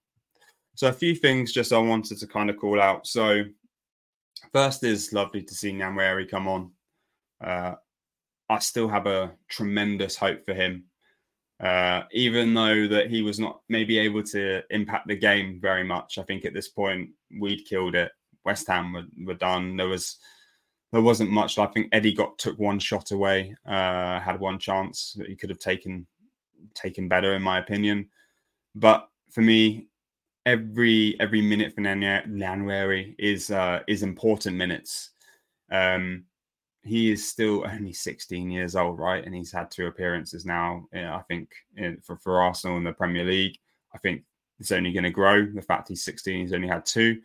So 0.76 0.88
a 0.88 0.92
few 0.92 1.14
things 1.14 1.52
just 1.52 1.72
I 1.72 1.78
wanted 1.78 2.18
to 2.18 2.26
kind 2.26 2.48
of 2.48 2.56
call 2.56 2.80
out. 2.80 3.06
So 3.06 3.44
first 4.52 4.84
is 4.84 5.12
lovely 5.12 5.42
to 5.42 5.54
see 5.54 5.72
Nwaneri 5.72 6.30
come 6.30 6.48
on. 6.48 6.70
Uh, 7.42 7.74
I 8.48 8.58
still 8.58 8.88
have 8.88 9.06
a 9.06 9.32
tremendous 9.48 10.16
hope 10.16 10.44
for 10.44 10.54
him, 10.54 10.84
uh, 11.60 12.02
even 12.12 12.54
though 12.54 12.86
that 12.88 13.10
he 13.10 13.22
was 13.22 13.40
not 13.40 13.60
maybe 13.68 13.98
able 13.98 14.22
to 14.24 14.62
impact 14.70 15.08
the 15.08 15.16
game 15.16 15.58
very 15.60 15.84
much. 15.84 16.18
I 16.18 16.22
think 16.22 16.44
at 16.44 16.54
this 16.54 16.68
point 16.68 17.10
we'd 17.40 17.66
killed 17.66 17.94
it. 17.94 18.12
West 18.44 18.68
Ham 18.68 18.92
were, 18.92 19.06
were 19.24 19.34
done. 19.34 19.76
There 19.76 19.88
was 19.88 20.18
there 20.94 21.02
wasn't 21.02 21.30
much. 21.30 21.58
I 21.58 21.66
think 21.66 21.88
Eddie 21.90 22.12
got 22.12 22.38
took 22.38 22.56
one 22.56 22.78
shot 22.78 23.10
away, 23.10 23.52
uh, 23.66 24.20
had 24.20 24.38
one 24.38 24.60
chance 24.60 25.14
that 25.18 25.26
he 25.26 25.34
could 25.34 25.50
have 25.50 25.58
taken 25.58 26.06
taken 26.72 27.08
better, 27.08 27.34
in 27.34 27.42
my 27.42 27.58
opinion. 27.58 28.08
But 28.76 29.08
for 29.32 29.42
me, 29.42 29.88
every 30.46 31.16
every 31.18 31.42
minute 31.42 31.74
for 31.74 31.80
Nwaneri 31.80 33.16
is 33.18 33.50
uh, 33.50 33.80
is 33.88 34.04
important 34.04 34.56
minutes. 34.56 35.10
Um, 35.68 36.26
he 36.84 37.10
is 37.10 37.28
still 37.28 37.66
only 37.66 37.92
16 37.92 38.48
years 38.48 38.76
old, 38.76 39.00
right? 39.00 39.24
And 39.24 39.34
he's 39.34 39.50
had 39.50 39.72
two 39.72 39.86
appearances 39.86 40.46
now. 40.46 40.86
Know, 40.92 41.14
I 41.14 41.22
think 41.22 41.50
in, 41.76 41.98
for 42.04 42.18
for 42.18 42.40
Arsenal 42.40 42.76
in 42.76 42.84
the 42.84 42.92
Premier 42.92 43.24
League. 43.24 43.58
I 43.92 43.98
think 43.98 44.22
it's 44.60 44.70
only 44.70 44.92
going 44.92 45.02
to 45.02 45.10
grow. 45.10 45.44
The 45.44 45.60
fact 45.60 45.88
he's 45.88 46.04
16, 46.04 46.40
he's 46.40 46.52
only 46.52 46.68
had 46.68 46.86
two. 46.86 47.20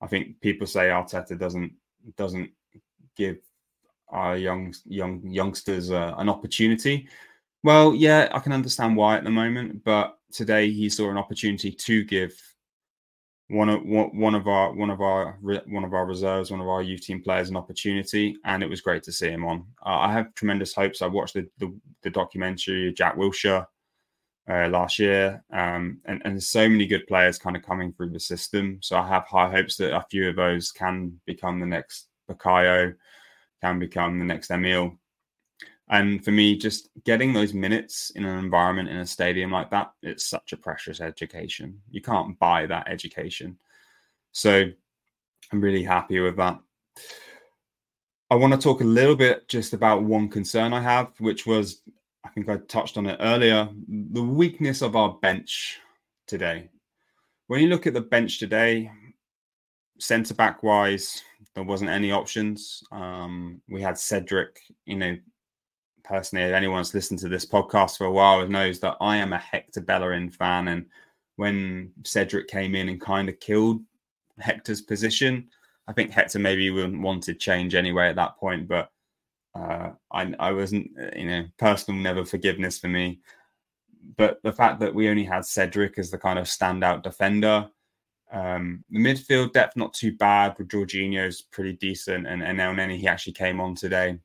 I 0.00 0.06
think 0.06 0.40
people 0.40 0.68
say 0.68 0.86
Arteta 0.86 1.36
doesn't 1.36 1.72
doesn't 2.16 2.50
give 3.18 3.38
our 4.08 4.36
young 4.36 4.74
young 4.86 5.20
youngsters 5.26 5.90
uh, 5.90 6.14
an 6.16 6.28
opportunity. 6.28 7.08
Well, 7.64 7.94
yeah, 7.94 8.28
I 8.32 8.38
can 8.38 8.52
understand 8.52 8.96
why 8.96 9.18
at 9.18 9.24
the 9.24 9.30
moment, 9.30 9.84
but 9.84 10.18
today 10.32 10.70
he 10.70 10.88
saw 10.88 11.10
an 11.10 11.18
opportunity 11.18 11.72
to 11.72 12.04
give 12.04 12.40
one 13.48 13.68
of 13.68 13.82
one 13.84 14.34
of 14.34 14.46
our 14.46 14.72
one 14.72 14.90
of 14.90 15.00
our 15.00 15.38
one 15.40 15.84
of 15.84 15.94
our 15.94 16.06
reserves, 16.06 16.50
one 16.50 16.60
of 16.60 16.68
our 16.68 16.82
youth 16.82 17.02
team 17.02 17.22
players, 17.22 17.50
an 17.50 17.56
opportunity, 17.56 18.36
and 18.44 18.62
it 18.62 18.68
was 18.68 18.80
great 18.80 19.02
to 19.04 19.12
see 19.12 19.28
him 19.28 19.44
on. 19.44 19.64
Uh, 19.84 19.98
I 19.98 20.12
have 20.12 20.34
tremendous 20.34 20.74
hopes. 20.74 21.02
I 21.02 21.06
watched 21.06 21.34
the 21.34 21.48
the, 21.58 21.74
the 22.02 22.10
documentary 22.10 22.92
Jack 22.92 23.16
Wilshere 23.16 23.66
uh, 24.50 24.68
last 24.68 24.98
year, 24.98 25.42
um, 25.52 25.98
and 26.04 26.22
and 26.24 26.42
so 26.42 26.68
many 26.68 26.86
good 26.86 27.06
players 27.06 27.38
kind 27.38 27.56
of 27.56 27.62
coming 27.62 27.92
through 27.92 28.10
the 28.10 28.20
system. 28.20 28.78
So 28.82 28.96
I 28.96 29.08
have 29.08 29.24
high 29.24 29.50
hopes 29.50 29.76
that 29.76 29.96
a 29.96 30.04
few 30.10 30.28
of 30.28 30.36
those 30.36 30.70
can 30.70 31.18
become 31.26 31.58
the 31.58 31.66
next 31.66 32.08
Bukayo, 32.28 32.94
can 33.62 33.78
become 33.78 34.18
the 34.18 34.24
next 34.24 34.50
Emile. 34.50 34.98
And 35.90 36.22
for 36.22 36.32
me, 36.32 36.56
just 36.56 36.90
getting 37.04 37.32
those 37.32 37.54
minutes 37.54 38.10
in 38.10 38.24
an 38.24 38.38
environment 38.38 38.90
in 38.90 38.98
a 38.98 39.06
stadium 39.06 39.50
like 39.50 39.70
that, 39.70 39.92
it's 40.02 40.26
such 40.26 40.52
a 40.52 40.56
precious 40.56 41.00
education. 41.00 41.80
You 41.90 42.02
can't 42.02 42.38
buy 42.38 42.66
that 42.66 42.88
education. 42.88 43.58
So 44.32 44.70
I'm 45.50 45.60
really 45.60 45.82
happy 45.82 46.20
with 46.20 46.36
that. 46.36 46.58
I 48.30 48.34
want 48.34 48.52
to 48.52 48.58
talk 48.58 48.82
a 48.82 48.84
little 48.84 49.16
bit 49.16 49.48
just 49.48 49.72
about 49.72 50.02
one 50.02 50.28
concern 50.28 50.74
I 50.74 50.82
have, 50.82 51.12
which 51.18 51.46
was 51.46 51.80
I 52.24 52.28
think 52.28 52.48
I 52.48 52.58
touched 52.68 52.98
on 52.98 53.06
it 53.06 53.16
earlier 53.20 53.68
the 53.88 54.22
weakness 54.22 54.82
of 54.82 54.96
our 54.96 55.14
bench 55.14 55.78
today. 56.26 56.68
When 57.46 57.62
you 57.62 57.68
look 57.68 57.86
at 57.86 57.94
the 57.94 58.02
bench 58.02 58.38
today, 58.38 58.90
centre 59.98 60.34
back 60.34 60.62
wise, 60.62 61.22
there 61.54 61.64
wasn't 61.64 61.90
any 61.90 62.12
options. 62.12 62.82
Um, 62.92 63.60
we 63.68 63.82
had 63.82 63.98
Cedric, 63.98 64.60
you 64.86 64.96
know, 64.96 65.16
personally, 66.04 66.44
if 66.44 66.54
anyone's 66.54 66.94
listened 66.94 67.18
to 67.20 67.28
this 67.28 67.44
podcast 67.44 67.98
for 67.98 68.06
a 68.06 68.12
while 68.12 68.46
knows 68.48 68.80
that 68.80 68.96
I 69.00 69.16
am 69.16 69.32
a 69.32 69.38
Hector 69.38 69.80
Bellerin 69.80 70.30
fan. 70.30 70.68
And 70.68 70.86
when 71.36 71.92
Cedric 72.04 72.48
came 72.48 72.74
in 72.74 72.88
and 72.88 73.00
kind 73.00 73.28
of 73.28 73.40
killed 73.40 73.80
Hector's 74.38 74.80
position, 74.80 75.48
I 75.86 75.92
think 75.92 76.10
Hector 76.10 76.38
maybe 76.38 76.70
wouldn't 76.70 77.02
wanted 77.02 77.40
change 77.40 77.74
anyway 77.74 78.08
at 78.08 78.16
that 78.16 78.36
point. 78.38 78.68
But 78.68 78.90
uh, 79.54 79.90
I, 80.12 80.34
I 80.38 80.52
wasn't, 80.52 80.90
you 81.16 81.26
know, 81.26 81.44
personal 81.58 82.00
never 82.00 82.24
forgiveness 82.24 82.78
for 82.78 82.88
me. 82.88 83.20
But 84.16 84.40
the 84.42 84.52
fact 84.52 84.80
that 84.80 84.94
we 84.94 85.08
only 85.08 85.24
had 85.24 85.44
Cedric 85.44 85.98
as 85.98 86.10
the 86.10 86.18
kind 86.18 86.38
of 86.38 86.46
standout 86.46 87.02
defender, 87.02 87.68
um, 88.32 88.84
the 88.90 88.98
midfield 88.98 89.52
depth 89.52 89.76
not 89.76 89.94
too 89.94 90.12
bad. 90.16 90.54
But 90.56 90.68
Jorginho's 90.68 91.42
pretty 91.42 91.74
decent, 91.74 92.26
and 92.26 92.42
and 92.42 92.58
Elneny 92.58 92.98
he 92.98 93.08
actually 93.08 93.34
came 93.34 93.60
on 93.60 93.74
today 93.74 94.18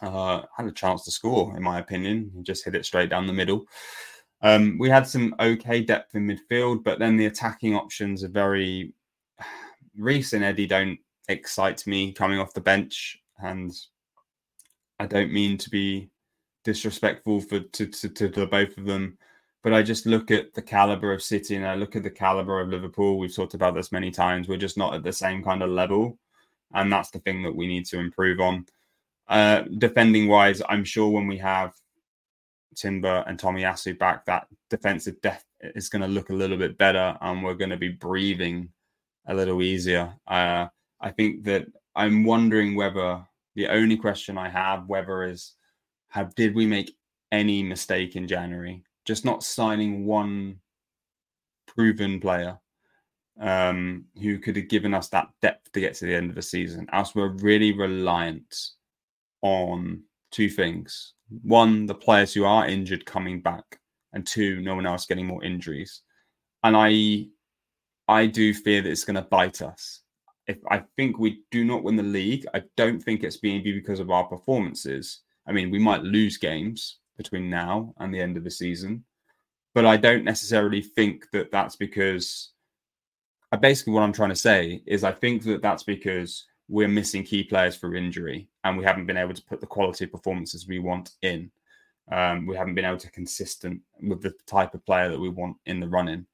uh, 0.00 0.42
had 0.56 0.66
a 0.66 0.72
chance 0.72 1.04
to 1.04 1.10
score, 1.10 1.56
in 1.56 1.62
my 1.62 1.78
opinion. 1.78 2.30
He 2.34 2.42
just 2.42 2.64
hit 2.64 2.74
it 2.74 2.84
straight 2.84 3.10
down 3.10 3.26
the 3.26 3.32
middle. 3.32 3.66
Um, 4.42 4.76
we 4.78 4.90
had 4.90 5.06
some 5.06 5.34
okay 5.40 5.80
depth 5.80 6.14
in 6.14 6.26
midfield, 6.26 6.84
but 6.84 6.98
then 6.98 7.16
the 7.16 7.26
attacking 7.26 7.74
options 7.74 8.24
are 8.24 8.28
very. 8.28 8.92
Reiss 9.96 10.32
and 10.32 10.42
Eddie 10.42 10.66
don't 10.66 10.98
excite 11.28 11.86
me 11.86 12.12
coming 12.12 12.38
off 12.38 12.54
the 12.54 12.60
bench, 12.60 13.22
and 13.38 13.72
I 14.98 15.06
don't 15.06 15.32
mean 15.32 15.56
to 15.58 15.70
be 15.70 16.10
disrespectful 16.64 17.40
for 17.40 17.60
to, 17.60 17.86
to, 17.86 18.08
to 18.08 18.28
the 18.28 18.46
both 18.46 18.76
of 18.76 18.86
them, 18.86 19.16
but 19.64 19.72
I 19.72 19.82
just 19.82 20.04
look 20.04 20.30
at 20.30 20.52
the 20.52 20.62
caliber 20.62 21.10
of 21.10 21.22
City 21.22 21.56
and 21.56 21.66
I 21.66 21.74
look 21.74 21.96
at 21.96 22.02
the 22.02 22.10
caliber 22.10 22.60
of 22.60 22.68
Liverpool. 22.68 23.18
We've 23.18 23.34
talked 23.34 23.54
about 23.54 23.74
this 23.74 23.90
many 23.90 24.10
times. 24.10 24.46
We're 24.46 24.58
just 24.58 24.76
not 24.76 24.94
at 24.94 25.02
the 25.02 25.12
same 25.12 25.42
kind 25.42 25.62
of 25.62 25.70
level, 25.70 26.18
and 26.74 26.92
that's 26.92 27.10
the 27.10 27.18
thing 27.20 27.42
that 27.42 27.56
we 27.56 27.66
need 27.66 27.86
to 27.86 27.98
improve 27.98 28.40
on. 28.40 28.66
Uh, 29.26 29.62
defending 29.78 30.28
wise, 30.28 30.60
I'm 30.68 30.84
sure 30.84 31.08
when 31.08 31.26
we 31.26 31.38
have 31.38 31.72
Timber 32.76 33.24
and 33.26 33.38
Tomiyasu 33.38 33.98
back, 33.98 34.26
that 34.26 34.48
defensive 34.68 35.18
depth 35.22 35.46
is 35.62 35.88
going 35.88 36.02
to 36.02 36.08
look 36.08 36.28
a 36.28 36.34
little 36.34 36.58
bit 36.58 36.76
better, 36.76 37.16
and 37.22 37.42
we're 37.42 37.54
going 37.54 37.70
to 37.70 37.78
be 37.78 37.88
breathing 37.88 38.68
a 39.28 39.34
little 39.34 39.62
easier. 39.62 40.12
Uh, 40.26 40.66
I 41.00 41.10
think 41.10 41.42
that 41.44 41.64
I'm 41.96 42.24
wondering 42.24 42.74
whether 42.74 43.24
the 43.54 43.68
only 43.68 43.96
question 43.96 44.36
I 44.36 44.50
have 44.50 44.88
whether 44.88 45.24
is 45.24 45.54
have 46.08 46.34
did 46.34 46.54
we 46.54 46.66
make 46.66 46.94
any 47.32 47.62
mistake 47.62 48.14
in 48.14 48.28
January? 48.28 48.84
Just 49.04 49.24
not 49.24 49.42
signing 49.42 50.06
one 50.06 50.60
proven 51.66 52.20
player 52.20 52.58
um, 53.40 54.04
who 54.20 54.38
could 54.38 54.56
have 54.56 54.68
given 54.68 54.94
us 54.94 55.08
that 55.08 55.28
depth 55.42 55.72
to 55.72 55.80
get 55.80 55.94
to 55.96 56.06
the 56.06 56.14
end 56.14 56.30
of 56.30 56.36
the 56.36 56.42
season. 56.42 56.86
Else 56.92 57.14
we're 57.14 57.28
really 57.28 57.72
reliant 57.72 58.54
on 59.42 60.02
two 60.30 60.48
things 60.48 61.14
one, 61.42 61.86
the 61.86 61.94
players 61.94 62.32
who 62.32 62.44
are 62.44 62.66
injured 62.66 63.06
coming 63.06 63.40
back, 63.40 63.78
and 64.12 64.26
two, 64.26 64.60
no 64.60 64.74
one 64.74 64.86
else 64.86 65.06
getting 65.06 65.26
more 65.26 65.42
injuries. 65.42 66.02
And 66.62 66.76
I, 66.76 67.26
I 68.08 68.26
do 68.26 68.54
fear 68.54 68.82
that 68.82 68.90
it's 68.90 69.04
going 69.04 69.16
to 69.16 69.22
bite 69.22 69.62
us. 69.62 70.02
If 70.46 70.58
I 70.70 70.82
think 70.96 71.18
we 71.18 71.42
do 71.50 71.64
not 71.64 71.82
win 71.82 71.96
the 71.96 72.02
league, 72.02 72.46
I 72.54 72.62
don't 72.76 73.00
think 73.02 73.22
it's 73.22 73.38
being 73.38 73.62
because 73.62 74.00
of 74.00 74.10
our 74.10 74.24
performances. 74.24 75.22
I 75.46 75.52
mean, 75.52 75.70
we 75.70 75.78
might 75.78 76.02
lose 76.02 76.36
games 76.36 76.98
between 77.16 77.50
now 77.50 77.94
and 77.98 78.12
the 78.12 78.20
end 78.20 78.36
of 78.36 78.44
the 78.44 78.50
season, 78.50 79.04
but 79.74 79.86
I 79.86 79.96
don't 79.96 80.24
necessarily 80.24 80.82
think 80.82 81.30
that 81.32 81.50
that's 81.50 81.76
because. 81.76 82.50
I 83.52 83.56
basically, 83.56 83.92
what 83.92 84.02
I'm 84.02 84.12
trying 84.12 84.30
to 84.30 84.36
say 84.36 84.82
is, 84.84 85.04
I 85.04 85.12
think 85.12 85.44
that 85.44 85.62
that's 85.62 85.84
because 85.84 86.44
we're 86.68 86.88
missing 86.88 87.22
key 87.22 87.44
players 87.44 87.76
for 87.76 87.94
injury 87.94 88.48
and 88.64 88.76
we 88.76 88.84
haven't 88.84 89.06
been 89.06 89.16
able 89.16 89.34
to 89.34 89.44
put 89.44 89.60
the 89.60 89.66
quality 89.66 90.06
performances 90.06 90.66
we 90.66 90.78
want 90.78 91.12
in. 91.22 91.50
Um, 92.10 92.46
we 92.46 92.56
haven't 92.56 92.74
been 92.74 92.84
able 92.84 92.98
to 92.98 93.10
consistent 93.10 93.80
with 94.02 94.22
the 94.22 94.34
type 94.46 94.74
of 94.74 94.84
player 94.84 95.08
that 95.08 95.20
we 95.20 95.28
want 95.28 95.56
in 95.66 95.80
the 95.80 95.88
running. 95.88 96.26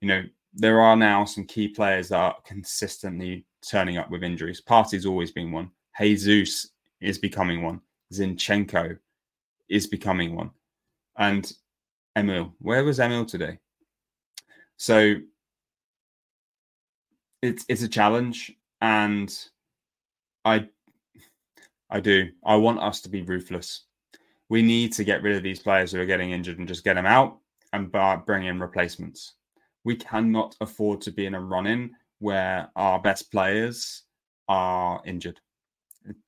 You 0.00 0.08
know, 0.08 0.22
there 0.54 0.80
are 0.80 0.96
now 0.96 1.24
some 1.24 1.44
key 1.44 1.68
players 1.68 2.08
that 2.08 2.18
are 2.18 2.36
consistently 2.44 3.44
turning 3.68 3.98
up 3.98 4.10
with 4.10 4.22
injuries. 4.22 4.60
Partey's 4.60 5.06
always 5.06 5.30
been 5.30 5.52
one. 5.52 5.70
Jesus 6.00 6.70
is 7.00 7.18
becoming 7.18 7.62
one. 7.62 7.80
Zinchenko 8.12 8.98
is 9.68 9.86
becoming 9.86 10.34
one. 10.34 10.50
And 11.18 11.50
Emile, 12.16 12.54
where 12.60 12.84
was 12.84 13.00
Emile 13.00 13.24
today? 13.26 13.58
So 14.76 15.16
it's 17.42 17.64
it's 17.68 17.82
a 17.82 17.88
challenge 17.88 18.52
and 18.80 19.32
I 20.44 20.68
I 21.90 22.00
do. 22.00 22.30
I 22.44 22.56
want 22.56 22.80
us 22.80 23.00
to 23.02 23.08
be 23.08 23.22
ruthless. 23.22 23.84
We 24.48 24.62
need 24.62 24.92
to 24.94 25.04
get 25.04 25.22
rid 25.22 25.36
of 25.36 25.42
these 25.42 25.60
players 25.60 25.92
who 25.92 26.00
are 26.00 26.06
getting 26.06 26.30
injured 26.30 26.58
and 26.58 26.68
just 26.68 26.84
get 26.84 26.94
them 26.94 27.06
out 27.06 27.38
and 27.72 27.90
bring 28.24 28.44
in 28.44 28.60
replacements. 28.60 29.34
We 29.84 29.96
cannot 29.96 30.56
afford 30.60 31.00
to 31.02 31.12
be 31.12 31.26
in 31.26 31.34
a 31.34 31.40
run 31.40 31.66
in 31.66 31.92
where 32.18 32.68
our 32.76 33.00
best 33.00 33.30
players 33.30 34.02
are 34.48 35.02
injured. 35.04 35.40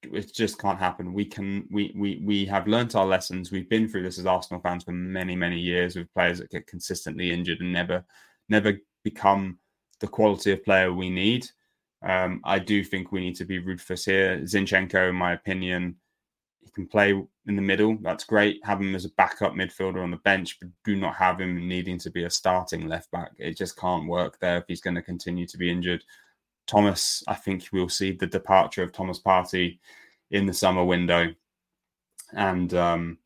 It, 0.02 0.34
just 0.34 0.58
can't 0.58 0.78
happen. 0.78 1.12
We 1.12 1.24
can 1.24 1.66
we 1.70 1.92
we 1.96 2.20
we 2.24 2.44
have 2.46 2.66
learnt 2.66 2.96
our 2.96 3.06
lessons. 3.06 3.52
We've 3.52 3.68
been 3.68 3.88
through 3.88 4.02
this 4.02 4.18
as 4.18 4.26
Arsenal 4.26 4.60
fans 4.60 4.84
for 4.84 4.92
many 4.92 5.36
many 5.36 5.58
years 5.58 5.96
with 5.96 6.12
players 6.14 6.38
that 6.38 6.50
get 6.50 6.66
consistently 6.66 7.30
injured 7.30 7.60
and 7.60 7.72
never 7.72 8.04
never 8.48 8.78
become 9.04 9.58
the 10.00 10.08
quality 10.08 10.52
of 10.52 10.64
player 10.64 10.92
we 10.92 11.10
need. 11.10 11.46
Um, 12.02 12.40
I 12.44 12.58
do 12.58 12.84
think 12.84 13.10
we 13.10 13.20
need 13.20 13.36
to 13.36 13.44
be 13.44 13.58
ruthless 13.58 14.04
here. 14.04 14.38
Zinchenko, 14.42 15.10
in 15.10 15.16
my 15.16 15.32
opinion, 15.32 15.96
he 16.60 16.70
can 16.70 16.86
play 16.86 17.10
in 17.10 17.56
the 17.56 17.62
middle. 17.62 17.98
That's 18.00 18.24
great. 18.24 18.64
Have 18.64 18.80
him 18.80 18.94
as 18.94 19.04
a 19.04 19.10
backup 19.10 19.54
midfielder 19.54 20.02
on 20.02 20.10
the 20.10 20.18
bench, 20.18 20.58
but 20.60 20.70
do 20.84 20.96
not 20.96 21.16
have 21.16 21.40
him 21.40 21.66
needing 21.66 21.98
to 21.98 22.10
be 22.10 22.24
a 22.24 22.30
starting 22.30 22.86
left 22.86 23.10
back. 23.10 23.32
It 23.38 23.56
just 23.56 23.76
can't 23.76 24.08
work 24.08 24.38
there 24.38 24.58
if 24.58 24.64
he's 24.68 24.80
going 24.80 24.96
to 24.96 25.02
continue 25.02 25.46
to 25.46 25.58
be 25.58 25.70
injured. 25.70 26.04
Thomas, 26.68 27.24
I 27.26 27.34
think 27.34 27.66
we'll 27.72 27.88
see 27.88 28.12
the 28.12 28.26
departure 28.26 28.84
of 28.84 28.92
Thomas 28.92 29.20
Partey 29.20 29.78
in 30.30 30.46
the 30.46 30.54
summer 30.54 30.84
window. 30.84 31.34
And 32.32 32.72
um, 32.74 33.18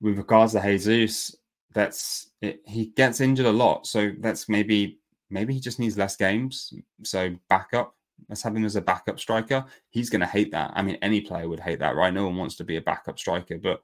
with 0.00 0.16
regards 0.16 0.52
to 0.52 0.62
Jesus, 0.62 1.36
that's 1.74 2.30
it, 2.40 2.62
he 2.64 2.86
gets 2.86 3.20
injured 3.20 3.46
a 3.46 3.52
lot. 3.52 3.86
So 3.86 4.12
that's 4.20 4.48
maybe 4.48 4.98
maybe 5.28 5.52
he 5.52 5.60
just 5.60 5.78
needs 5.78 5.98
less 5.98 6.16
games. 6.16 6.72
So 7.02 7.34
backup 7.50 7.94
Let's 8.28 8.42
have 8.42 8.56
him 8.56 8.64
as 8.64 8.76
a 8.76 8.80
backup 8.80 9.20
striker. 9.20 9.64
He's 9.90 10.10
going 10.10 10.20
to 10.20 10.26
hate 10.26 10.50
that. 10.52 10.72
I 10.74 10.82
mean, 10.82 10.96
any 11.02 11.20
player 11.20 11.48
would 11.48 11.60
hate 11.60 11.78
that, 11.80 11.96
right? 11.96 12.12
No 12.12 12.26
one 12.26 12.36
wants 12.36 12.56
to 12.56 12.64
be 12.64 12.76
a 12.76 12.80
backup 12.80 13.18
striker, 13.18 13.58
but 13.58 13.82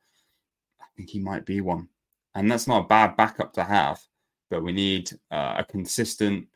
I 0.80 0.84
think 0.96 1.10
he 1.10 1.18
might 1.18 1.44
be 1.44 1.60
one. 1.60 1.88
And 2.34 2.50
that's 2.50 2.66
not 2.66 2.84
a 2.84 2.88
bad 2.88 3.16
backup 3.16 3.52
to 3.54 3.64
have, 3.64 4.00
but 4.50 4.62
we 4.62 4.72
need 4.72 5.10
uh, 5.30 5.56
a 5.58 5.64
consistent 5.64 6.46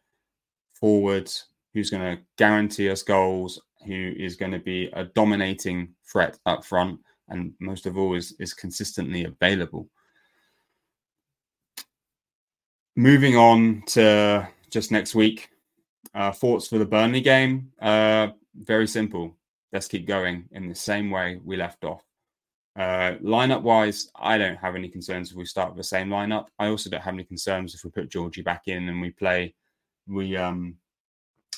forward 0.73 1.31
who's 1.75 1.91
going 1.91 2.17
to 2.17 2.23
guarantee 2.39 2.89
us 2.89 3.03
goals, 3.03 3.61
who 3.85 4.15
is 4.17 4.37
going 4.37 4.53
to 4.53 4.59
be 4.59 4.89
a 4.95 5.05
dominating 5.05 5.95
threat 6.11 6.39
up 6.47 6.65
front, 6.65 7.01
and 7.29 7.53
most 7.61 7.87
of 7.87 7.99
all, 7.99 8.15
is, 8.15 8.35
is 8.39 8.55
consistently 8.55 9.25
available. 9.25 9.89
Moving 12.97 13.37
on 13.37 13.83
to 13.89 14.49
just 14.71 14.93
next 14.93 15.15
week, 15.15 15.49
uh, 16.15 16.31
thoughts 16.31 16.69
for 16.69 16.79
the 16.79 16.85
Burnley 16.85 17.21
game? 17.21 17.73
Uh, 17.81 18.29
very 18.55 18.87
simple. 18.87 19.37
let's 19.73 19.89
keep 19.89 20.07
going 20.07 20.45
in 20.53 20.69
the 20.69 20.75
same 20.75 21.11
way 21.11 21.41
we 21.45 21.57
left 21.57 21.85
off. 21.85 22.05
Uh, 22.77 23.15
lineup 23.23 23.63
wise, 23.63 24.11
I 24.15 24.39
don't 24.39 24.57
have 24.57 24.77
any 24.77 24.89
concerns 24.89 25.31
if 25.31 25.37
we 25.37 25.45
start 25.45 25.71
with 25.71 25.79
the 25.79 25.85
same 25.85 26.09
lineup. 26.09 26.47
I 26.59 26.69
also 26.69 26.91
don't 26.91 27.03
have 27.03 27.15
any 27.15 27.25
concerns 27.25 27.75
if 27.75 27.85
we 27.85 27.91
put 27.91 28.11
Georgie 28.11 28.43
back 28.43 28.63
in 28.67 28.89
and 28.89 29.01
we 29.01 29.11
play 29.11 29.55
we 30.07 30.37
um 30.37 30.77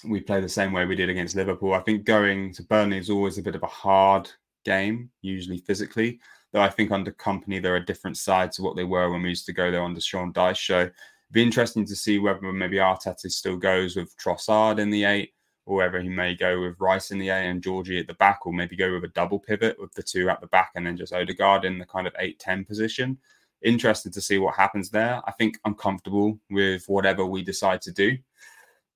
we 0.04 0.20
play 0.20 0.40
the 0.40 0.48
same 0.48 0.72
way 0.72 0.84
we 0.84 0.96
did 0.96 1.08
against 1.08 1.36
Liverpool. 1.36 1.74
I 1.74 1.80
think 1.80 2.04
going 2.04 2.52
to 2.54 2.62
Burnley 2.62 2.98
is 2.98 3.10
always 3.10 3.38
a 3.38 3.42
bit 3.42 3.54
of 3.54 3.62
a 3.62 3.68
hard 3.68 4.30
game, 4.64 5.10
usually 5.22 5.58
physically. 5.58 6.20
Though 6.52 6.62
I 6.62 6.70
think 6.70 6.90
under 6.90 7.12
Kompany 7.12 7.60
there 7.60 7.74
are 7.74 7.80
different 7.80 8.16
sides 8.16 8.56
to 8.56 8.62
what 8.62 8.76
they 8.76 8.84
were 8.84 9.10
when 9.10 9.22
we 9.22 9.30
used 9.30 9.46
to 9.46 9.52
go 9.52 9.70
there 9.70 9.82
under 9.82 10.00
Sean 10.00 10.32
Dyche. 10.32 10.66
So 10.66 10.80
it'd 10.80 10.92
be 11.32 11.42
interesting 11.42 11.84
to 11.86 11.96
see 11.96 12.18
whether 12.18 12.40
maybe 12.52 12.76
Arteta 12.76 13.30
still 13.30 13.56
goes 13.56 13.96
with 13.96 14.16
Trossard 14.16 14.78
in 14.78 14.90
the 14.90 15.04
eight 15.04 15.32
or 15.66 15.76
whether 15.76 16.00
he 16.00 16.08
may 16.08 16.34
go 16.34 16.60
with 16.60 16.78
Rice 16.78 17.10
in 17.10 17.18
the 17.18 17.28
A 17.28 17.34
and 17.34 17.62
Georgie 17.62 17.98
at 17.98 18.06
the 18.06 18.14
back, 18.14 18.46
or 18.46 18.52
maybe 18.52 18.76
go 18.76 18.94
with 18.94 19.04
a 19.04 19.08
double 19.08 19.40
pivot 19.40 19.76
with 19.80 19.92
the 19.94 20.02
two 20.02 20.30
at 20.30 20.40
the 20.40 20.46
back 20.46 20.70
and 20.76 20.86
then 20.86 20.96
just 20.96 21.12
Odegaard 21.12 21.64
in 21.64 21.78
the 21.78 21.84
kind 21.84 22.06
of 22.06 22.14
8 22.18 22.38
10 22.38 22.64
position. 22.64 23.18
Interested 23.62 24.12
to 24.12 24.20
see 24.20 24.38
what 24.38 24.54
happens 24.54 24.90
there. 24.90 25.20
I 25.26 25.32
think 25.32 25.58
I'm 25.64 25.74
comfortable 25.74 26.38
with 26.50 26.84
whatever 26.86 27.26
we 27.26 27.42
decide 27.42 27.82
to 27.82 27.92
do. 27.92 28.16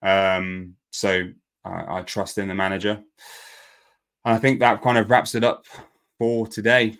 Um, 0.03 0.77
so 0.91 1.29
I, 1.65 1.99
I 1.99 2.03
trust 2.03 2.39
in 2.39 2.49
the 2.49 2.55
manager. 2.55 3.03
And 4.25 4.35
I 4.35 4.39
think 4.39 4.61
that 4.61 4.83
kind 4.83 4.99
of 4.99 5.11
wraps 5.11 5.35
it 5.35 5.45
up 5.45 5.65
for 6.19 6.47
today. 6.47 6.97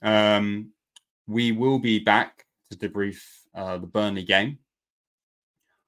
Um, 0.00 0.72
we 1.26 1.52
will 1.52 1.78
be 1.78 1.98
back 1.98 2.46
to 2.70 2.78
debrief 2.78 3.22
uh, 3.54 3.78
the 3.78 3.86
Burnley 3.86 4.24
game. 4.24 4.58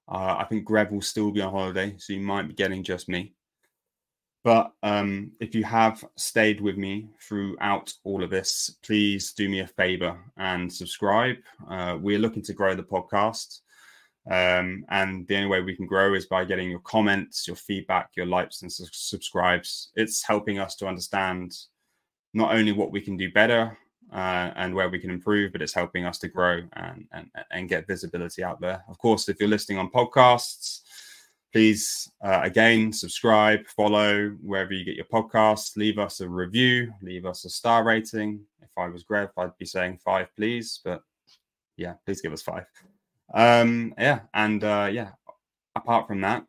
Uh, 0.06 0.36
I 0.38 0.44
think 0.44 0.64
Greg 0.64 0.90
will 0.90 1.00
still 1.00 1.30
be 1.30 1.40
on 1.40 1.50
holiday, 1.50 1.94
so 1.96 2.12
you 2.12 2.20
might 2.20 2.46
be 2.46 2.54
getting 2.54 2.82
just 2.82 3.08
me. 3.08 3.34
But 4.42 4.72
um, 4.82 5.32
if 5.40 5.54
you 5.54 5.64
have 5.64 6.04
stayed 6.16 6.60
with 6.60 6.76
me 6.76 7.08
throughout 7.26 7.90
all 8.04 8.22
of 8.22 8.28
this, 8.28 8.76
please 8.82 9.32
do 9.32 9.48
me 9.48 9.60
a 9.60 9.66
favor 9.66 10.18
and 10.36 10.70
subscribe. 10.70 11.36
Uh, 11.70 11.96
we're 11.98 12.18
looking 12.18 12.42
to 12.42 12.52
grow 12.52 12.74
the 12.74 12.82
podcast. 12.82 13.60
Um, 14.30 14.86
and 14.88 15.26
the 15.26 15.36
only 15.36 15.48
way 15.48 15.60
we 15.60 15.76
can 15.76 15.86
grow 15.86 16.14
is 16.14 16.26
by 16.26 16.44
getting 16.44 16.70
your 16.70 16.80
comments, 16.80 17.46
your 17.46 17.56
feedback, 17.56 18.10
your 18.16 18.26
likes, 18.26 18.62
and 18.62 18.72
su- 18.72 18.86
subscribes. 18.90 19.90
It's 19.96 20.22
helping 20.22 20.58
us 20.58 20.76
to 20.76 20.86
understand 20.86 21.54
not 22.32 22.54
only 22.54 22.72
what 22.72 22.90
we 22.90 23.00
can 23.00 23.16
do 23.16 23.30
better, 23.30 23.76
uh, 24.12 24.52
and 24.56 24.74
where 24.74 24.88
we 24.88 24.98
can 24.98 25.10
improve, 25.10 25.52
but 25.52 25.62
it's 25.62 25.72
helping 25.72 26.04
us 26.04 26.18
to 26.18 26.28
grow 26.28 26.60
and, 26.74 27.06
and, 27.12 27.28
and 27.50 27.68
get 27.68 27.86
visibility 27.86 28.42
out 28.42 28.60
there. 28.60 28.84
Of 28.88 28.98
course, 28.98 29.28
if 29.28 29.40
you're 29.40 29.48
listening 29.48 29.78
on 29.78 29.90
podcasts, 29.90 30.80
please 31.52 32.10
uh, 32.24 32.40
again 32.42 32.92
subscribe, 32.92 33.66
follow 33.66 34.30
wherever 34.42 34.72
you 34.72 34.84
get 34.84 34.96
your 34.96 35.06
podcasts. 35.06 35.76
Leave 35.76 35.98
us 35.98 36.20
a 36.20 36.28
review, 36.28 36.92
leave 37.02 37.26
us 37.26 37.44
a 37.44 37.50
star 37.50 37.84
rating. 37.84 38.40
If 38.62 38.70
I 38.76 38.88
was 38.88 39.02
Greg, 39.02 39.30
I'd 39.36 39.56
be 39.58 39.66
saying 39.66 39.98
five, 40.04 40.28
please. 40.36 40.80
But 40.84 41.02
yeah, 41.76 41.94
please 42.04 42.20
give 42.20 42.32
us 42.32 42.42
five. 42.42 42.66
Um, 43.32 43.94
yeah, 43.98 44.20
and 44.34 44.62
uh, 44.62 44.88
yeah, 44.92 45.10
apart 45.76 46.06
from 46.06 46.20
that, 46.20 46.44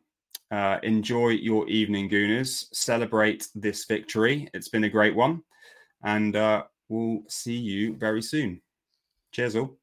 uh, 0.50 0.78
enjoy 0.82 1.30
your 1.30 1.68
evening, 1.68 2.08
Gooners. 2.08 2.66
Celebrate 2.72 3.48
this 3.54 3.84
victory. 3.84 4.48
It's 4.54 4.68
been 4.68 4.84
a 4.84 4.90
great 4.90 5.14
one. 5.14 5.42
And 6.04 6.36
uh, 6.36 6.64
We'll 6.88 7.22
see 7.28 7.56
you 7.56 7.96
very 7.96 8.22
soon. 8.22 8.62
Cheers, 9.32 9.56
all. 9.56 9.76